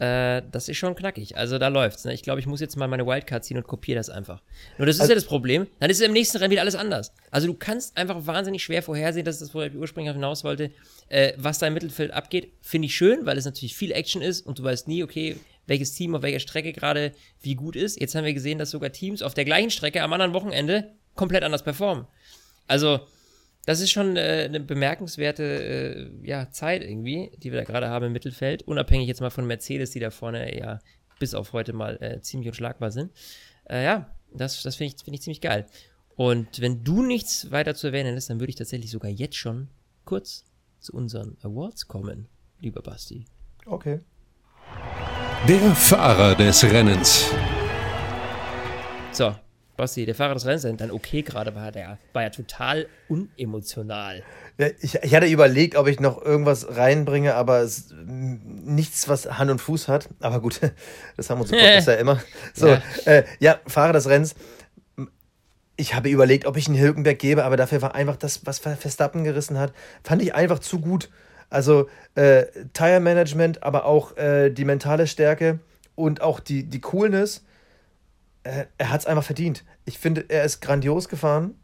Äh, 0.00 0.42
das 0.50 0.68
ist 0.68 0.78
schon 0.78 0.94
knackig. 0.94 1.36
Also 1.36 1.58
da 1.58 1.68
läuft's. 1.68 2.04
Ne? 2.04 2.14
Ich 2.14 2.22
glaube, 2.22 2.40
ich 2.40 2.46
muss 2.46 2.60
jetzt 2.60 2.76
mal 2.76 2.88
meine 2.88 3.06
Wildcard 3.06 3.44
ziehen 3.44 3.58
und 3.58 3.66
kopiere 3.66 3.98
das 3.98 4.08
einfach. 4.08 4.40
Nur 4.78 4.86
das 4.86 4.96
ist 4.96 5.02
also, 5.02 5.12
ja 5.12 5.16
das 5.16 5.26
Problem. 5.26 5.66
Dann 5.78 5.90
ist 5.90 6.00
es 6.00 6.06
im 6.06 6.12
nächsten 6.12 6.38
Rennen 6.38 6.50
wieder 6.50 6.62
alles 6.62 6.74
anders. 6.74 7.12
Also 7.30 7.48
du 7.48 7.54
kannst 7.54 7.96
einfach 7.98 8.26
wahnsinnig 8.26 8.62
schwer 8.62 8.82
vorhersehen, 8.82 9.26
dass 9.26 9.40
das, 9.40 9.54
wo 9.54 9.60
ich 9.60 9.74
ursprünglich 9.74 10.14
hinaus 10.14 10.42
wollte, 10.42 10.70
äh, 11.10 11.34
was 11.36 11.58
da 11.58 11.66
im 11.66 11.74
Mittelfeld 11.74 12.12
abgeht. 12.12 12.52
Finde 12.62 12.86
ich 12.86 12.94
schön, 12.94 13.26
weil 13.26 13.36
es 13.36 13.44
natürlich 13.44 13.76
viel 13.76 13.92
Action 13.92 14.22
ist 14.22 14.46
und 14.46 14.58
du 14.58 14.62
weißt 14.62 14.88
nie, 14.88 15.02
okay, 15.02 15.36
welches 15.66 15.92
Team 15.92 16.14
auf 16.14 16.22
welcher 16.22 16.40
Strecke 16.40 16.72
gerade 16.72 17.12
wie 17.42 17.54
gut 17.54 17.76
ist. 17.76 18.00
Jetzt 18.00 18.14
haben 18.14 18.24
wir 18.24 18.32
gesehen, 18.32 18.58
dass 18.58 18.70
sogar 18.70 18.92
Teams 18.92 19.20
auf 19.20 19.34
der 19.34 19.44
gleichen 19.44 19.70
Strecke 19.70 20.02
am 20.02 20.12
anderen 20.14 20.32
Wochenende 20.32 20.92
komplett 21.14 21.44
anders 21.44 21.62
performen. 21.62 22.06
Also 22.66 23.00
das 23.70 23.80
ist 23.80 23.92
schon 23.92 24.16
äh, 24.16 24.46
eine 24.48 24.58
bemerkenswerte 24.58 25.42
äh, 25.44 26.10
ja, 26.26 26.50
Zeit 26.50 26.82
irgendwie, 26.82 27.30
die 27.38 27.52
wir 27.52 27.60
da 27.60 27.64
gerade 27.64 27.88
haben 27.88 28.06
im 28.06 28.12
Mittelfeld. 28.12 28.64
Unabhängig 28.64 29.06
jetzt 29.06 29.20
mal 29.20 29.30
von 29.30 29.46
Mercedes, 29.46 29.92
die 29.92 30.00
da 30.00 30.10
vorne 30.10 30.58
ja 30.58 30.80
bis 31.20 31.34
auf 31.34 31.52
heute 31.52 31.72
mal 31.72 31.96
äh, 32.02 32.20
ziemlich 32.20 32.48
unschlagbar 32.48 32.90
sind. 32.90 33.12
Äh, 33.68 33.84
ja, 33.84 34.10
das, 34.34 34.60
das 34.64 34.74
finde 34.74 34.94
ich, 34.96 35.04
find 35.04 35.14
ich 35.14 35.22
ziemlich 35.22 35.40
geil. 35.40 35.66
Und 36.16 36.60
wenn 36.60 36.82
du 36.82 37.02
nichts 37.02 37.52
weiter 37.52 37.76
zu 37.76 37.86
erwähnen 37.86 38.16
hast, 38.16 38.28
dann 38.28 38.40
würde 38.40 38.50
ich 38.50 38.56
tatsächlich 38.56 38.90
sogar 38.90 39.10
jetzt 39.10 39.36
schon 39.36 39.68
kurz 40.04 40.44
zu 40.80 40.92
unseren 40.92 41.36
Awards 41.42 41.86
kommen, 41.86 42.26
lieber 42.58 42.82
Basti. 42.82 43.24
Okay. 43.66 44.00
Der 45.46 45.74
Fahrer 45.76 46.34
des 46.34 46.64
Rennens. 46.64 47.30
So, 49.12 49.32
Basti, 49.80 50.06
der 50.06 50.14
Fahrer 50.14 50.34
des 50.34 50.46
Rennens, 50.46 50.66
dann 50.78 50.90
okay 50.90 51.22
gerade 51.22 51.54
war, 51.54 51.72
der 51.72 51.98
war 52.12 52.22
ja 52.22 52.30
total 52.30 52.86
unemotional. 53.08 54.22
Ich, 54.80 54.94
ich, 54.94 55.14
hatte 55.14 55.26
überlegt, 55.26 55.74
ob 55.76 55.88
ich 55.88 56.00
noch 56.00 56.22
irgendwas 56.22 56.76
reinbringe, 56.76 57.34
aber 57.34 57.60
es, 57.60 57.94
nichts, 58.06 59.08
was 59.08 59.38
Hand 59.38 59.50
und 59.50 59.60
Fuß 59.60 59.88
hat. 59.88 60.08
Aber 60.20 60.40
gut, 60.40 60.60
das 61.16 61.30
haben 61.30 61.40
unsere 61.40 61.58
Podcasts 61.60 61.86
ja 61.86 61.94
immer. 61.94 62.20
So, 62.54 62.68
ja. 62.68 62.82
Äh, 63.06 63.24
ja, 63.38 63.58
Fahrer 63.66 63.94
des 63.94 64.08
Rennens. 64.08 64.34
Ich 65.76 65.94
habe 65.94 66.10
überlegt, 66.10 66.44
ob 66.44 66.58
ich 66.58 66.68
einen 66.68 66.78
Hülkenberg 66.78 67.18
gebe, 67.18 67.44
aber 67.44 67.56
dafür 67.56 67.80
war 67.80 67.94
einfach 67.94 68.16
das, 68.16 68.44
was 68.44 68.58
Verstappen 68.58 69.24
gerissen 69.24 69.58
hat, 69.58 69.72
fand 70.04 70.20
ich 70.20 70.34
einfach 70.34 70.58
zu 70.58 70.78
gut. 70.78 71.08
Also 71.48 71.88
äh, 72.14 72.44
Tire 72.74 73.00
Management, 73.00 73.62
aber 73.62 73.86
auch 73.86 74.16
äh, 74.16 74.50
die 74.50 74.66
mentale 74.66 75.06
Stärke 75.06 75.58
und 75.94 76.20
auch 76.20 76.38
die, 76.38 76.64
die 76.64 76.80
Coolness 76.80 77.42
äh, 78.42 78.66
er 78.78 78.90
hat 78.90 79.00
es 79.00 79.06
einfach 79.06 79.24
verdient. 79.24 79.64
Ich 79.84 79.98
finde, 79.98 80.24
er 80.28 80.44
ist 80.44 80.60
grandios 80.60 81.08
gefahren 81.08 81.54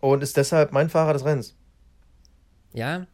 und 0.00 0.22
ist 0.22 0.36
deshalb 0.36 0.72
mein 0.72 0.90
Fahrer 0.90 1.12
des 1.12 1.24
Rennens. 1.24 1.56
Ja, 2.72 3.06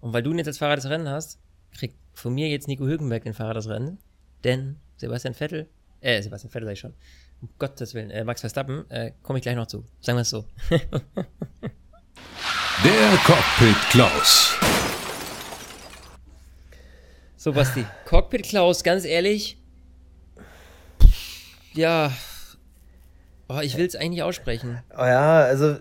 und 0.00 0.12
weil 0.12 0.22
du 0.22 0.30
ihn 0.30 0.38
jetzt 0.38 0.46
als 0.46 0.58
Fahrer 0.58 0.76
des 0.76 0.86
Rennens 0.88 1.08
hast, 1.08 1.38
kriegt 1.72 1.96
von 2.14 2.34
mir 2.34 2.48
jetzt 2.48 2.68
Nico 2.68 2.84
Hülkenberg 2.84 3.24
den 3.24 3.34
Fahrer 3.34 3.54
des 3.54 3.68
Rennens, 3.68 4.00
denn 4.44 4.76
Sebastian 4.96 5.34
Vettel, 5.34 5.68
äh, 6.00 6.22
Sebastian 6.22 6.50
Vettel 6.50 6.66
sag 6.66 6.72
ich 6.72 6.80
schon, 6.80 6.94
um 7.40 7.48
Gottes 7.58 7.94
Willen, 7.94 8.10
äh, 8.10 8.24
Max 8.24 8.40
Verstappen, 8.40 8.90
äh, 8.90 9.12
komme 9.22 9.38
ich 9.38 9.42
gleich 9.42 9.56
noch 9.56 9.66
zu. 9.66 9.84
Sagen 10.00 10.18
wir 10.18 10.22
es 10.22 10.30
so. 10.30 10.44
Der 12.84 13.18
Cockpit 13.24 13.76
Klaus. 13.90 14.54
So, 17.36 17.52
Basti. 17.52 17.84
Cockpit 18.04 18.44
Klaus, 18.44 18.84
ganz 18.84 19.04
ehrlich. 19.04 19.58
Ja, 21.74 22.12
Oh, 23.48 23.60
ich 23.62 23.76
will 23.76 23.86
es 23.86 23.96
eigentlich 23.96 24.22
aussprechen. 24.22 24.78
Oh 24.96 25.04
ja, 25.04 25.40
also 25.40 25.76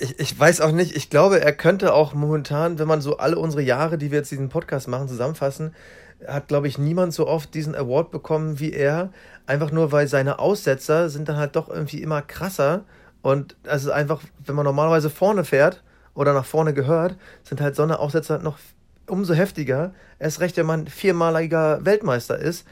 ich, 0.00 0.18
ich 0.18 0.38
weiß 0.38 0.60
auch 0.60 0.72
nicht, 0.72 0.96
ich 0.96 1.10
glaube, 1.10 1.40
er 1.40 1.52
könnte 1.52 1.94
auch 1.94 2.14
momentan, 2.14 2.78
wenn 2.78 2.88
man 2.88 3.00
so 3.00 3.18
alle 3.18 3.38
unsere 3.38 3.62
Jahre, 3.62 3.98
die 3.98 4.10
wir 4.10 4.18
jetzt 4.18 4.30
diesen 4.30 4.48
Podcast 4.48 4.88
machen, 4.88 5.08
zusammenfassen, 5.08 5.74
hat, 6.26 6.48
glaube 6.48 6.66
ich, 6.66 6.78
niemand 6.78 7.14
so 7.14 7.26
oft 7.26 7.54
diesen 7.54 7.74
Award 7.74 8.10
bekommen 8.10 8.58
wie 8.58 8.72
er. 8.72 9.10
Einfach 9.46 9.70
nur, 9.70 9.92
weil 9.92 10.08
seine 10.08 10.38
Aussetzer 10.40 11.10
sind 11.10 11.28
dann 11.28 11.36
halt 11.36 11.54
doch 11.56 11.68
irgendwie 11.68 12.02
immer 12.02 12.22
krasser. 12.22 12.84
Und 13.22 13.56
also 13.66 13.92
einfach, 13.92 14.20
wenn 14.44 14.56
man 14.56 14.64
normalerweise 14.64 15.10
vorne 15.10 15.44
fährt 15.44 15.82
oder 16.14 16.32
nach 16.32 16.44
vorne 16.44 16.74
gehört, 16.74 17.16
sind 17.44 17.60
halt 17.60 17.76
so 17.76 17.82
eine 17.82 18.00
Aussetzer 18.00 18.38
noch 18.40 18.58
umso 19.06 19.34
heftiger. 19.34 19.94
Erst 20.18 20.40
recht, 20.40 20.56
wenn 20.56 20.66
man 20.66 20.88
viermaliger 20.88 21.84
Weltmeister 21.84 22.38
ist. 22.38 22.66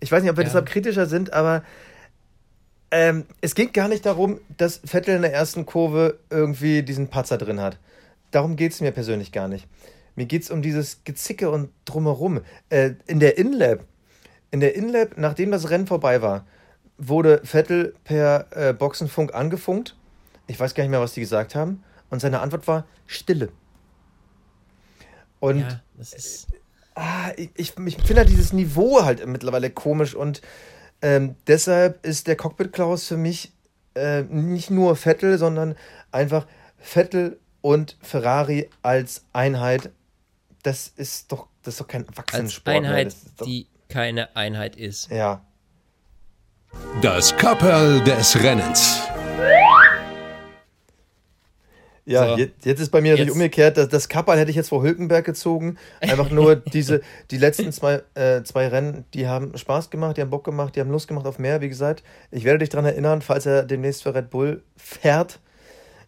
Ich 0.00 0.10
weiß 0.10 0.22
nicht, 0.22 0.30
ob 0.30 0.36
wir 0.36 0.42
ja. 0.42 0.48
deshalb 0.48 0.66
kritischer 0.66 1.06
sind, 1.06 1.32
aber 1.32 1.62
Ähm, 2.96 3.26
es 3.40 3.56
geht 3.56 3.74
gar 3.74 3.88
nicht 3.88 4.06
darum, 4.06 4.40
dass 4.56 4.80
Vettel 4.84 5.16
in 5.16 5.22
der 5.22 5.32
ersten 5.32 5.66
Kurve 5.66 6.20
irgendwie 6.30 6.84
diesen 6.84 7.08
Patzer 7.08 7.38
drin 7.38 7.60
hat. 7.60 7.76
Darum 8.30 8.54
geht 8.54 8.70
es 8.70 8.80
mir 8.80 8.92
persönlich 8.92 9.32
gar 9.32 9.48
nicht. 9.48 9.66
Mir 10.14 10.26
geht 10.26 10.44
es 10.44 10.50
um 10.50 10.62
dieses 10.62 11.02
Gezicke 11.02 11.50
und 11.50 11.70
drumherum. 11.86 12.42
Äh, 12.68 12.92
in 13.08 13.18
der 13.18 13.36
InLab, 13.36 13.84
in 14.52 14.60
der 14.60 14.76
InLab, 14.76 15.18
nachdem 15.18 15.50
das 15.50 15.70
Rennen 15.70 15.88
vorbei 15.88 16.22
war, 16.22 16.46
wurde 16.96 17.40
Vettel 17.42 17.96
per 18.04 18.46
äh, 18.52 18.72
Boxenfunk 18.72 19.34
angefunkt. 19.34 19.96
Ich 20.46 20.60
weiß 20.60 20.74
gar 20.74 20.84
nicht 20.84 20.92
mehr, 20.92 21.00
was 21.00 21.14
die 21.14 21.20
gesagt 21.20 21.56
haben. 21.56 21.82
Und 22.10 22.20
seine 22.20 22.38
Antwort 22.38 22.68
war 22.68 22.86
Stille. 23.08 23.48
Und 25.40 25.58
ja, 25.58 25.82
ist... 26.00 26.46
ah, 26.94 27.32
ich, 27.36 27.50
ich, 27.56 27.76
ich 27.76 27.96
finde 27.96 28.18
halt 28.18 28.28
dieses 28.28 28.52
Niveau 28.52 29.02
halt 29.02 29.26
mittlerweile 29.26 29.70
komisch 29.70 30.14
und 30.14 30.42
ähm, 31.04 31.36
deshalb 31.46 32.04
ist 32.06 32.28
der 32.28 32.34
Cockpit 32.34 32.72
Klaus 32.72 33.06
für 33.06 33.18
mich 33.18 33.52
äh, 33.94 34.22
nicht 34.22 34.70
nur 34.70 34.96
Vettel, 34.96 35.36
sondern 35.36 35.76
einfach 36.10 36.46
Vettel 36.78 37.38
und 37.60 37.98
Ferrari 38.00 38.70
als 38.80 39.26
Einheit. 39.34 39.90
Das 40.62 40.90
ist 40.96 41.30
doch, 41.30 41.48
das 41.62 41.74
ist 41.74 41.80
doch 41.82 41.88
kein 41.88 42.06
Erwachsenensport. 42.06 42.76
Als 42.76 42.86
Einheit, 42.86 43.14
die 43.44 43.66
keine 43.88 44.34
Einheit 44.34 44.76
ist. 44.76 45.10
Ja. 45.10 45.44
Das 47.02 47.36
Kapperl 47.36 48.02
des 48.02 48.42
Rennens. 48.42 49.02
Ja, 52.06 52.30
so. 52.30 52.36
jetzt, 52.36 52.66
jetzt, 52.66 52.80
ist 52.80 52.90
bei 52.90 53.00
mir 53.00 53.12
natürlich 53.12 53.32
umgekehrt. 53.32 53.78
Das, 53.78 53.88
das 53.88 54.08
Kapperl 54.08 54.38
hätte 54.38 54.50
ich 54.50 54.56
jetzt 54.56 54.68
vor 54.68 54.82
Hülkenberg 54.82 55.24
gezogen. 55.24 55.78
Einfach 56.00 56.30
nur 56.30 56.56
diese, 56.72 57.00
die 57.30 57.38
letzten 57.38 57.72
zwei, 57.72 58.02
äh, 58.14 58.42
zwei 58.42 58.68
Rennen, 58.68 59.04
die 59.14 59.26
haben 59.26 59.56
Spaß 59.56 59.88
gemacht, 59.88 60.18
die 60.18 60.20
haben 60.20 60.30
Bock 60.30 60.44
gemacht, 60.44 60.76
die 60.76 60.80
haben 60.80 60.90
Lust 60.90 61.08
gemacht 61.08 61.26
auf 61.26 61.38
mehr. 61.38 61.62
Wie 61.62 61.68
gesagt, 61.68 62.02
ich 62.30 62.44
werde 62.44 62.58
dich 62.58 62.68
daran 62.68 62.84
erinnern, 62.84 63.22
falls 63.22 63.46
er 63.46 63.62
demnächst 63.62 64.02
für 64.02 64.14
Red 64.14 64.28
Bull 64.28 64.62
fährt. 64.76 65.40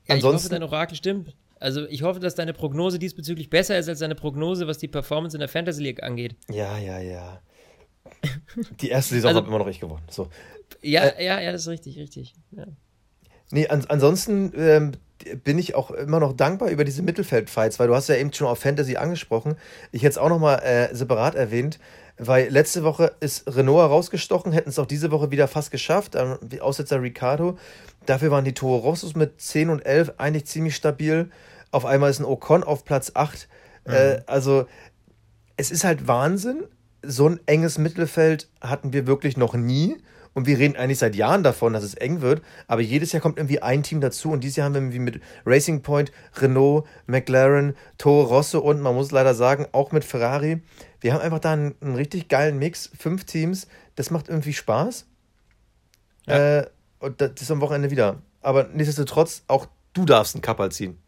Ja, 0.06 0.16
Ansonsten, 0.16 0.36
ich 0.36 0.42
hoffe, 0.44 0.60
dein 0.60 0.62
Orakel 0.62 0.96
stimmt. 0.96 1.34
Also 1.58 1.86
ich 1.86 2.02
hoffe, 2.02 2.20
dass 2.20 2.34
deine 2.34 2.52
Prognose 2.52 2.98
diesbezüglich 2.98 3.48
besser 3.48 3.78
ist 3.78 3.88
als 3.88 4.00
deine 4.00 4.14
Prognose, 4.14 4.66
was 4.66 4.76
die 4.76 4.88
Performance 4.88 5.34
in 5.34 5.40
der 5.40 5.48
Fantasy 5.48 5.82
League 5.82 6.02
angeht. 6.02 6.36
Ja, 6.50 6.76
ja, 6.78 6.98
ja. 6.98 7.40
Die 8.80 8.90
erste 8.90 9.14
Saison 9.14 9.28
also, 9.28 9.40
habe 9.40 9.48
immer 9.48 9.58
noch 9.58 9.66
ich 9.66 9.80
gewonnen. 9.80 10.04
So. 10.10 10.28
Ja, 10.82 11.04
äh, 11.04 11.24
ja, 11.24 11.40
ja, 11.40 11.52
das 11.52 11.62
ist 11.62 11.68
richtig, 11.68 11.98
richtig. 11.98 12.34
Ja. 12.50 12.66
Nee, 13.50 13.68
an, 13.68 13.84
ansonsten 13.88 14.52
ähm, 14.56 14.92
bin 15.44 15.58
ich 15.58 15.74
auch 15.74 15.90
immer 15.90 16.20
noch 16.20 16.32
dankbar 16.32 16.68
über 16.70 16.84
diese 16.84 17.02
Mittelfeldfights, 17.02 17.78
weil 17.78 17.88
du 17.88 17.94
hast 17.94 18.08
ja 18.08 18.16
eben 18.16 18.32
schon 18.32 18.46
auf 18.46 18.58
Fantasy 18.58 18.96
angesprochen. 18.96 19.56
Ich 19.92 20.02
hätte 20.02 20.10
es 20.10 20.18
auch 20.18 20.28
nochmal 20.28 20.60
äh, 20.62 20.94
separat 20.94 21.34
erwähnt, 21.34 21.78
weil 22.18 22.48
letzte 22.48 22.82
Woche 22.84 23.14
ist 23.20 23.44
Renault 23.46 23.80
herausgestochen, 23.80 24.52
hätten 24.52 24.70
es 24.70 24.78
auch 24.78 24.86
diese 24.86 25.10
Woche 25.10 25.30
wieder 25.30 25.48
fast 25.48 25.70
geschafft, 25.70 26.14
ähm, 26.14 26.38
Aussetzer 26.60 27.02
Ricardo. 27.02 27.58
Dafür 28.06 28.30
waren 28.30 28.44
die 28.44 28.54
Toro 28.54 28.76
Rossos 28.76 29.14
mit 29.14 29.40
10 29.40 29.70
und 29.70 29.80
11 29.84 30.14
eigentlich 30.18 30.46
ziemlich 30.46 30.76
stabil. 30.76 31.30
Auf 31.70 31.84
einmal 31.84 32.10
ist 32.10 32.20
ein 32.20 32.24
Ocon 32.24 32.62
auf 32.62 32.84
Platz 32.84 33.12
8. 33.14 33.48
Mhm. 33.86 33.92
Äh, 33.92 34.20
also 34.26 34.66
es 35.56 35.70
ist 35.70 35.84
halt 35.84 36.06
Wahnsinn. 36.06 36.64
So 37.02 37.28
ein 37.28 37.40
enges 37.46 37.78
Mittelfeld 37.78 38.48
hatten 38.60 38.92
wir 38.92 39.06
wirklich 39.06 39.36
noch 39.36 39.54
nie. 39.54 39.96
Und 40.36 40.46
wir 40.46 40.58
reden 40.58 40.76
eigentlich 40.76 40.98
seit 40.98 41.16
Jahren 41.16 41.42
davon, 41.42 41.72
dass 41.72 41.82
es 41.82 41.94
eng 41.94 42.20
wird. 42.20 42.42
Aber 42.66 42.82
jedes 42.82 43.10
Jahr 43.10 43.22
kommt 43.22 43.38
irgendwie 43.38 43.62
ein 43.62 43.82
Team 43.82 44.02
dazu. 44.02 44.32
Und 44.32 44.44
dieses 44.44 44.56
Jahr 44.56 44.66
haben 44.66 44.74
wir 44.74 44.82
irgendwie 44.82 44.98
mit 44.98 45.22
Racing 45.46 45.80
Point, 45.80 46.12
Renault, 46.36 46.86
McLaren, 47.06 47.74
Toro 47.96 48.24
Rosso 48.24 48.58
und 48.58 48.82
man 48.82 48.94
muss 48.94 49.12
leider 49.12 49.34
sagen, 49.34 49.66
auch 49.72 49.92
mit 49.92 50.04
Ferrari. 50.04 50.60
Wir 51.00 51.14
haben 51.14 51.22
einfach 51.22 51.38
da 51.38 51.54
einen, 51.54 51.74
einen 51.80 51.94
richtig 51.94 52.28
geilen 52.28 52.58
Mix. 52.58 52.90
Fünf 52.98 53.24
Teams. 53.24 53.66
Das 53.94 54.10
macht 54.10 54.28
irgendwie 54.28 54.52
Spaß. 54.52 55.06
Ja. 56.26 56.58
Äh, 56.58 56.66
und 56.98 57.18
das 57.18 57.30
ist 57.40 57.50
am 57.50 57.62
Wochenende 57.62 57.90
wieder. 57.90 58.20
Aber 58.42 58.64
nichtsdestotrotz, 58.64 59.42
auch 59.46 59.66
du 59.94 60.04
darfst 60.04 60.34
einen 60.34 60.42
Kapperl 60.42 60.70
ziehen. 60.70 60.98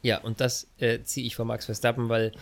Ja, 0.00 0.22
und 0.22 0.40
das 0.40 0.68
äh, 0.78 1.02
ziehe 1.02 1.26
ich 1.26 1.36
vor 1.36 1.44
Max 1.44 1.66
Verstappen, 1.66 2.08
weil 2.08 2.32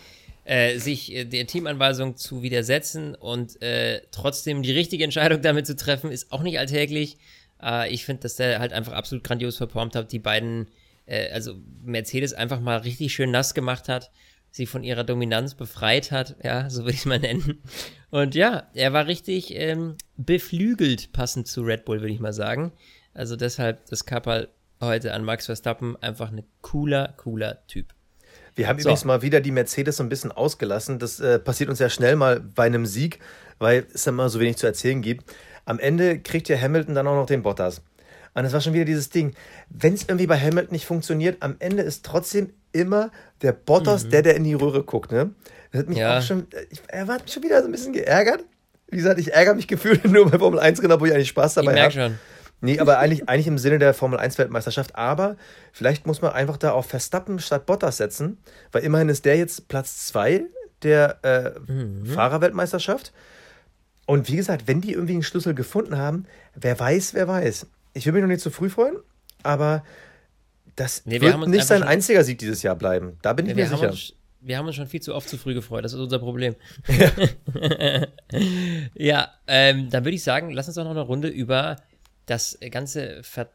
äh, 0.49 0.79
sich 0.79 1.15
äh, 1.15 1.25
der 1.27 1.47
Teamanweisung 1.47 2.17
zu 2.17 2.43
widersetzen 2.43 3.15
und 3.15 3.61
äh, 3.61 4.01
trotzdem 4.11 4.63
die 4.63 4.73
richtige 4.73 5.05
Entscheidung 5.05 5.43
damit 5.43 5.67
zu 5.67 5.77
treffen, 5.77 6.11
ist 6.11 6.33
auch 6.33 6.43
nicht 6.43 6.59
alltäglich. 6.59 7.19
Äh, 7.63 7.93
ich 7.93 8.07
finde, 8.07 8.23
dass 8.23 8.37
der 8.37 8.59
halt 8.59 8.73
einfach 8.73 8.95
absolut 8.95 9.25
grandios 9.25 9.59
performt 9.59 9.95
hat, 9.95 10.11
die 10.11 10.19
beiden, 10.19 10.69
äh, 11.05 11.31
also 11.33 11.57
Mercedes 11.85 12.33
einfach 12.33 12.61
mal 12.61 12.79
richtig 12.79 13.13
schön 13.13 13.31
nass 13.31 13.53
gemacht 13.53 13.91
hat, 13.91 14.11
sie 14.51 14.65
von 14.65 14.85
ihrer 14.85 15.05
Dominanz 15.05 15.55
befreit 15.55 16.13
hat, 16.13 16.37
ja, 16.43 16.71
so 16.71 16.81
würde 16.85 16.95
ich 16.95 17.01
es 17.01 17.07
mal 17.07 17.19
nennen. 17.21 17.63
Und 18.11 18.35
ja, 18.35 18.71
er 18.73 18.95
war 18.95 19.07
richtig 19.07 19.55
ähm, 19.55 19.97
beflügelt, 20.17 21.13
passend 21.13 21.47
zu 21.47 21.61
Red 21.61 21.85
Bull, 21.85 22.01
würde 22.01 22.15
ich 22.15 22.21
mal 22.21 22.33
sagen. 22.33 22.73
Also 23.13 23.37
deshalb 23.37 23.85
das 23.91 24.07
Kapperl 24.07 24.49
heute 24.81 25.13
an 25.13 25.25
Max 25.25 25.45
Verstappen 25.45 25.95
einfach 25.97 26.33
ein 26.33 26.43
cooler, 26.63 27.13
cooler 27.19 27.67
Typ. 27.67 27.98
Wir 28.59 28.67
haben 28.67 28.79
so. 28.79 28.89
übrigens 28.89 29.05
mal 29.05 29.23
wieder 29.23 29.41
die 29.41 29.53
Mercedes 29.53 29.99
so 29.99 30.03
ein 30.03 30.09
bisschen 30.09 30.33
ausgelassen. 30.33 30.99
Das 30.99 31.21
äh, 31.21 31.39
passiert 31.39 31.71
uns 31.71 31.79
ja 31.79 31.89
schnell 31.89 32.17
mal 32.17 32.41
bei 32.41 32.65
einem 32.65 32.87
Sieg, 32.87 33.21
weil 33.61 33.87
es 33.95 34.07
immer 34.09 34.29
so 34.29 34.41
wenig 34.41 34.57
zu 34.57 34.67
erzählen 34.67 35.01
gibt. 35.01 35.33
Am 35.65 35.79
Ende 35.79 36.19
kriegt 36.19 36.49
ja 36.49 36.61
Hamilton 36.61 36.97
dann 36.97 37.07
auch 37.07 37.15
noch 37.15 37.27
den 37.27 37.43
Bottas. 37.43 37.83
Und 38.35 38.45
es 38.45 38.53
war 38.53 38.61
schon 38.61 38.73
wieder 38.73 38.85
dieses 38.85 39.11
Ding. 39.11 39.35
Wenn 39.71 39.95
es 39.95 40.03
irgendwie 40.03 40.27
bei 40.27 40.39
Hamilton 40.39 40.73
nicht 40.73 40.87
funktioniert, 40.87 41.37
am 41.41 41.55
Ende 41.61 41.85
ist 41.85 42.05
trotzdem 42.05 42.53
immer 42.73 43.13
der 43.43 43.53
Bottas, 43.53 44.05
mhm. 44.05 44.11
der, 44.11 44.23
der 44.23 44.37
in 44.37 44.43
die 44.43 44.55
Röhre 44.55 44.83
guckt. 44.83 45.13
Ne? 45.13 45.31
Das 45.71 45.83
hat 45.83 45.89
mich 45.89 45.99
ja. 45.99 46.19
auch 46.19 46.23
schon. 46.23 46.49
Ich, 46.71 46.81
er 46.89 47.07
war 47.07 47.19
schon 47.27 47.45
wieder 47.45 47.61
so 47.61 47.67
ein 47.69 47.73
bisschen 47.73 47.93
geärgert. 47.93 48.45
Wie 48.89 48.97
gesagt, 48.97 49.21
ich 49.21 49.35
ärgere 49.35 49.55
mich 49.55 49.69
gefühlt 49.69 50.05
nur 50.05 50.29
bei 50.29 50.39
Formel 50.39 50.59
1 50.59 50.83
Rennen, 50.83 51.01
wo 51.01 51.07
ich 51.07 51.13
eigentlich 51.13 51.29
Spaß 51.29 51.55
dabei 51.55 51.81
habe. 51.81 52.15
Nee, 52.61 52.81
aber 52.81 52.99
eigentlich, 52.99 53.29
eigentlich 53.29 53.47
im 53.47 53.59
Sinne 53.59 53.79
der 53.79 53.95
Formel 53.95 54.19
1 54.19 54.37
Weltmeisterschaft. 54.39 54.97
Aber 54.97 55.37
vielleicht 55.73 56.07
muss 56.07 56.23
man 56.23 56.33
einfach 56.33 56.57
da 56.57 56.73
auf 56.73 56.87
Verstappen 56.87 57.39
statt 57.39 57.67
Bottas 57.67 57.99
setzen, 57.99 58.39
weil 58.73 58.83
immerhin 58.83 59.09
ist 59.09 59.25
der 59.25 59.37
jetzt 59.37 59.69
Platz 59.69 60.07
2 60.09 60.45
der 60.83 61.19
äh, 61.23 61.73
mhm. 61.73 62.07
Fahrerweltmeisterschaft. 62.07 63.13
Und 64.07 64.29
wie 64.29 64.37
gesagt, 64.37 64.67
wenn 64.67 64.81
die 64.81 64.93
irgendwie 64.93 65.13
einen 65.13 65.23
Schlüssel 65.23 65.55
gefunden 65.55 65.99
haben, 65.99 66.27
wer 66.55 66.79
weiß, 66.79 67.15
wer 67.15 67.29
weiß. 67.29 67.67
Ich 67.93 68.07
will 68.07 68.13
mich 68.13 68.23
noch 68.23 68.29
nicht 68.29 68.41
zu 68.41 68.51
früh 68.51 68.71
freuen, 68.71 68.97
aber 69.43 69.85
das 70.77 71.03
nee, 71.05 71.21
wird 71.21 71.47
nicht 71.49 71.67
sein 71.67 71.83
einziger 71.83 72.25
Sieg 72.25 72.39
dieses 72.39 72.63
Jahr 72.63 72.77
bleiben. 72.77 73.19
Da 73.23 73.33
bin 73.33 73.47
ich 73.47 73.55
nee, 73.55 73.63
mir 73.63 73.69
sicher. 73.69 73.91
Uns, 73.91 74.15
wir 74.41 74.57
haben 74.57 74.67
uns 74.67 74.77
schon 74.77 74.87
viel 74.87 75.03
zu 75.03 75.15
oft 75.15 75.29
zu 75.29 75.37
früh 75.37 75.55
gefreut. 75.55 75.85
Das 75.85 75.93
ist 75.93 75.99
unser 75.99 76.19
Problem. 76.19 76.55
Ja, 76.87 78.07
ja 78.95 79.29
ähm, 79.47 79.91
dann 79.91 80.05
würde 80.05 80.15
ich 80.15 80.23
sagen, 80.23 80.51
lass 80.51 80.69
uns 80.69 80.77
doch 80.77 80.85
noch 80.85 80.93
eine 80.93 81.01
Runde 81.01 81.29
über 81.29 81.77
das 82.31 82.59
ganze 82.71 83.23
Ver 83.23 83.51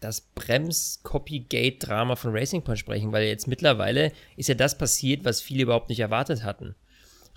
das 0.00 0.20
Brems-Copygate-Drama 0.34 2.16
von 2.16 2.32
Racing 2.32 2.62
Point 2.64 2.80
sprechen, 2.80 3.12
weil 3.12 3.24
jetzt 3.24 3.46
mittlerweile 3.46 4.10
ist 4.36 4.48
ja 4.48 4.56
das 4.56 4.76
passiert, 4.76 5.24
was 5.24 5.40
viele 5.40 5.62
überhaupt 5.62 5.90
nicht 5.90 6.00
erwartet 6.00 6.42
hatten. 6.42 6.74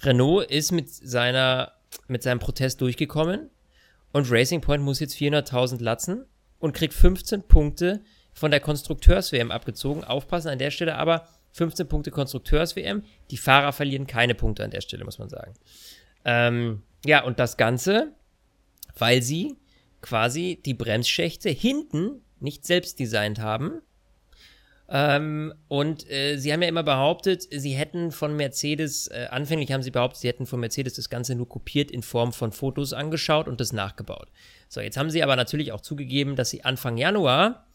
Renault 0.01 0.49
ist 0.49 0.71
mit 0.71 0.89
seiner 0.89 1.73
mit 2.07 2.23
seinem 2.23 2.39
Protest 2.39 2.81
durchgekommen 2.81 3.51
und 4.11 4.31
Racing 4.31 4.61
Point 4.61 4.83
muss 4.83 4.99
jetzt 4.99 5.15
400.000 5.15 5.81
latzen 5.81 6.25
und 6.59 6.73
kriegt 6.73 6.93
15 6.93 7.43
Punkte 7.43 8.01
von 8.33 8.51
der 8.51 8.59
Konstrukteurs-WM 8.59 9.51
abgezogen. 9.51 10.03
Aufpassen 10.03 10.49
an 10.49 10.59
der 10.59 10.71
Stelle 10.71 10.95
aber 10.95 11.27
15 11.53 11.87
Punkte 11.87 12.11
Konstrukteurs-WM. 12.11 13.03
Die 13.31 13.37
Fahrer 13.37 13.71
verlieren 13.71 14.07
keine 14.07 14.35
Punkte 14.35 14.63
an 14.63 14.71
der 14.71 14.81
Stelle, 14.81 15.05
muss 15.05 15.19
man 15.19 15.29
sagen. 15.29 15.53
Ähm, 16.25 16.83
ja, 17.05 17.23
und 17.23 17.39
das 17.39 17.55
Ganze, 17.55 18.11
weil 18.97 19.21
sie 19.21 19.55
quasi 20.05 20.61
die 20.63 20.75
Bremsschächte 20.75 21.49
hinten 21.49 22.21
nicht 22.39 22.63
selbst 22.63 22.99
designt 22.99 23.39
haben. 23.39 23.81
Ähm, 24.87 25.51
und 25.67 26.07
äh, 26.11 26.37
sie 26.37 26.53
haben 26.53 26.61
ja 26.61 26.67
immer 26.67 26.83
behauptet, 26.83 27.47
sie 27.49 27.71
hätten 27.71 28.11
von 28.11 28.35
Mercedes, 28.35 29.07
äh, 29.07 29.25
anfänglich 29.31 29.71
haben 29.71 29.81
sie 29.81 29.89
behauptet, 29.89 30.21
sie 30.21 30.27
hätten 30.27 30.45
von 30.45 30.59
Mercedes 30.59 30.93
das 30.93 31.09
Ganze 31.09 31.33
nur 31.33 31.49
kopiert 31.49 31.89
in 31.89 32.03
Form 32.03 32.33
von 32.33 32.51
Fotos 32.51 32.93
angeschaut 32.93 33.47
und 33.47 33.59
das 33.59 33.73
nachgebaut. 33.73 34.27
So, 34.69 34.79
jetzt 34.79 34.95
haben 34.97 35.09
sie 35.09 35.23
aber 35.23 35.35
natürlich 35.35 35.71
auch 35.71 35.81
zugegeben, 35.81 36.35
dass 36.35 36.51
sie 36.51 36.63
Anfang 36.63 36.97
Januar 36.97 37.65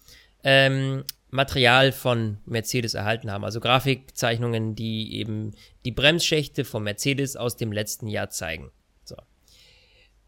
ähm, 0.44 1.02
Material 1.30 1.90
von 1.90 2.38
Mercedes 2.44 2.94
erhalten 2.94 3.32
haben, 3.32 3.44
also 3.44 3.58
Grafikzeichnungen, 3.58 4.76
die 4.76 5.16
eben 5.16 5.50
die 5.84 5.92
Bremsschächte 5.92 6.64
von 6.64 6.84
Mercedes 6.84 7.36
aus 7.36 7.56
dem 7.56 7.72
letzten 7.72 8.06
Jahr 8.06 8.30
zeigen 8.30 8.70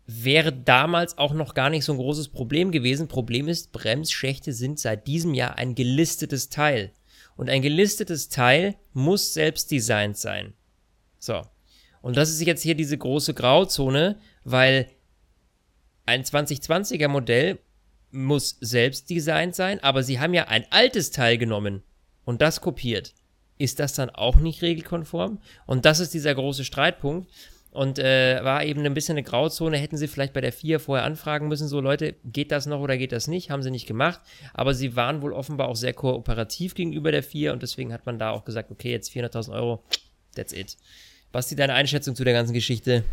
wäre 0.06 0.52
damals 0.52 1.16
auch 1.18 1.32
noch 1.32 1.54
gar 1.54 1.70
nicht 1.70 1.84
so 1.84 1.92
ein 1.92 1.98
großes 1.98 2.28
Problem 2.28 2.72
gewesen. 2.72 3.08
Problem 3.08 3.48
ist, 3.48 3.72
Bremsschächte 3.72 4.52
sind 4.52 4.78
seit 4.78 5.06
diesem 5.06 5.34
Jahr 5.34 5.56
ein 5.58 5.74
gelistetes 5.74 6.48
Teil. 6.48 6.92
Und 7.36 7.48
ein 7.48 7.62
gelistetes 7.62 8.28
Teil 8.28 8.76
muss 8.92 9.32
selbst 9.32 9.70
designt 9.70 10.16
sein. 10.16 10.54
So. 11.18 11.42
Und 12.02 12.16
das 12.16 12.30
ist 12.30 12.44
jetzt 12.44 12.62
hier 12.62 12.74
diese 12.74 12.98
große 12.98 13.32
Grauzone, 13.32 14.18
weil 14.44 14.88
ein 16.04 16.24
2020er 16.24 17.08
Modell 17.08 17.58
muss 18.10 18.58
selbst 18.60 19.08
designt 19.08 19.54
sein, 19.54 19.80
aber 19.80 20.02
sie 20.02 20.20
haben 20.20 20.34
ja 20.34 20.48
ein 20.48 20.66
altes 20.70 21.10
Teil 21.12 21.38
genommen 21.38 21.82
und 22.24 22.42
das 22.42 22.60
kopiert. 22.60 23.14
Ist 23.56 23.78
das 23.78 23.94
dann 23.94 24.10
auch 24.10 24.36
nicht 24.36 24.62
regelkonform? 24.62 25.40
Und 25.66 25.84
das 25.84 26.00
ist 26.00 26.12
dieser 26.12 26.34
große 26.34 26.64
Streitpunkt. 26.64 27.30
Und 27.72 27.98
äh, 27.98 28.44
war 28.44 28.64
eben 28.64 28.84
ein 28.84 28.94
bisschen 28.94 29.14
eine 29.14 29.22
Grauzone. 29.22 29.78
Hätten 29.78 29.96
sie 29.96 30.06
vielleicht 30.06 30.34
bei 30.34 30.40
der 30.40 30.52
4 30.52 30.78
vorher 30.78 31.04
anfragen 31.06 31.48
müssen, 31.48 31.68
so 31.68 31.80
Leute, 31.80 32.14
geht 32.24 32.52
das 32.52 32.66
noch 32.66 32.80
oder 32.80 32.98
geht 32.98 33.12
das 33.12 33.28
nicht? 33.28 33.50
Haben 33.50 33.62
sie 33.62 33.70
nicht 33.70 33.86
gemacht. 33.86 34.20
Aber 34.52 34.74
sie 34.74 34.94
waren 34.94 35.22
wohl 35.22 35.32
offenbar 35.32 35.68
auch 35.68 35.76
sehr 35.76 35.94
kooperativ 35.94 36.74
gegenüber 36.74 37.10
der 37.10 37.22
4 37.22 37.52
und 37.52 37.62
deswegen 37.62 37.92
hat 37.92 38.04
man 38.04 38.18
da 38.18 38.30
auch 38.30 38.44
gesagt, 38.44 38.70
okay, 38.70 38.90
jetzt 38.90 39.10
400.000 39.10 39.54
Euro, 39.54 39.82
that's 40.36 40.52
it. 40.52 40.76
Was 41.32 41.50
ist 41.50 41.58
deine 41.58 41.72
Einschätzung 41.72 42.14
zu 42.14 42.24
der 42.24 42.34
ganzen 42.34 42.52
Geschichte? 42.52 43.04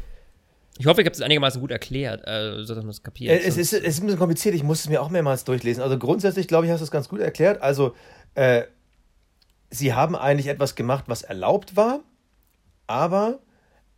Ich 0.78 0.86
hoffe, 0.86 1.02
ich 1.02 1.06
habe 1.06 1.14
es 1.14 1.22
einigermaßen 1.22 1.62
gut 1.62 1.72
erklärt, 1.72 2.28
äh, 2.28 2.64
so 2.64 2.76
dass 2.76 2.84
man 2.84 2.92
es 2.92 3.02
kapiert. 3.02 3.32
Äh, 3.32 3.48
es 3.48 3.58
ist, 3.58 3.72
es 3.72 3.82
ist 3.82 4.00
ein 4.00 4.08
bisschen 4.08 4.20
kompliziert, 4.20 4.56
ich 4.56 4.64
muss 4.64 4.82
es 4.82 4.90
mir 4.90 5.02
auch 5.02 5.10
mehrmals 5.10 5.46
durchlesen. 5.46 5.82
Also 5.82 5.98
grundsätzlich, 5.98 6.48
glaube 6.50 6.66
ich, 6.66 6.72
hast 6.72 6.80
du 6.80 6.86
es 6.86 6.92
ganz 6.92 7.08
gut 7.08 7.22
erklärt. 7.22 7.62
Also, 7.62 7.96
äh, 8.36 8.64
sie 9.70 9.94
haben 9.94 10.18
eigentlich 10.18 10.48
etwas 10.48 10.76
gemacht, 10.76 11.06
was 11.08 11.22
erlaubt 11.22 11.78
war, 11.78 12.02
aber 12.88 13.40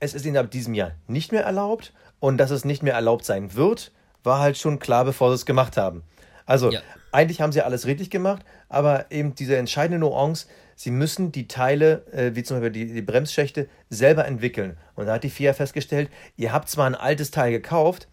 es 0.01 0.13
ist 0.13 0.25
ihnen 0.25 0.37
ab 0.37 0.51
diesem 0.51 0.73
Jahr 0.73 0.91
nicht 1.07 1.31
mehr 1.31 1.43
erlaubt 1.43 1.93
und 2.19 2.37
dass 2.37 2.51
es 2.51 2.65
nicht 2.65 2.83
mehr 2.83 2.95
erlaubt 2.95 3.23
sein 3.23 3.55
wird, 3.55 3.91
war 4.23 4.39
halt 4.39 4.57
schon 4.57 4.79
klar, 4.79 5.05
bevor 5.05 5.29
sie 5.29 5.35
es 5.35 5.45
gemacht 5.45 5.77
haben. 5.77 6.03
Also 6.45 6.71
ja. 6.71 6.81
eigentlich 7.11 7.39
haben 7.39 7.51
sie 7.51 7.61
alles 7.61 7.85
richtig 7.85 8.09
gemacht, 8.09 8.43
aber 8.67 9.11
eben 9.11 9.35
diese 9.35 9.55
entscheidende 9.55 9.99
Nuance, 9.99 10.47
sie 10.75 10.91
müssen 10.91 11.31
die 11.31 11.47
Teile, 11.47 12.05
äh, 12.11 12.35
wie 12.35 12.43
zum 12.43 12.57
Beispiel 12.57 12.71
die, 12.71 12.93
die 12.93 13.01
Bremsschächte, 13.01 13.69
selber 13.89 14.25
entwickeln. 14.25 14.75
Und 14.95 15.05
da 15.05 15.13
hat 15.13 15.23
die 15.23 15.29
FIA 15.29 15.53
festgestellt, 15.53 16.09
ihr 16.35 16.51
habt 16.51 16.67
zwar 16.67 16.87
ein 16.87 16.95
altes 16.95 17.29
Teil 17.29 17.51
gekauft, 17.51 18.07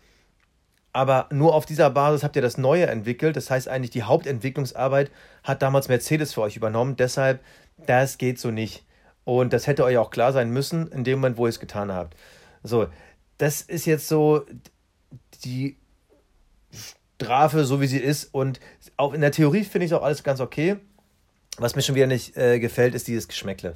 aber 0.93 1.26
nur 1.30 1.55
auf 1.55 1.64
dieser 1.64 1.89
Basis 1.91 2.22
habt 2.22 2.36
ihr 2.36 2.43
das 2.43 2.59
Neue 2.59 2.86
entwickelt. 2.86 3.36
Das 3.36 3.51
heißt 3.51 3.68
eigentlich, 3.68 3.91
die 3.91 4.03
Hauptentwicklungsarbeit 4.03 5.11
hat 5.43 5.62
damals 5.62 5.89
Mercedes 5.89 6.34
für 6.34 6.43
euch 6.43 6.57
übernommen. 6.57 6.97
Deshalb, 6.97 7.41
das 7.86 8.18
geht 8.18 8.39
so 8.39 8.51
nicht. 8.51 8.84
Und 9.29 9.53
das 9.53 9.66
hätte 9.66 9.85
euch 9.85 9.99
auch 9.99 10.09
klar 10.09 10.33
sein 10.33 10.49
müssen, 10.49 10.91
in 10.91 11.05
dem 11.05 11.18
Moment, 11.18 11.37
wo 11.37 11.45
ihr 11.45 11.51
es 11.51 11.61
getan 11.61 11.93
habt. 11.93 12.16
So, 12.62 12.87
das 13.37 13.61
ist 13.61 13.85
jetzt 13.85 14.09
so 14.09 14.47
die 15.45 15.76
Strafe, 16.72 17.66
so 17.66 17.83
wie 17.83 17.89
sie 17.89 17.99
ist. 17.99 18.33
Und 18.33 18.59
auch 18.97 19.12
in 19.12 19.20
der 19.20 19.31
Theorie 19.31 19.64
finde 19.64 19.85
ich 19.85 19.93
auch 19.93 20.03
alles 20.03 20.22
ganz 20.22 20.41
okay. 20.41 20.76
Was 21.59 21.76
mir 21.76 21.83
schon 21.83 21.95
wieder 21.95 22.07
nicht 22.07 22.39
äh, 22.39 22.59
gefällt, 22.59 22.95
ist 22.95 23.07
dieses 23.07 23.29
Geschmäckle. 23.29 23.74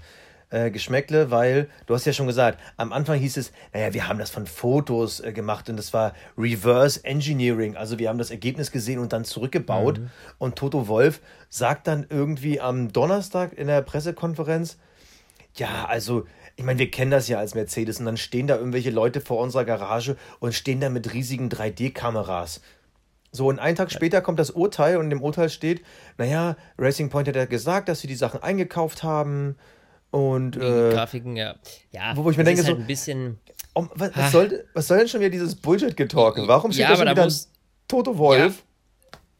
Äh, 0.48 0.70
Geschmäckle, 0.70 1.30
weil 1.30 1.68
du 1.84 1.92
hast 1.92 2.06
ja 2.06 2.14
schon 2.14 2.28
gesagt, 2.28 2.58
am 2.78 2.90
Anfang 2.90 3.18
hieß 3.18 3.36
es, 3.36 3.52
naja, 3.74 3.92
wir 3.92 4.08
haben 4.08 4.18
das 4.18 4.30
von 4.30 4.46
Fotos 4.46 5.20
äh, 5.20 5.34
gemacht 5.34 5.68
und 5.68 5.76
das 5.76 5.92
war 5.92 6.14
Reverse 6.38 7.04
Engineering. 7.04 7.76
Also 7.76 7.98
wir 7.98 8.08
haben 8.08 8.18
das 8.18 8.30
Ergebnis 8.30 8.72
gesehen 8.72 9.00
und 9.00 9.12
dann 9.12 9.26
zurückgebaut. 9.26 9.98
Mhm. 9.98 10.10
Und 10.38 10.56
Toto 10.56 10.88
Wolf 10.88 11.20
sagt 11.50 11.88
dann 11.88 12.06
irgendwie 12.08 12.58
am 12.58 12.90
Donnerstag 12.90 13.52
in 13.52 13.66
der 13.66 13.82
Pressekonferenz, 13.82 14.78
ja, 15.56 15.86
also, 15.86 16.26
ich 16.56 16.64
meine, 16.64 16.78
wir 16.78 16.90
kennen 16.90 17.10
das 17.10 17.28
ja 17.28 17.38
als 17.38 17.54
Mercedes 17.54 17.98
und 17.98 18.06
dann 18.06 18.16
stehen 18.16 18.46
da 18.46 18.56
irgendwelche 18.56 18.90
Leute 18.90 19.20
vor 19.20 19.40
unserer 19.40 19.64
Garage 19.64 20.16
und 20.40 20.54
stehen 20.54 20.80
da 20.80 20.88
mit 20.88 21.12
riesigen 21.12 21.48
3D-Kameras. 21.48 22.60
So, 23.34 23.48
und 23.48 23.58
einen 23.58 23.76
Tag 23.76 23.90
später 23.90 24.20
kommt 24.20 24.38
das 24.38 24.50
Urteil 24.50 24.98
und 24.98 25.10
im 25.10 25.22
Urteil 25.22 25.48
steht, 25.48 25.82
naja, 26.18 26.56
Racing 26.76 27.08
Point 27.08 27.28
hat 27.28 27.36
ja 27.36 27.46
gesagt, 27.46 27.88
dass 27.88 28.00
sie 28.00 28.06
die 28.06 28.14
Sachen 28.14 28.42
eingekauft 28.42 29.02
haben 29.02 29.56
und. 30.10 30.56
Äh, 30.56 30.90
Grafiken, 30.90 31.36
ja. 31.36 31.54
Ja, 31.90 32.14
wo, 32.14 32.24
wo 32.24 32.30
ich 32.30 32.36
mir 32.36 32.44
denke, 32.44 32.62
halt 32.62 32.74
so. 32.74 32.80
ein 32.80 32.86
bisschen. 32.86 33.38
Oh, 33.74 33.86
was, 33.94 34.10
was, 34.14 34.32
soll, 34.32 34.64
was 34.74 34.86
soll 34.86 34.98
denn 34.98 35.08
schon 35.08 35.20
wieder 35.20 35.30
dieses 35.30 35.54
Bullshit-Getalken? 35.54 36.46
Warum 36.46 36.72
steht 36.72 36.82
ja, 36.82 36.90
da 36.90 36.96
schon 36.96 37.08
wieder 37.08 37.24
muss, 37.24 37.50
Toto 37.88 38.18
Wolf? 38.18 38.62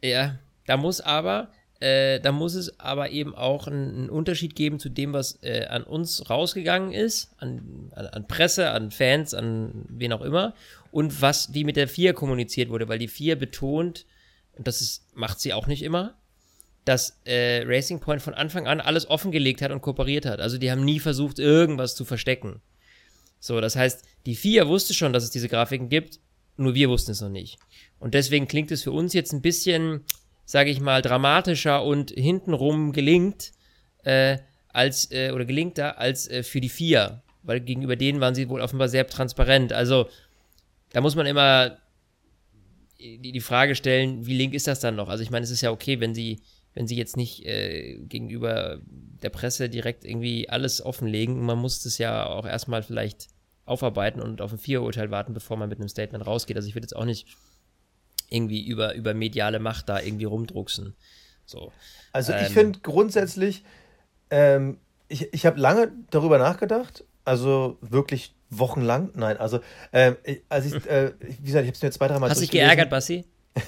Ja, 0.03 0.09
ja, 0.09 0.39
da 0.65 0.79
muss 0.79 1.03
aber 1.03 1.49
äh, 1.83 2.21
da 2.21 2.31
muss 2.31 2.55
es 2.55 2.79
aber 2.79 3.11
eben 3.11 3.35
auch 3.35 3.67
einen, 3.67 4.09
Unterschied 4.09 4.55
geben 4.55 4.79
zu 4.79 4.89
dem, 4.89 5.13
was 5.13 5.43
äh, 5.43 5.67
an 5.67 5.83
uns 5.83 6.31
rausgegangen 6.31 6.93
ist, 6.93 7.33
an, 7.39 7.91
an, 7.97 8.07
an, 8.07 8.29
Presse, 8.29 8.71
an 8.71 8.93
Fans, 8.93 9.35
an 9.35 9.85
wen 9.89 10.13
auch 10.13 10.21
immer, 10.21 10.55
und 10.93 11.21
was 11.21 11.55
wie 11.55 11.65
mit 11.65 11.75
der 11.75 11.89
Vier 11.89 12.13
kommuniziert 12.13 12.69
wurde, 12.69 12.87
weil 12.87 13.01
die 13.01 13.09
Vier 13.09 13.35
betont, 13.35 14.07
und 14.53 14.69
das 14.69 14.81
ist, 14.81 15.05
macht 15.17 15.41
sie 15.41 15.53
auch 15.53 15.67
nicht 15.67 15.83
immer, 15.83 16.15
dass 16.85 17.21
äh, 17.25 17.65
Racing 17.67 17.99
Point 17.99 18.23
von 18.23 18.35
Anfang 18.35 18.69
an 18.69 18.81
alles 18.81 19.11
offengelegt 19.11 19.61
hat 19.61 19.73
und 19.73 19.83
kooperiert 19.83 20.25
hat. 20.25 20.41
Also 20.41 20.59
die 20.59 20.71
haben 20.71 20.85
nie 20.85 21.01
versucht, 21.01 21.41
irgendwas 21.41 21.97
zu 21.97 22.05
verstecken. 22.05 22.61
So, 23.41 23.61
das 23.61 23.75
heißt, 23.75 24.05
die 24.27 24.37
Vier 24.37 24.69
wusste 24.69 24.95
schon, 24.95 25.13
dass 25.13 25.25
es 25.25 25.31
diese 25.31 25.49
Grafiken 25.49 25.89
gibt, 25.89 26.21
nur 26.57 26.77
wir 26.77 26.89
wussten 26.89 27.11
es 27.11 27.21
noch 27.21 27.29
nicht. 27.29 27.59
Und 27.99 28.15
deswegen 28.15 28.47
klingt 28.47 28.71
es 28.71 28.85
für 28.85 28.93
uns 28.93 29.15
jetzt 29.15 29.33
ein 29.33 29.43
bisschen, 29.43 30.05
sage 30.45 30.71
ich 30.71 30.81
mal, 30.81 31.03
dramatischer 31.03 31.85
und 31.85 32.11
hintenrum 32.11 32.93
gelingt, 32.93 33.53
äh, 34.05 34.39
als, 34.69 35.11
äh, 35.11 35.31
oder 35.33 35.45
gelingt 35.45 35.79
da, 35.79 35.91
als 35.91 36.29
äh, 36.29 36.43
für 36.43 36.61
die 36.61 36.69
vier. 36.69 37.23
Weil 37.43 37.61
gegenüber 37.61 37.97
denen 37.97 38.21
waren 38.21 38.35
sie 38.35 38.49
wohl 38.49 38.61
offenbar 38.61 38.89
sehr 38.89 39.07
transparent. 39.07 39.73
Also, 39.73 40.09
da 40.91 41.01
muss 41.01 41.17
man 41.17 41.27
immer 41.27 41.79
die, 42.99 43.33
die 43.33 43.41
Frage 43.41 43.75
stellen, 43.75 44.27
wie 44.27 44.37
link 44.37 44.55
ist 44.55 44.67
das 44.67 44.81
dann 44.81 44.97
noch? 44.97 45.09
Also, 45.09 45.23
ich 45.23 45.31
meine, 45.31 45.45
es 45.45 45.51
ist 45.51 45.61
ja 45.61 45.71
okay, 45.71 46.01
wenn 46.01 46.15
sie, 46.15 46.41
wenn 46.75 46.87
sie 46.87 46.97
jetzt 46.97 47.17
nicht 47.17 47.45
äh, 47.45 47.99
gegenüber 47.99 48.81
der 49.23 49.31
Presse 49.31 49.69
direkt 49.69 50.05
irgendwie 50.05 50.49
alles 50.49 50.85
offenlegen. 50.85 51.41
Man 51.41 51.59
muss 51.59 51.83
das 51.83 51.99
ja 51.99 52.27
auch 52.27 52.47
erstmal 52.47 52.83
vielleicht 52.83 53.29
aufarbeiten 53.65 54.21
und 54.21 54.41
auf 54.41 54.53
ein 54.53 54.59
Vier-Urteil 54.59 55.11
warten, 55.11 55.35
bevor 55.35 55.57
man 55.57 55.69
mit 55.69 55.79
einem 55.79 55.89
Statement 55.89 56.27
rausgeht. 56.27 56.57
Also, 56.57 56.69
ich 56.69 56.75
würde 56.75 56.85
jetzt 56.85 56.97
auch 56.97 57.05
nicht 57.05 57.27
irgendwie 58.33 58.67
über, 58.67 58.95
über 58.95 59.15
mediale 59.15 59.59
Macht 59.59 59.89
da 59.89 60.01
irgendwie 60.01 60.25
rumdrucksen. 60.25 60.95
So. 61.45 61.73
Also 62.13 62.33
ich 62.33 62.49
ähm, 62.49 62.53
finde 62.53 62.79
grundsätzlich, 62.81 63.65
ähm, 64.31 64.79
ich, 65.09 65.33
ich 65.33 65.47
habe 65.47 65.61
lange 65.61 65.93
darüber 66.11 66.39
nachgedacht, 66.39 67.05
also 67.25 67.79
wirklich 67.81 68.35
wochenlang, 68.51 69.11
nein, 69.15 69.37
also 69.39 69.61
ähm, 69.93 70.17
als 70.49 70.67
ich, 70.67 70.75
äh, 70.87 71.13
wie 71.21 71.47
gesagt, 71.47 71.65
ich 71.65 71.69
habe 71.69 71.77
es 71.77 71.83
mir 71.83 71.91
zwei, 71.91 72.09
dreimal 72.09 72.31
Hast 72.31 72.39
du 72.39 72.43
dich 72.43 72.51
geärgert, 72.51 72.91
Bassi? 72.91 73.25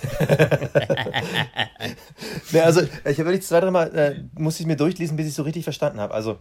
ne, 2.52 2.62
also 2.62 2.82
ich 2.82 3.18
habe 3.18 3.26
wirklich 3.26 3.42
zwei, 3.42 3.60
dreimal, 3.60 3.94
äh, 3.94 4.24
musste 4.38 4.62
ich 4.62 4.66
mir 4.66 4.76
durchlesen, 4.76 5.16
bis 5.16 5.26
ich 5.26 5.30
es 5.30 5.36
so 5.36 5.42
richtig 5.42 5.64
verstanden 5.64 6.00
habe. 6.00 6.14
Also 6.14 6.38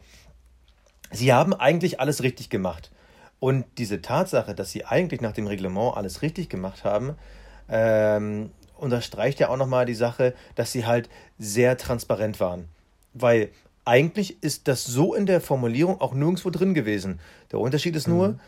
sie 1.12 1.34
haben 1.34 1.54
eigentlich 1.54 2.00
alles 2.00 2.24
richtig 2.24 2.50
gemacht. 2.50 2.92
Und 3.40 3.66
diese 3.78 4.02
Tatsache, 4.02 4.56
dass 4.56 4.72
sie 4.72 4.86
eigentlich 4.86 5.20
nach 5.20 5.34
dem 5.34 5.48
Reglement 5.48 5.98
alles 5.98 6.22
richtig 6.22 6.48
gemacht 6.48 6.86
haben, 6.86 7.16
ähm, 7.74 8.52
unterstreicht 8.78 9.40
ja 9.40 9.50
auch 9.50 9.58
nochmal 9.58 9.86
die 9.86 9.96
Sache, 9.96 10.36
dass 10.56 10.72
sie 10.72 10.86
halt 10.86 11.10
sehr 11.40 11.76
transparent 11.78 12.40
waren. 12.40 12.68
Weil 13.14 13.50
eigentlich 13.84 14.42
ist 14.44 14.68
das 14.68 14.86
so 14.86 15.16
in 15.16 15.26
der 15.26 15.42
Formulierung 15.42 16.00
auch 16.00 16.14
nirgendwo 16.14 16.52
drin 16.52 16.74
gewesen. 16.76 17.20
Der 17.52 17.60
Unterschied 17.60 17.96
ist 17.96 18.08
nur, 18.08 18.30
mhm. 18.30 18.40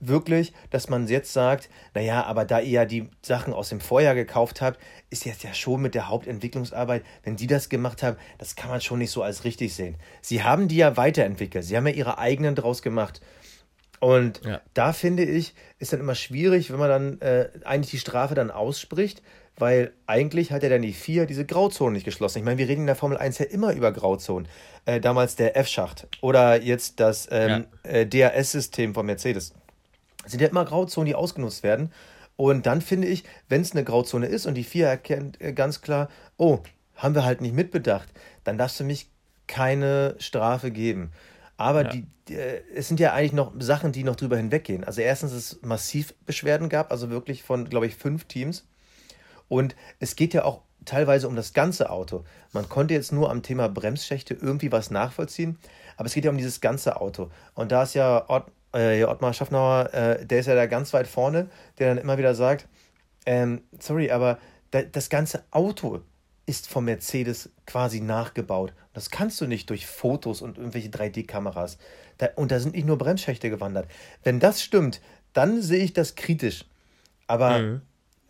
wirklich, 0.00 0.52
dass 0.70 0.88
man 0.88 1.06
jetzt 1.06 1.32
sagt, 1.32 1.70
naja, 1.94 2.24
aber 2.24 2.44
da 2.44 2.58
ihr 2.58 2.70
ja 2.70 2.84
die 2.84 3.08
Sachen 3.22 3.54
aus 3.54 3.68
dem 3.68 3.80
Vorjahr 3.80 4.16
gekauft 4.16 4.60
habt, 4.60 4.80
ist 5.10 5.24
jetzt 5.24 5.44
ja 5.44 5.54
schon 5.54 5.80
mit 5.80 5.94
der 5.94 6.08
Hauptentwicklungsarbeit, 6.08 7.04
wenn 7.22 7.36
die 7.36 7.46
das 7.46 7.68
gemacht 7.68 8.02
haben, 8.02 8.16
das 8.38 8.56
kann 8.56 8.68
man 8.68 8.80
schon 8.80 8.98
nicht 8.98 9.12
so 9.12 9.22
als 9.22 9.44
richtig 9.44 9.74
sehen. 9.74 9.96
Sie 10.20 10.42
haben 10.42 10.66
die 10.66 10.76
ja 10.76 10.96
weiterentwickelt, 10.96 11.64
sie 11.64 11.76
haben 11.76 11.86
ja 11.86 11.94
ihre 11.94 12.18
eigenen 12.18 12.56
draus 12.56 12.82
gemacht. 12.82 13.20
Und 14.02 14.44
ja. 14.44 14.60
da 14.74 14.92
finde 14.92 15.24
ich, 15.24 15.54
ist 15.78 15.92
dann 15.92 16.00
immer 16.00 16.16
schwierig, 16.16 16.72
wenn 16.72 16.80
man 16.80 16.88
dann 16.88 17.20
äh, 17.20 17.50
eigentlich 17.62 17.92
die 17.92 17.98
Strafe 17.98 18.34
dann 18.34 18.50
ausspricht, 18.50 19.22
weil 19.56 19.92
eigentlich 20.06 20.50
hat 20.50 20.64
ja 20.64 20.70
dann 20.70 20.82
die 20.82 20.92
vier 20.92 21.24
diese 21.24 21.46
Grauzone 21.46 21.92
nicht 21.92 22.04
geschlossen. 22.04 22.38
Ich 22.38 22.44
meine, 22.44 22.58
wir 22.58 22.66
reden 22.66 22.80
in 22.80 22.86
der 22.88 22.96
Formel 22.96 23.16
1 23.16 23.38
ja 23.38 23.44
immer 23.44 23.72
über 23.74 23.92
Grauzonen. 23.92 24.48
Äh, 24.86 24.98
damals 24.98 25.36
der 25.36 25.56
F-Schacht 25.56 26.08
oder 26.20 26.60
jetzt 26.60 26.98
das 26.98 27.28
ähm, 27.30 27.66
ja. 27.84 27.90
äh, 27.90 28.04
DRS-System 28.04 28.92
von 28.92 29.06
Mercedes. 29.06 29.54
Sind 30.26 30.40
ja 30.40 30.48
immer 30.48 30.64
Grauzonen, 30.64 31.06
die 31.06 31.14
ausgenutzt 31.14 31.62
werden. 31.62 31.92
Und 32.34 32.66
dann 32.66 32.80
finde 32.80 33.06
ich, 33.06 33.22
wenn 33.48 33.60
es 33.60 33.70
eine 33.70 33.84
Grauzone 33.84 34.26
ist 34.26 34.46
und 34.46 34.54
die 34.54 34.64
vier 34.64 34.88
erkennt 34.88 35.40
äh, 35.40 35.52
ganz 35.52 35.80
klar, 35.80 36.08
oh, 36.38 36.58
haben 36.96 37.14
wir 37.14 37.24
halt 37.24 37.40
nicht 37.40 37.54
mitbedacht, 37.54 38.08
dann 38.42 38.58
darf 38.58 38.72
es 38.72 38.78
für 38.78 38.84
mich 38.84 39.10
keine 39.46 40.16
Strafe 40.18 40.72
geben. 40.72 41.12
Aber 41.62 41.84
ja. 41.84 42.02
die, 42.28 42.34
äh, 42.34 42.62
es 42.74 42.88
sind 42.88 43.00
ja 43.00 43.12
eigentlich 43.12 43.32
noch 43.32 43.52
Sachen, 43.58 43.92
die 43.92 44.04
noch 44.04 44.16
drüber 44.16 44.36
hinweggehen. 44.36 44.84
Also 44.84 45.00
erstens, 45.00 45.32
dass 45.32 45.52
es 45.52 45.62
massiv 45.62 46.14
Beschwerden 46.26 46.68
gab, 46.68 46.90
also 46.90 47.10
wirklich 47.10 47.42
von, 47.42 47.68
glaube 47.68 47.86
ich, 47.86 47.94
fünf 47.94 48.24
Teams. 48.24 48.66
Und 49.48 49.76
es 50.00 50.16
geht 50.16 50.34
ja 50.34 50.44
auch 50.44 50.62
teilweise 50.84 51.28
um 51.28 51.36
das 51.36 51.52
ganze 51.52 51.90
Auto. 51.90 52.24
Man 52.52 52.68
konnte 52.68 52.94
jetzt 52.94 53.12
nur 53.12 53.30
am 53.30 53.42
Thema 53.42 53.68
Bremsschächte 53.68 54.34
irgendwie 54.34 54.72
was 54.72 54.90
nachvollziehen, 54.90 55.58
aber 55.96 56.06
es 56.06 56.14
geht 56.14 56.24
ja 56.24 56.30
um 56.30 56.38
dieses 56.38 56.60
ganze 56.60 57.00
Auto. 57.00 57.30
Und 57.54 57.72
da 57.72 57.84
ist 57.84 57.94
ja 57.94 58.28
Ott, 58.28 58.46
äh, 58.72 59.04
Ottmar 59.04 59.32
Schaffnauer, 59.32 59.92
äh, 59.92 60.26
der 60.26 60.40
ist 60.40 60.46
ja 60.46 60.54
da 60.54 60.66
ganz 60.66 60.92
weit 60.92 61.06
vorne, 61.06 61.48
der 61.78 61.94
dann 61.94 61.98
immer 62.02 62.18
wieder 62.18 62.34
sagt, 62.34 62.66
ähm, 63.26 63.62
sorry, 63.78 64.10
aber 64.10 64.38
da, 64.70 64.82
das 64.82 65.08
ganze 65.08 65.44
Auto 65.50 66.00
ist 66.46 66.68
vom 66.68 66.84
Mercedes 66.86 67.50
quasi 67.66 68.00
nachgebaut. 68.00 68.72
Das 68.92 69.10
kannst 69.10 69.40
du 69.40 69.46
nicht 69.46 69.70
durch 69.70 69.86
Fotos 69.86 70.42
und 70.42 70.58
irgendwelche 70.58 70.88
3D-Kameras. 70.88 71.78
Da, 72.18 72.28
und 72.36 72.50
da 72.50 72.58
sind 72.60 72.74
nicht 72.74 72.86
nur 72.86 72.98
Bremsschächte 72.98 73.48
gewandert. 73.48 73.88
Wenn 74.22 74.40
das 74.40 74.62
stimmt, 74.62 75.00
dann 75.32 75.62
sehe 75.62 75.84
ich 75.84 75.92
das 75.92 76.14
kritisch. 76.14 76.64
Aber, 77.26 77.58
mhm. 77.58 77.82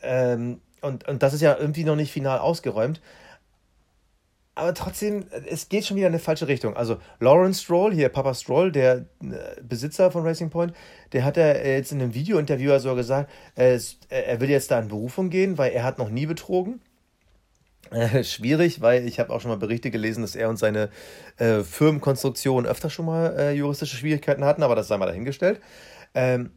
ähm, 0.02 0.60
und, 0.82 1.08
und 1.08 1.22
das 1.22 1.34
ist 1.34 1.40
ja 1.40 1.56
irgendwie 1.56 1.84
noch 1.84 1.96
nicht 1.96 2.12
final 2.12 2.38
ausgeräumt. 2.38 3.00
aber 4.54 4.74
trotzdem, 4.74 5.26
es 5.48 5.68
geht 5.68 5.86
schon 5.86 5.96
wieder 5.96 6.08
in 6.08 6.12
eine 6.12 6.20
falsche 6.20 6.48
Richtung. 6.48 6.76
Also 6.76 6.98
Lawrence 7.18 7.62
Stroll, 7.62 7.94
hier 7.94 8.10
Papa 8.10 8.34
Stroll, 8.34 8.70
der 8.70 9.06
äh, 9.22 9.62
Besitzer 9.62 10.10
von 10.10 10.22
Racing 10.22 10.50
Point, 10.50 10.74
der 11.12 11.24
hat 11.24 11.36
ja 11.36 11.54
jetzt 11.54 11.92
in 11.92 12.02
einem 12.02 12.14
Video-Interview 12.14 12.78
so 12.78 12.94
gesagt, 12.94 13.30
äh, 13.56 13.78
er 14.10 14.40
will 14.40 14.50
jetzt 14.50 14.70
da 14.70 14.78
in 14.78 14.88
Berufung 14.88 15.30
gehen, 15.30 15.56
weil 15.56 15.72
er 15.72 15.84
hat 15.84 15.98
noch 15.98 16.10
nie 16.10 16.26
betrogen. 16.26 16.80
Äh, 17.92 18.24
schwierig, 18.24 18.80
weil 18.80 19.06
ich 19.06 19.20
habe 19.20 19.32
auch 19.32 19.40
schon 19.40 19.50
mal 19.50 19.58
Berichte 19.58 19.90
gelesen, 19.90 20.22
dass 20.22 20.34
er 20.34 20.48
und 20.48 20.56
seine 20.56 20.88
äh, 21.36 21.60
Firmenkonstruktion 21.60 22.66
öfter 22.66 22.88
schon 22.88 23.06
mal 23.06 23.36
äh, 23.38 23.52
juristische 23.52 23.96
Schwierigkeiten 23.96 24.44
hatten, 24.44 24.62
aber 24.62 24.74
das 24.74 24.88
sei 24.88 24.96
mal 24.96 25.06
dahingestellt. 25.06 25.60
Ähm, 26.14 26.50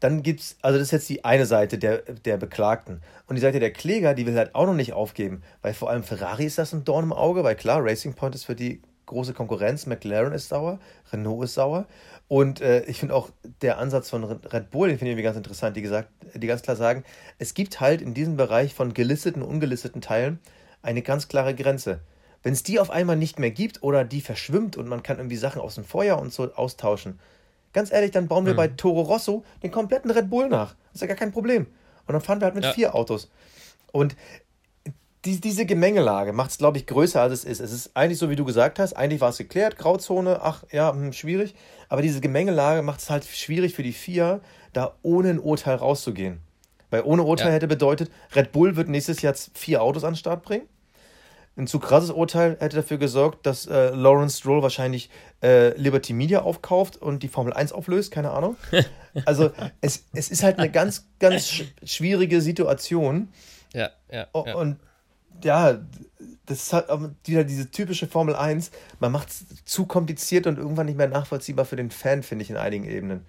dann 0.00 0.24
es, 0.24 0.56
also 0.62 0.78
das 0.78 0.88
ist 0.88 0.92
jetzt 0.92 1.08
die 1.10 1.24
eine 1.24 1.46
Seite 1.46 1.78
der, 1.78 1.98
der 1.98 2.38
Beklagten. 2.38 3.02
Und 3.28 3.36
die 3.36 3.42
Seite 3.42 3.60
der 3.60 3.72
Kläger, 3.72 4.14
die 4.14 4.26
will 4.26 4.36
halt 4.36 4.54
auch 4.54 4.66
noch 4.66 4.74
nicht 4.74 4.92
aufgeben, 4.94 5.42
weil 5.62 5.74
vor 5.74 5.90
allem 5.90 6.02
Ferrari 6.02 6.46
ist 6.46 6.58
das 6.58 6.72
ein 6.72 6.84
Dorn 6.84 7.04
im 7.04 7.12
Auge, 7.12 7.44
weil 7.44 7.54
klar, 7.54 7.84
Racing 7.84 8.14
Point 8.14 8.34
ist 8.34 8.44
für 8.44 8.56
die 8.56 8.80
große 9.06 9.34
Konkurrenz, 9.34 9.86
McLaren 9.86 10.32
ist 10.32 10.48
sauer, 10.48 10.78
Renault 11.12 11.44
ist 11.44 11.54
sauer. 11.54 11.86
Und 12.28 12.60
äh, 12.60 12.84
ich 12.84 12.98
finde 12.98 13.14
auch 13.14 13.30
der 13.60 13.78
Ansatz 13.78 14.08
von 14.08 14.24
Red 14.24 14.70
Bull, 14.70 14.88
den 14.88 14.98
finde 14.98 15.10
ich 15.10 15.12
irgendwie 15.12 15.24
ganz 15.24 15.36
interessant, 15.36 15.76
die, 15.76 15.82
gesagt, 15.82 16.08
die 16.34 16.46
ganz 16.46 16.62
klar 16.62 16.76
sagen, 16.76 17.04
es 17.38 17.54
gibt 17.54 17.80
halt 17.80 18.00
in 18.00 18.14
diesem 18.14 18.36
Bereich 18.36 18.72
von 18.72 18.94
gelisteten 18.94 19.42
und 19.42 19.48
ungelisteten 19.48 20.00
Teilen 20.00 20.38
eine 20.82 21.02
ganz 21.02 21.28
klare 21.28 21.54
Grenze. 21.54 22.00
Wenn 22.42 22.52
es 22.52 22.62
die 22.62 22.80
auf 22.80 22.90
einmal 22.90 23.16
nicht 23.16 23.38
mehr 23.38 23.50
gibt 23.50 23.82
oder 23.82 24.04
die 24.04 24.20
verschwimmt 24.20 24.76
und 24.76 24.88
man 24.88 25.02
kann 25.02 25.18
irgendwie 25.18 25.36
Sachen 25.36 25.60
aus 25.60 25.74
dem 25.74 25.84
Feuer 25.84 26.18
und 26.18 26.32
so 26.32 26.52
austauschen, 26.54 27.18
Ganz 27.72 27.92
ehrlich, 27.92 28.10
dann 28.10 28.26
bauen 28.26 28.46
wir 28.46 28.54
mhm. 28.54 28.58
bei 28.58 28.68
Toro 28.68 29.02
Rosso 29.02 29.44
den 29.62 29.70
kompletten 29.70 30.10
Red 30.10 30.28
Bull 30.28 30.48
nach. 30.48 30.74
Das 30.92 30.96
ist 30.96 31.00
ja 31.02 31.06
gar 31.06 31.16
kein 31.16 31.32
Problem. 31.32 31.66
Und 32.06 32.12
dann 32.12 32.20
fahren 32.20 32.40
wir 32.40 32.46
halt 32.46 32.56
mit 32.56 32.64
ja. 32.64 32.72
vier 32.72 32.94
Autos. 32.94 33.30
Und 33.92 34.16
die, 35.24 35.40
diese 35.40 35.66
Gemengelage 35.66 36.32
macht 36.32 36.50
es, 36.50 36.58
glaube 36.58 36.78
ich, 36.78 36.86
größer, 36.86 37.20
als 37.20 37.32
es 37.32 37.44
ist. 37.44 37.60
Es 37.60 37.72
ist 37.72 37.90
eigentlich 37.94 38.18
so, 38.18 38.30
wie 38.30 38.36
du 38.36 38.44
gesagt 38.44 38.78
hast, 38.78 38.94
eigentlich 38.94 39.20
war 39.20 39.28
es 39.28 39.38
geklärt, 39.38 39.76
Grauzone, 39.76 40.40
ach 40.42 40.64
ja, 40.72 40.92
hm, 40.92 41.12
schwierig. 41.12 41.54
Aber 41.88 42.02
diese 42.02 42.20
Gemengelage 42.20 42.82
macht 42.82 43.00
es 43.00 43.10
halt 43.10 43.24
schwierig 43.24 43.74
für 43.74 43.82
die 43.82 43.92
vier, 43.92 44.40
da 44.72 44.96
ohne 45.02 45.30
ein 45.30 45.38
Urteil 45.38 45.76
rauszugehen. 45.76 46.40
Weil 46.90 47.02
ohne 47.02 47.22
Urteil 47.22 47.48
ja. 47.48 47.54
hätte 47.54 47.68
bedeutet, 47.68 48.10
Red 48.34 48.52
Bull 48.52 48.76
wird 48.76 48.88
nächstes 48.88 49.22
Jahr 49.22 49.34
vier 49.54 49.82
Autos 49.82 50.04
an 50.04 50.12
den 50.12 50.18
Start 50.18 50.42
bringen 50.42 50.68
ein 51.60 51.66
zu 51.66 51.78
krasses 51.78 52.10
Urteil 52.10 52.56
hätte 52.60 52.76
dafür 52.76 52.98
gesorgt, 52.98 53.46
dass 53.46 53.66
äh, 53.66 53.90
Lawrence 53.90 54.38
Stroll 54.38 54.62
wahrscheinlich 54.62 55.10
äh, 55.42 55.76
Liberty 55.76 56.12
Media 56.12 56.42
aufkauft 56.42 56.96
und 56.96 57.22
die 57.22 57.28
Formel 57.28 57.52
1 57.52 57.72
auflöst, 57.72 58.10
keine 58.10 58.30
Ahnung. 58.30 58.56
Also 59.24 59.50
es, 59.80 60.04
es 60.12 60.30
ist 60.30 60.44
halt 60.44 60.60
eine 60.60 60.70
ganz, 60.70 61.08
ganz 61.18 61.48
sch 61.48 61.64
schwierige 61.82 62.40
Situation. 62.40 63.26
Ja, 63.74 63.90
ja, 64.08 64.28
ja. 64.32 64.54
Und 64.54 64.76
ja, 65.42 65.80
das 66.46 66.62
ist 66.62 66.72
halt 66.72 66.86
wieder 67.24 67.42
diese 67.42 67.72
typische 67.72 68.06
Formel 68.06 68.36
1. 68.36 68.70
Man 69.00 69.10
macht 69.10 69.30
es 69.30 69.46
zu 69.64 69.86
kompliziert 69.86 70.46
und 70.46 70.58
irgendwann 70.58 70.86
nicht 70.86 70.96
mehr 70.96 71.08
nachvollziehbar 71.08 71.64
für 71.64 71.74
den 71.74 71.90
Fan, 71.90 72.22
finde 72.22 72.44
ich, 72.44 72.50
in 72.50 72.56
einigen 72.56 72.84
Ebenen. 72.84 73.26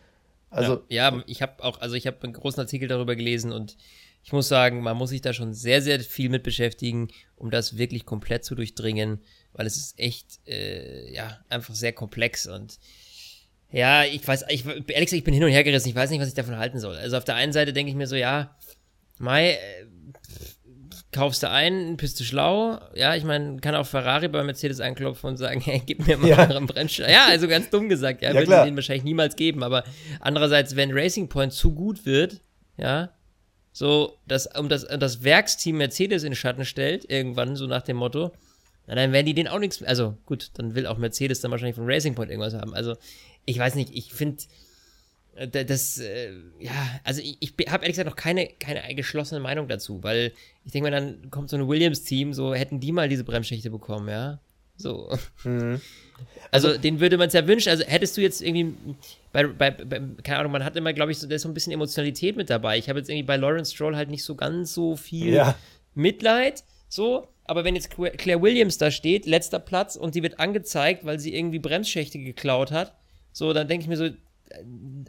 Also, 0.52 0.84
ja, 0.90 1.10
ja 1.12 1.24
ich 1.26 1.42
habe 1.42 1.64
auch, 1.64 1.82
also 1.82 1.96
ich 1.96 2.06
habe 2.06 2.22
einen 2.22 2.34
großen 2.34 2.60
Artikel 2.60 2.88
darüber 2.88 3.16
gelesen 3.16 3.52
und 3.52 3.78
ich 4.24 4.34
muss 4.34 4.48
sagen, 4.48 4.82
man 4.82 4.98
muss 4.98 5.10
sich 5.10 5.22
da 5.22 5.34
schon 5.34 5.54
sehr, 5.54 5.82
sehr 5.82 6.00
viel 6.02 6.30
mit 6.30 6.44
beschäftigen, 6.44 7.08
um 7.36 7.50
das 7.50 7.78
wirklich 7.78 8.06
komplett 8.06 8.46
zu 8.46 8.54
durchdringen, 8.54 9.22
weil 9.54 9.66
es 9.66 9.78
ist 9.78 10.00
echt, 10.00 10.40
äh, 10.48 11.12
ja, 11.12 11.40
einfach 11.50 11.74
sehr 11.74 11.94
komplex 11.94 12.46
und 12.46 12.78
ja, 13.72 14.04
ich 14.04 14.28
weiß, 14.28 14.46
ich, 14.50 14.66
ehrlich 14.66 14.86
gesagt, 14.86 15.14
ich 15.14 15.24
bin 15.24 15.34
hin 15.34 15.46
und 15.46 15.50
her 15.50 15.64
gerissen, 15.64 15.88
ich 15.88 15.96
weiß 15.96 16.10
nicht, 16.10 16.20
was 16.20 16.28
ich 16.28 16.34
davon 16.34 16.58
halten 16.58 16.78
soll. 16.78 16.98
Also 16.98 17.16
auf 17.16 17.24
der 17.24 17.36
einen 17.36 17.54
Seite 17.54 17.72
denke 17.72 17.90
ich 17.90 17.96
mir 17.96 18.08
so, 18.08 18.18
ja, 18.18 18.58
Mai, 19.18 19.52
äh, 19.52 19.86
kaufst 21.12 21.44
du 21.44 21.50
ein, 21.50 21.98
bist 21.98 22.20
du 22.20 22.24
schlau. 22.24 22.80
Ja, 22.96 23.16
ich 23.16 23.24
meine, 23.24 23.58
kann 23.58 23.76
auch 23.76 23.86
Ferrari 23.86 24.28
bei 24.28 24.44
Mercedes 24.44 24.80
anklopfen 24.80 25.32
und 25.32 25.38
sagen, 25.38 25.62
hey, 25.66 25.82
gib 25.86 26.06
mir 26.08 26.18
mal 26.18 26.30
ja. 26.30 26.38
einen 26.38 26.68
Brennstoff. 26.68 27.10
Ja, 27.10 27.26
also 27.28 27.48
ganz 27.48 27.70
dumm 27.70 27.90
gesagt, 27.90 28.22
ja, 28.22 28.30
ja 28.30 28.48
würde 28.48 28.66
den 28.66 28.76
wahrscheinlich 28.76 29.04
niemals 29.04 29.36
geben. 29.36 29.64
Aber 29.64 29.84
andererseits, 30.20 30.76
wenn 30.76 30.92
Racing 30.92 31.30
Point 31.30 31.54
zu 31.54 31.74
gut 31.74 32.06
wird, 32.06 32.42
ja, 32.78 33.10
so, 33.74 34.18
dass, 34.28 34.48
um 34.48 34.70
das, 34.70 34.86
das 34.86 35.24
Werksteam 35.24 35.78
Mercedes 35.78 36.24
in 36.24 36.32
den 36.32 36.36
Schatten 36.36 36.66
stellt, 36.66 37.10
irgendwann, 37.10 37.56
so 37.56 37.68
nach 37.68 37.82
dem 37.82 37.98
Motto, 37.98 38.32
na, 38.88 38.96
dann 38.96 39.14
werden 39.14 39.26
die 39.26 39.34
den 39.34 39.48
auch 39.48 39.60
nichts, 39.60 39.82
also 39.84 40.18
gut, 40.26 40.52
dann 40.56 40.76
will 40.76 40.88
auch 40.88 40.98
Mercedes 40.98 41.40
dann 41.42 41.52
wahrscheinlich 41.52 41.76
von 41.76 41.86
Racing 41.86 42.16
Point 42.16 42.32
irgendwas 42.32 42.54
haben. 42.54 42.74
Also, 42.74 42.96
ich 43.46 43.58
weiß 43.58 43.76
nicht, 43.76 43.96
ich 43.96 44.14
finde, 44.14 44.44
das, 45.48 45.98
äh, 45.98 46.32
ja, 46.60 46.72
also 47.04 47.22
ich, 47.22 47.38
ich 47.40 47.68
habe 47.68 47.84
ehrlich 47.84 47.96
gesagt 47.96 48.10
noch 48.10 48.16
keine, 48.16 48.48
keine 48.60 48.94
geschlossene 48.96 49.40
Meinung 49.40 49.68
dazu, 49.68 50.04
weil 50.04 50.34
ich 50.66 50.72
denke 50.72 50.90
mal, 50.90 50.92
dann 50.92 51.30
kommt 51.32 51.50
so 51.50 51.58
ein 51.58 51.68
Williams-Team, 51.68 52.34
so 52.34 52.54
hätten 52.54 52.80
die 52.80 52.92
mal 52.92 53.10
diese 53.10 53.24
Bremsschächte 53.24 53.70
bekommen, 53.70 54.10
ja. 54.10 54.40
So. 54.78 55.10
Mhm. 55.44 55.82
Also, 56.52 56.70
also 56.70 56.80
den 56.80 57.00
würde 57.00 57.18
man 57.18 57.28
es 57.28 57.34
ja 57.34 57.48
wünschen. 57.48 57.70
Also 57.70 57.84
hättest 57.86 58.18
du 58.18 58.22
jetzt 58.22 58.42
irgendwie 58.42 58.76
bei, 59.32 59.48
bei, 59.48 59.72
bei 59.72 60.02
keine 60.24 60.40
Ahnung, 60.40 60.52
man 60.52 60.64
hat 60.64 60.76
immer, 60.76 60.94
glaube 60.94 61.12
ich, 61.12 61.18
so, 61.20 61.28
da 61.28 61.36
ist 61.36 61.44
so 61.44 61.50
ein 61.50 61.54
bisschen 61.54 61.74
Emotionalität 61.74 62.36
mit 62.36 62.50
dabei. 62.50 62.78
Ich 62.78 62.90
habe 62.90 63.00
jetzt 63.00 63.10
irgendwie 63.10 63.26
bei 63.26 63.38
Lawrence 63.38 63.74
Stroll 63.74 63.96
halt 63.96 64.10
nicht 64.10 64.24
so 64.24 64.36
ganz 64.36 64.74
so 64.74 64.96
viel 64.96 65.34
ja. 65.34 65.56
Mitleid, 65.96 66.64
so. 66.90 67.28
Aber 67.46 67.64
wenn 67.64 67.76
jetzt 67.76 67.90
Claire 67.90 68.42
Williams 68.42 68.78
da 68.78 68.92
steht, 68.92 69.26
letzter 69.26 69.60
Platz, 69.60 69.96
und 69.96 70.16
die 70.16 70.24
wird 70.24 70.40
angezeigt, 70.40 71.06
weil 71.06 71.20
sie 71.20 71.34
irgendwie 71.34 71.60
Bremsschächte 71.60 72.20
geklaut 72.20 72.72
hat, 72.72 72.96
so, 73.34 73.52
dann 73.52 73.68
denke 73.68 73.84
ich 73.84 73.90
mir 73.90 73.98
so, 73.98 74.06
äh, 74.06 74.14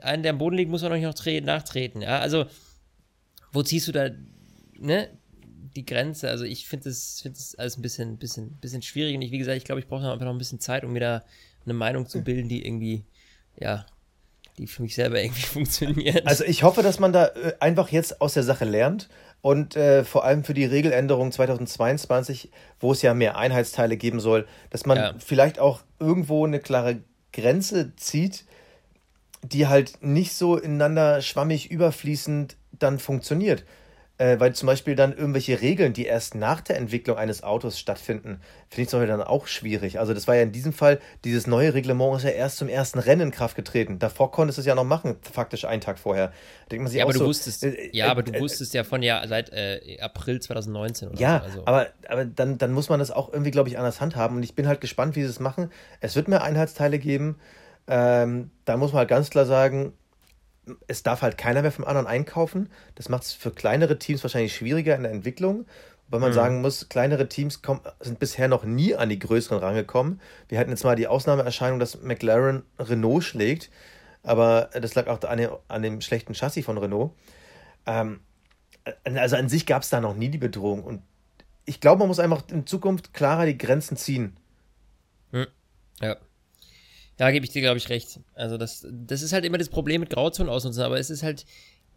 einen, 0.00 0.22
der 0.22 0.32
am 0.32 0.38
Boden 0.38 0.56
liegt, 0.56 0.70
muss 0.70 0.82
man 0.82 1.00
noch 1.00 1.14
nachtreten, 1.42 2.02
ja. 2.02 2.18
Also, 2.18 2.46
wo 3.52 3.62
ziehst 3.62 3.88
du 3.88 3.92
da, 3.92 4.10
ne? 4.78 5.08
die 5.74 5.86
Grenze. 5.86 6.28
Also 6.28 6.44
ich 6.44 6.66
finde 6.66 6.90
das, 6.90 7.20
find 7.22 7.36
das 7.36 7.54
alles 7.54 7.76
ein 7.76 7.82
bisschen, 7.82 8.16
bisschen, 8.18 8.56
bisschen 8.60 8.82
schwierig. 8.82 9.14
Und 9.14 9.22
ich, 9.22 9.30
wie 9.30 9.38
gesagt, 9.38 9.56
ich 9.56 9.64
glaube, 9.64 9.80
ich 9.80 9.86
brauche 9.86 10.10
einfach 10.10 10.24
noch 10.24 10.32
ein 10.32 10.38
bisschen 10.38 10.60
Zeit, 10.60 10.84
um 10.84 10.92
mir 10.92 11.00
da 11.00 11.22
eine 11.64 11.74
Meinung 11.74 12.06
zu 12.06 12.22
bilden, 12.22 12.48
die 12.48 12.64
irgendwie, 12.64 13.04
ja, 13.58 13.86
die 14.58 14.66
für 14.66 14.82
mich 14.82 14.94
selber 14.94 15.20
irgendwie 15.22 15.42
funktioniert. 15.42 16.26
Also 16.26 16.44
ich 16.44 16.62
hoffe, 16.62 16.82
dass 16.82 16.98
man 16.98 17.12
da 17.12 17.26
äh, 17.26 17.54
einfach 17.60 17.88
jetzt 17.90 18.20
aus 18.20 18.34
der 18.34 18.42
Sache 18.42 18.64
lernt 18.64 19.08
und 19.40 19.76
äh, 19.76 20.04
vor 20.04 20.24
allem 20.24 20.44
für 20.44 20.54
die 20.54 20.64
Regeländerung 20.64 21.32
2022, 21.32 22.50
wo 22.80 22.92
es 22.92 23.02
ja 23.02 23.14
mehr 23.14 23.36
Einheitsteile 23.36 23.96
geben 23.96 24.20
soll, 24.20 24.46
dass 24.70 24.86
man 24.86 24.98
ja. 24.98 25.14
vielleicht 25.18 25.58
auch 25.58 25.80
irgendwo 25.98 26.46
eine 26.46 26.60
klare 26.60 27.00
Grenze 27.32 27.96
zieht, 27.96 28.44
die 29.42 29.66
halt 29.66 30.02
nicht 30.02 30.34
so 30.34 30.56
ineinander 30.56 31.20
schwammig 31.20 31.70
überfließend 31.70 32.56
dann 32.72 32.98
funktioniert. 32.98 33.64
Äh, 34.18 34.38
weil 34.38 34.54
zum 34.54 34.66
Beispiel 34.66 34.94
dann 34.94 35.16
irgendwelche 35.16 35.62
Regeln, 35.62 35.94
die 35.94 36.04
erst 36.04 36.34
nach 36.34 36.60
der 36.60 36.76
Entwicklung 36.76 37.16
eines 37.16 37.42
Autos 37.42 37.78
stattfinden, 37.78 38.40
finde 38.68 38.82
ich 38.82 38.88
zum 38.88 39.00
Beispiel 39.00 39.16
dann 39.16 39.26
auch 39.26 39.46
schwierig. 39.46 39.98
Also 39.98 40.12
das 40.14 40.28
war 40.28 40.36
ja 40.36 40.42
in 40.42 40.52
diesem 40.52 40.72
Fall, 40.72 41.00
dieses 41.24 41.46
neue 41.46 41.74
Reglement 41.74 42.18
ist 42.18 42.24
ja 42.24 42.30
erst 42.30 42.58
zum 42.58 42.68
ersten 42.68 42.98
Rennen 42.98 43.22
in 43.22 43.30
Kraft 43.32 43.56
getreten. 43.56 43.98
Davor 43.98 44.30
konntest 44.30 44.58
du 44.58 44.60
es 44.60 44.66
ja 44.66 44.74
noch 44.74 44.84
machen, 44.84 45.16
faktisch 45.22 45.64
einen 45.64 45.80
Tag 45.80 45.98
vorher. 45.98 46.30
denkt 46.70 46.82
man 46.82 46.90
sich 46.90 46.98
ja, 46.98 47.04
aber 47.04 47.14
du 47.14 47.20
so, 47.20 47.24
wusstest, 47.24 47.64
äh, 47.64 47.88
ja, 47.92 48.10
aber 48.10 48.22
du 48.22 48.32
äh, 48.32 48.40
wusstest 48.40 48.74
ja 48.74 48.84
von 48.84 49.02
ja 49.02 49.26
seit 49.26 49.50
äh, 49.50 49.98
April 50.00 50.40
2019 50.40 51.08
oder 51.08 51.18
Ja, 51.18 51.38
so, 51.38 51.44
also. 51.44 51.62
aber, 51.64 51.86
aber 52.06 52.24
dann, 52.26 52.58
dann 52.58 52.70
muss 52.72 52.90
man 52.90 53.00
das 53.00 53.10
auch 53.10 53.32
irgendwie, 53.32 53.50
glaube 53.50 53.70
ich, 53.70 53.78
anders 53.78 54.00
handhaben. 54.00 54.36
Und 54.36 54.42
ich 54.42 54.54
bin 54.54 54.68
halt 54.68 54.82
gespannt, 54.82 55.16
wie 55.16 55.22
sie 55.22 55.30
es 55.30 55.40
machen. 55.40 55.70
Es 56.00 56.14
wird 56.14 56.28
mehr 56.28 56.42
Einheitsteile 56.44 56.98
geben. 56.98 57.40
Ähm, 57.86 58.50
da 58.64 58.76
muss 58.76 58.92
man 58.92 59.00
halt 59.00 59.08
ganz 59.08 59.30
klar 59.30 59.46
sagen, 59.46 59.92
es 60.86 61.02
darf 61.02 61.22
halt 61.22 61.38
keiner 61.38 61.62
mehr 61.62 61.72
vom 61.72 61.84
anderen 61.84 62.06
einkaufen. 62.06 62.70
Das 62.94 63.08
macht 63.08 63.24
es 63.24 63.32
für 63.32 63.50
kleinere 63.50 63.98
Teams 63.98 64.22
wahrscheinlich 64.22 64.54
schwieriger 64.54 64.94
in 64.94 65.02
der 65.02 65.12
Entwicklung. 65.12 65.66
Weil 66.08 66.20
man 66.20 66.30
mhm. 66.30 66.34
sagen 66.34 66.60
muss, 66.60 66.88
kleinere 66.88 67.28
Teams 67.28 67.62
kommen, 67.62 67.80
sind 68.00 68.18
bisher 68.18 68.46
noch 68.46 68.64
nie 68.64 68.94
an 68.94 69.08
die 69.08 69.18
größeren 69.18 69.58
rangekommen. 69.58 70.20
Wir 70.48 70.58
hatten 70.58 70.70
jetzt 70.70 70.84
mal 70.84 70.94
die 70.94 71.06
Ausnahmeerscheinung, 71.06 71.80
dass 71.80 72.02
McLaren 72.02 72.64
Renault 72.78 73.24
schlägt. 73.24 73.70
Aber 74.22 74.68
das 74.74 74.94
lag 74.94 75.06
auch 75.08 75.22
an 75.22 75.38
dem, 75.38 75.50
an 75.68 75.82
dem 75.82 76.00
schlechten 76.00 76.34
Chassis 76.34 76.64
von 76.64 76.78
Renault. 76.78 77.12
Ähm, 77.86 78.20
also 79.04 79.36
an 79.36 79.48
sich 79.48 79.66
gab 79.66 79.82
es 79.82 79.88
da 79.88 80.00
noch 80.00 80.14
nie 80.14 80.28
die 80.28 80.38
Bedrohung. 80.38 80.84
Und 80.84 81.02
ich 81.64 81.80
glaube, 81.80 82.00
man 82.00 82.08
muss 82.08 82.20
einfach 82.20 82.42
in 82.50 82.66
Zukunft 82.66 83.14
klarer 83.14 83.46
die 83.46 83.58
Grenzen 83.58 83.96
ziehen. 83.96 84.36
Hm. 85.32 85.46
Ja. 86.00 86.16
Da 87.16 87.30
gebe 87.30 87.44
ich 87.44 87.52
dir, 87.52 87.62
glaube 87.62 87.78
ich, 87.78 87.88
recht. 87.88 88.20
Also 88.34 88.56
das, 88.56 88.86
das 88.90 89.22
ist 89.22 89.32
halt 89.32 89.44
immer 89.44 89.58
das 89.58 89.68
Problem 89.68 90.00
mit 90.00 90.10
Grauzonen 90.10 90.50
ausnutzen, 90.50 90.82
aber 90.82 90.98
es 90.98 91.10
ist 91.10 91.22
halt 91.22 91.44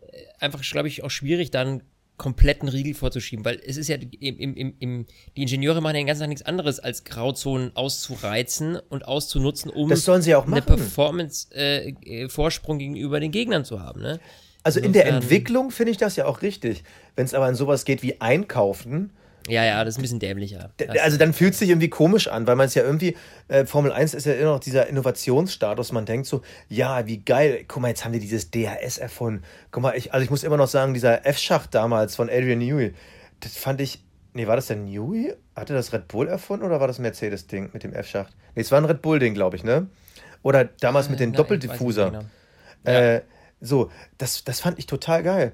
äh, 0.01 0.23
einfach, 0.39 0.61
glaube 0.61 0.87
ich, 0.87 1.03
auch 1.03 1.11
schwierig, 1.11 1.51
dann 1.51 1.83
kompletten 2.17 2.69
Riegel 2.69 2.93
vorzuschieben, 2.93 3.43
weil 3.43 3.59
es 3.65 3.77
ist 3.77 3.89
ja 3.89 3.97
im, 3.97 4.39
im, 4.39 4.75
im, 4.79 5.05
die 5.35 5.41
Ingenieure 5.41 5.81
machen 5.81 5.95
ja 5.95 6.01
den 6.01 6.07
ganzen 6.07 6.21
Tag 6.21 6.29
nichts 6.29 6.45
anderes, 6.45 6.79
als 6.79 7.03
Grauzonen 7.03 7.75
auszureizen 7.75 8.79
und 8.89 9.05
auszunutzen, 9.05 9.69
um 9.69 9.89
das 9.89 10.05
sollen 10.05 10.21
sie 10.21 10.33
auch 10.33 10.45
machen. 10.45 10.53
eine 10.53 10.77
Performance-Vorsprung 10.77 12.77
äh, 12.77 12.79
gegenüber 12.79 13.19
den 13.19 13.31
Gegnern 13.31 13.65
zu 13.65 13.81
haben. 13.81 14.01
Ne? 14.01 14.19
Also 14.63 14.79
in 14.79 14.93
der 14.93 15.07
Entwicklung 15.07 15.71
finde 15.71 15.91
ich 15.91 15.97
das 15.97 16.15
ja 16.15 16.25
auch 16.25 16.41
richtig. 16.41 16.83
Wenn 17.15 17.25
es 17.25 17.33
aber 17.33 17.45
an 17.45 17.55
sowas 17.55 17.85
geht 17.85 18.01
wie 18.01 18.21
Einkaufen, 18.21 19.11
ja, 19.47 19.63
ja, 19.63 19.83
das 19.83 19.93
ist 19.93 19.99
ein 19.99 20.01
bisschen 20.01 20.19
dämlicher. 20.19 20.71
Also 21.01 21.17
dann 21.17 21.33
fühlt 21.33 21.53
es 21.53 21.59
sich 21.59 21.69
irgendwie 21.69 21.89
komisch 21.89 22.27
an, 22.27 22.47
weil 22.47 22.55
man 22.55 22.65
es 22.67 22.73
ja 22.73 22.83
irgendwie, 22.83 23.15
äh, 23.47 23.65
Formel 23.65 23.91
1 23.91 24.13
ist 24.13 24.25
ja 24.25 24.33
immer 24.33 24.51
noch 24.53 24.59
dieser 24.59 24.87
Innovationsstatus, 24.87 25.91
man 25.91 26.05
denkt 26.05 26.27
so, 26.27 26.41
ja, 26.67 27.05
wie 27.05 27.19
geil, 27.19 27.63
guck 27.67 27.81
mal, 27.81 27.89
jetzt 27.89 28.03
haben 28.05 28.13
die 28.13 28.19
dieses 28.19 28.49
DHS 28.51 28.97
erfunden. 28.97 29.43
Guck 29.71 29.83
mal, 29.83 29.95
ich, 29.95 30.13
also 30.13 30.23
ich 30.23 30.29
muss 30.31 30.43
immer 30.43 30.57
noch 30.57 30.67
sagen, 30.67 30.93
dieser 30.93 31.25
F-Schacht 31.25 31.75
damals 31.75 32.15
von 32.15 32.29
Adrian 32.29 32.59
Newey, 32.59 32.93
das 33.39 33.55
fand 33.57 33.81
ich 33.81 34.01
Nee, 34.37 34.47
war 34.47 34.57
das 34.57 34.67
der 34.67 34.75
Newey? 34.75 35.33
Hatte 35.55 35.73
das 35.73 35.93
Red 35.93 36.09
Bull 36.09 36.27
erfunden 36.27 36.65
oder 36.65 36.81
war 36.81 36.87
das 36.87 36.99
Mercedes-Ding 36.99 37.69
mit 37.71 37.83
dem 37.85 37.93
F-Schacht? 37.93 38.35
Nee, 38.53 38.63
es 38.63 38.71
war 38.71 38.79
ein 38.81 38.83
Red 38.85 39.01
Bull-Ding, 39.01 39.33
glaube 39.33 39.55
ich, 39.55 39.63
ne? 39.63 39.87
Oder 40.43 40.65
damals 40.65 41.07
mit 41.07 41.19
Äh, 41.19 41.23
dem 41.23 41.29
nein, 41.29 41.37
Doppeldiffuser. 41.37 42.11
genau. 42.83 42.97
Äh, 42.99 43.21
so, 43.61 43.89
das, 44.17 44.43
das 44.43 44.59
fand 44.59 44.77
ich 44.77 44.87
total 44.87 45.23
geil. 45.23 45.53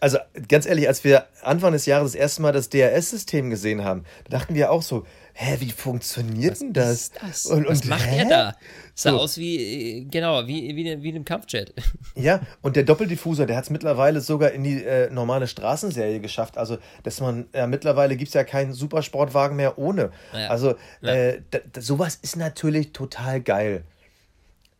Also 0.00 0.18
ganz 0.48 0.66
ehrlich, 0.66 0.88
als 0.88 1.04
wir 1.04 1.26
Anfang 1.42 1.72
des 1.72 1.86
Jahres 1.86 2.12
das 2.12 2.20
erste 2.20 2.42
Mal 2.42 2.52
das 2.52 2.68
DRS-System 2.68 3.50
gesehen 3.50 3.82
haben, 3.84 4.04
da 4.28 4.38
dachten 4.38 4.54
wir 4.54 4.70
auch 4.70 4.82
so, 4.82 5.06
hä, 5.32 5.56
wie 5.60 5.70
funktioniert 5.70 6.60
denn 6.60 6.72
das? 6.72 7.12
das? 7.12 7.46
Und, 7.46 7.66
Was 7.68 7.82
und, 7.82 7.88
macht 7.88 8.06
hä? 8.06 8.18
er 8.18 8.24
da? 8.28 8.56
Sah 8.94 9.10
So. 9.10 9.18
aus 9.18 9.36
wie, 9.38 10.00
äh, 10.00 10.04
genau, 10.04 10.46
wie, 10.46 10.74
wie, 10.76 11.02
wie 11.02 11.08
in 11.08 11.14
einem 11.16 11.24
Kampfjet. 11.24 11.74
Ja, 12.14 12.40
und 12.62 12.76
der 12.76 12.82
Doppeldiffuser, 12.84 13.44
der 13.44 13.58
hat 13.58 13.64
es 13.64 13.70
mittlerweile 13.70 14.22
sogar 14.22 14.52
in 14.52 14.64
die 14.64 14.82
äh, 14.82 15.10
normale 15.10 15.46
Straßenserie 15.46 16.20
geschafft. 16.20 16.56
Also, 16.56 16.78
dass 17.02 17.20
man, 17.20 17.46
ja, 17.54 17.66
mittlerweile 17.66 18.16
gibt 18.16 18.28
es 18.28 18.34
ja 18.34 18.42
keinen 18.42 18.72
Supersportwagen 18.72 19.54
mehr 19.56 19.78
ohne. 19.78 20.12
Ja. 20.32 20.48
Also, 20.48 20.76
Ja. 21.02 21.12
Äh, 21.12 21.42
sowas 21.78 22.18
ist 22.22 22.36
natürlich 22.36 22.92
total 22.92 23.42
geil. 23.42 23.84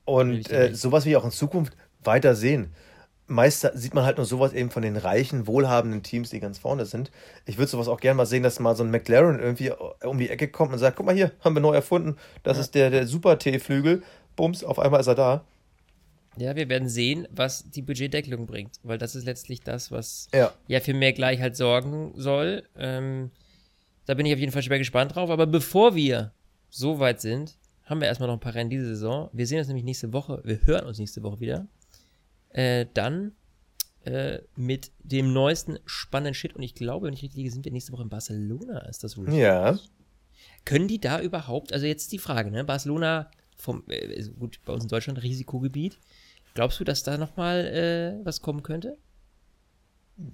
Und 0.06 0.50
äh, 0.50 0.74
sowas 0.74 1.04
will 1.04 1.12
ich 1.12 1.16
auch 1.16 1.24
in 1.24 1.30
Zukunft 1.30 1.76
weiter 2.02 2.34
sehen. 2.34 2.72
Meist 3.28 3.68
sieht 3.74 3.92
man 3.94 4.04
halt 4.04 4.18
nur 4.18 4.26
sowas 4.26 4.52
eben 4.52 4.70
von 4.70 4.82
den 4.82 4.96
reichen, 4.96 5.46
wohlhabenden 5.48 6.02
Teams, 6.04 6.30
die 6.30 6.38
ganz 6.38 6.58
vorne 6.58 6.86
sind. 6.86 7.10
Ich 7.44 7.58
würde 7.58 7.68
sowas 7.70 7.88
auch 7.88 7.98
gerne 7.98 8.16
mal 8.16 8.26
sehen, 8.26 8.44
dass 8.44 8.60
mal 8.60 8.76
so 8.76 8.84
ein 8.84 8.90
McLaren 8.90 9.40
irgendwie 9.40 9.72
um 10.04 10.18
die 10.18 10.28
Ecke 10.30 10.46
kommt 10.48 10.72
und 10.72 10.78
sagt, 10.78 10.96
guck 10.96 11.06
mal 11.06 11.14
hier, 11.14 11.32
haben 11.40 11.54
wir 11.56 11.60
neu 11.60 11.74
erfunden. 11.74 12.16
Das 12.44 12.56
ist 12.56 12.74
der, 12.76 12.90
der 12.90 13.06
Super-T-Flügel. 13.06 14.02
Bums, 14.36 14.62
auf 14.62 14.78
einmal 14.78 15.00
ist 15.00 15.08
er 15.08 15.14
da. 15.16 15.44
Ja, 16.36 16.54
wir 16.54 16.68
werden 16.68 16.88
sehen, 16.88 17.26
was 17.30 17.68
die 17.70 17.82
Budgetdeckelung 17.82 18.46
bringt, 18.46 18.78
weil 18.82 18.98
das 18.98 19.14
ist 19.16 19.24
letztlich 19.24 19.60
das, 19.62 19.90
was 19.90 20.28
Ja. 20.34 20.52
ja 20.68 20.80
für 20.80 20.92
mehr 20.94 21.12
Gleichheit 21.14 21.56
sorgen 21.56 22.12
soll. 22.14 22.62
Ähm, 22.76 23.30
da 24.04 24.14
bin 24.14 24.26
ich 24.26 24.34
auf 24.34 24.38
jeden 24.38 24.52
Fall 24.52 24.62
schwer 24.62 24.78
gespannt 24.78 25.14
drauf. 25.16 25.30
Aber 25.30 25.46
bevor 25.46 25.94
wir 25.94 26.32
so 26.68 26.98
weit 27.00 27.20
sind, 27.20 27.56
haben 27.86 28.00
wir 28.00 28.08
erstmal 28.08 28.28
noch 28.28 28.36
ein 28.36 28.40
paar 28.40 28.54
Rennen 28.54 28.70
diese 28.70 28.86
Saison. 28.86 29.30
Wir 29.32 29.46
sehen 29.46 29.58
uns 29.58 29.68
nämlich 29.68 29.84
nächste 29.84 30.12
Woche, 30.12 30.42
wir 30.44 30.60
hören 30.66 30.86
uns 30.86 30.98
nächste 30.98 31.22
Woche 31.22 31.40
wieder. 31.40 31.66
Äh, 32.56 32.86
dann 32.94 33.32
äh, 34.04 34.38
mit 34.56 34.90
dem 35.00 35.32
neuesten 35.32 35.78
spannenden 35.84 36.34
Shit. 36.34 36.54
Und 36.54 36.62
ich 36.62 36.74
glaube, 36.74 37.06
wenn 37.06 37.14
ich 37.14 37.22
richtig 37.22 37.36
liege, 37.36 37.50
sind 37.50 37.64
wir 37.64 37.72
nächste 37.72 37.92
Woche 37.92 38.02
in 38.02 38.08
Barcelona. 38.08 38.78
Ist 38.88 39.04
das 39.04 39.16
wohl? 39.18 39.32
Ja. 39.32 39.78
Können 40.64 40.88
die 40.88 41.00
da 41.00 41.20
überhaupt, 41.20 41.72
also 41.72 41.86
jetzt 41.86 42.12
die 42.12 42.18
Frage, 42.18 42.50
ne? 42.50 42.64
Barcelona, 42.64 43.30
vom, 43.56 43.84
äh, 43.88 44.22
gut, 44.38 44.60
bei 44.64 44.72
uns 44.72 44.84
in 44.84 44.88
Deutschland 44.88 45.22
Risikogebiet. 45.22 45.98
Glaubst 46.54 46.80
du, 46.80 46.84
dass 46.84 47.02
da 47.02 47.18
nochmal 47.18 47.66
äh, 47.66 48.24
was 48.24 48.40
kommen 48.40 48.62
könnte? 48.62 48.96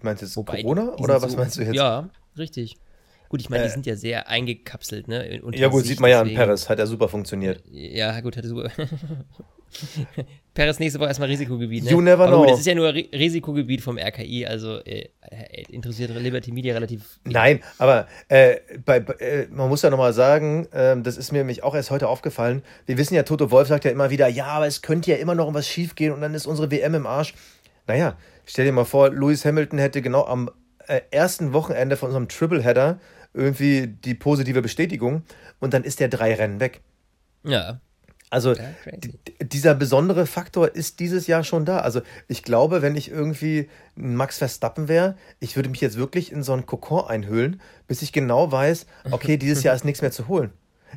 Meinst 0.02 0.22
du 0.22 0.26
jetzt 0.26 0.36
Wobei, 0.36 0.62
Corona 0.62 0.94
oder 0.98 1.20
was 1.20 1.32
so- 1.32 1.38
meinst 1.38 1.56
du 1.56 1.62
jetzt? 1.62 1.74
Ja, 1.74 2.08
richtig. 2.38 2.76
Gut, 3.32 3.40
ich 3.40 3.48
meine, 3.48 3.62
die 3.62 3.70
Äh, 3.70 3.72
sind 3.72 3.86
ja 3.86 3.96
sehr 3.96 4.28
eingekapselt, 4.28 5.08
ne? 5.08 5.40
Ja, 5.54 5.68
gut, 5.68 5.86
sieht 5.86 6.00
man 6.00 6.10
ja 6.10 6.20
an 6.20 6.34
Paris, 6.34 6.68
hat 6.68 6.78
ja 6.78 6.84
super 6.84 7.08
funktioniert. 7.08 7.62
Ja, 7.70 8.20
gut, 8.20 8.36
hatte 8.36 8.46
super. 8.48 8.70
Paris 10.52 10.78
nächste 10.80 11.00
Woche 11.00 11.08
erstmal 11.08 11.30
Risikogebiet, 11.30 11.84
ne? 11.84 11.90
You 11.92 12.02
never 12.02 12.24
Aber 12.24 12.36
gut, 12.36 12.44
know. 12.48 12.52
es 12.54 12.60
ist 12.60 12.66
ja 12.66 12.74
nur 12.74 12.92
Ri 12.92 13.08
Risikogebiet 13.10 13.80
vom 13.80 13.96
RKI, 13.96 14.44
also 14.44 14.80
äh, 14.84 15.08
äh, 15.22 15.62
interessiert 15.70 16.10
Liberty 16.14 16.52
Media 16.52 16.74
relativ. 16.74 17.18
Nein, 17.24 17.60
aber 17.78 18.06
äh, 18.28 18.56
bei, 18.84 19.00
bei- 19.00 19.14
äh, 19.14 19.46
man 19.50 19.70
muss 19.70 19.80
ja 19.80 19.88
nochmal 19.88 20.12
sagen, 20.12 20.68
ähm, 20.74 21.02
das 21.02 21.16
ist 21.16 21.32
mir 21.32 21.38
nämlich 21.38 21.62
auch 21.62 21.74
erst 21.74 21.90
heute 21.90 22.08
aufgefallen. 22.08 22.62
Wir 22.84 22.98
wissen 22.98 23.14
ja, 23.14 23.22
Toto 23.22 23.50
Wolf 23.50 23.68
sagt 23.68 23.86
ja 23.86 23.90
immer 23.90 24.10
wieder, 24.10 24.28
ja, 24.28 24.44
aber 24.48 24.66
es 24.66 24.82
könnte 24.82 25.10
ja 25.10 25.16
immer 25.16 25.34
noch 25.34 25.54
was 25.54 25.66
schief 25.66 25.94
gehen 25.94 26.12
und 26.12 26.20
dann 26.20 26.34
ist 26.34 26.46
unsere 26.46 26.70
WM 26.70 26.94
im 26.94 27.06
Arsch. 27.06 27.32
Naja, 27.86 28.18
stell 28.44 28.66
dir 28.66 28.72
mal 28.72 28.84
vor, 28.84 29.08
Lewis 29.10 29.46
Hamilton 29.46 29.78
hätte 29.78 30.02
genau 30.02 30.26
am 30.26 30.50
äh, 30.86 31.00
ersten 31.10 31.54
Wochenende 31.54 31.96
von 31.96 32.08
unserem 32.08 32.28
Tripleheader 32.28 32.98
irgendwie 33.34 33.86
die 33.86 34.14
positive 34.14 34.62
Bestätigung 34.62 35.22
und 35.60 35.74
dann 35.74 35.84
ist 35.84 36.00
der 36.00 36.08
drei 36.08 36.34
Rennen 36.34 36.60
weg. 36.60 36.80
Ja. 37.44 37.80
Also 38.30 38.54
Ja, 38.54 38.64
dieser 39.42 39.74
besondere 39.74 40.24
Faktor 40.24 40.74
ist 40.74 41.00
dieses 41.00 41.26
Jahr 41.26 41.44
schon 41.44 41.66
da. 41.66 41.80
Also 41.80 42.00
ich 42.28 42.42
glaube, 42.42 42.80
wenn 42.80 42.96
ich 42.96 43.10
irgendwie 43.10 43.68
ein 43.94 44.16
Max 44.16 44.38
Verstappen 44.38 44.88
wäre, 44.88 45.16
ich 45.38 45.54
würde 45.56 45.68
mich 45.68 45.82
jetzt 45.82 45.98
wirklich 45.98 46.32
in 46.32 46.42
so 46.42 46.54
einen 46.54 46.64
Kokon 46.64 47.06
einhüllen, 47.06 47.60
bis 47.86 48.00
ich 48.00 48.10
genau 48.12 48.50
weiß, 48.50 48.86
okay, 49.10 49.36
dieses 49.36 49.62
Jahr 49.64 49.74
ist 49.74 49.84
nichts 49.84 50.00
mehr 50.00 50.12
zu 50.12 50.28
holen. 50.28 50.50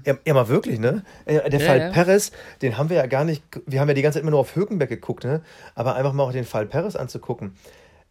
Ja, 0.05 0.17
ja 0.25 0.33
mal 0.33 0.47
wirklich, 0.47 0.79
ne? 0.79 1.03
Der 1.25 1.49
Ja, 1.49 1.59
Fall 1.59 1.79
ja. 1.79 1.89
Perez, 1.89 2.31
den 2.61 2.77
haben 2.77 2.89
wir 2.89 2.97
ja 2.97 3.05
gar 3.05 3.25
nicht, 3.25 3.43
wir 3.65 3.81
haben 3.81 3.89
ja 3.89 3.93
die 3.93 4.01
ganze 4.01 4.15
Zeit 4.17 4.23
immer 4.23 4.31
nur 4.31 4.39
auf 4.39 4.55
Hökenberg 4.55 4.89
geguckt, 4.89 5.25
ne? 5.25 5.41
Aber 5.73 5.95
einfach 5.95 6.13
mal 6.13 6.23
auch 6.23 6.31
den 6.31 6.45
Fall 6.45 6.65
Perez 6.67 6.95
anzugucken. 6.95 7.55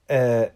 Äh, 0.06 0.48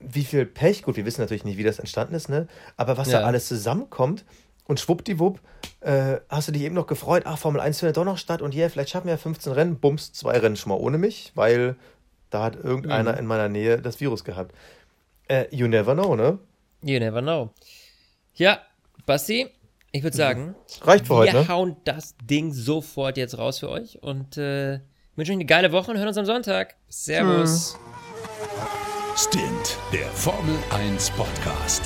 wie 0.00 0.24
viel 0.24 0.46
Pech, 0.46 0.82
gut, 0.82 0.96
wir 0.96 1.04
wissen 1.04 1.20
natürlich 1.20 1.44
nicht, 1.44 1.58
wie 1.58 1.62
das 1.62 1.78
entstanden 1.78 2.14
ist, 2.14 2.28
ne? 2.28 2.48
Aber 2.76 2.96
was 2.96 3.08
da 3.10 3.20
Ja. 3.20 3.26
alles 3.26 3.46
zusammenkommt 3.48 4.24
und 4.64 4.80
schwuppdiwupp, 4.80 5.40
äh, 5.80 6.16
hast 6.28 6.48
du 6.48 6.52
dich 6.52 6.62
eben 6.62 6.74
noch 6.74 6.86
gefreut, 6.86 7.24
ach, 7.26 7.38
Formel 7.38 7.60
1 7.60 7.78
findet 7.80 7.96
doch 7.96 8.04
noch 8.04 8.18
statt 8.18 8.40
und 8.42 8.54
yeah, 8.54 8.68
vielleicht 8.68 8.90
schaffen 8.90 9.06
wir 9.06 9.12
ja 9.12 9.18
15 9.18 9.52
Rennen, 9.52 9.78
bums, 9.78 10.12
zwei 10.12 10.38
Rennen 10.38 10.56
schon 10.56 10.70
mal 10.70 10.76
ohne 10.78 10.96
mich, 10.98 11.32
weil 11.34 11.76
da 12.30 12.44
hat 12.44 12.56
irgendeiner 12.56 13.12
Mhm. 13.12 13.18
in 13.18 13.26
meiner 13.26 13.48
Nähe 13.48 13.80
das 13.82 14.00
Virus 14.00 14.24
gehabt. 14.24 14.54
Äh, 15.28 15.46
you 15.54 15.66
never 15.68 15.94
know, 15.94 16.16
ne? 16.16 16.38
You 16.82 16.98
never 16.98 17.20
know. 17.20 17.50
Ja, 18.34 18.60
Basti, 19.06 19.48
ich 19.92 20.02
würde 20.02 20.16
sagen, 20.16 20.54
Reicht 20.82 21.06
für 21.06 21.12
wir 21.14 21.16
heute, 21.16 21.36
ne? 21.36 21.48
hauen 21.48 21.76
das 21.84 22.14
Ding 22.22 22.52
sofort 22.52 23.16
jetzt 23.16 23.36
raus 23.36 23.58
für 23.58 23.68
euch 23.68 24.02
und 24.02 24.36
äh, 24.38 24.80
wünschen 25.16 25.32
euch 25.32 25.36
eine 25.36 25.44
geile 25.46 25.72
Woche 25.72 25.90
und 25.90 25.98
hören 25.98 26.08
uns 26.08 26.16
am 26.18 26.24
Sonntag. 26.26 26.76
Servus. 26.88 27.76
Stint, 29.22 29.76
der 29.92 30.06
Formel 30.12 30.56
1 30.70 31.10
Podcast. 31.10 31.82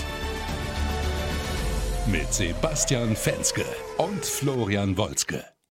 Mit 2.06 2.32
Sebastian 2.32 3.16
Fenske 3.16 3.64
und 3.98 4.24
Florian 4.24 4.96
Wolzke. 4.96 5.53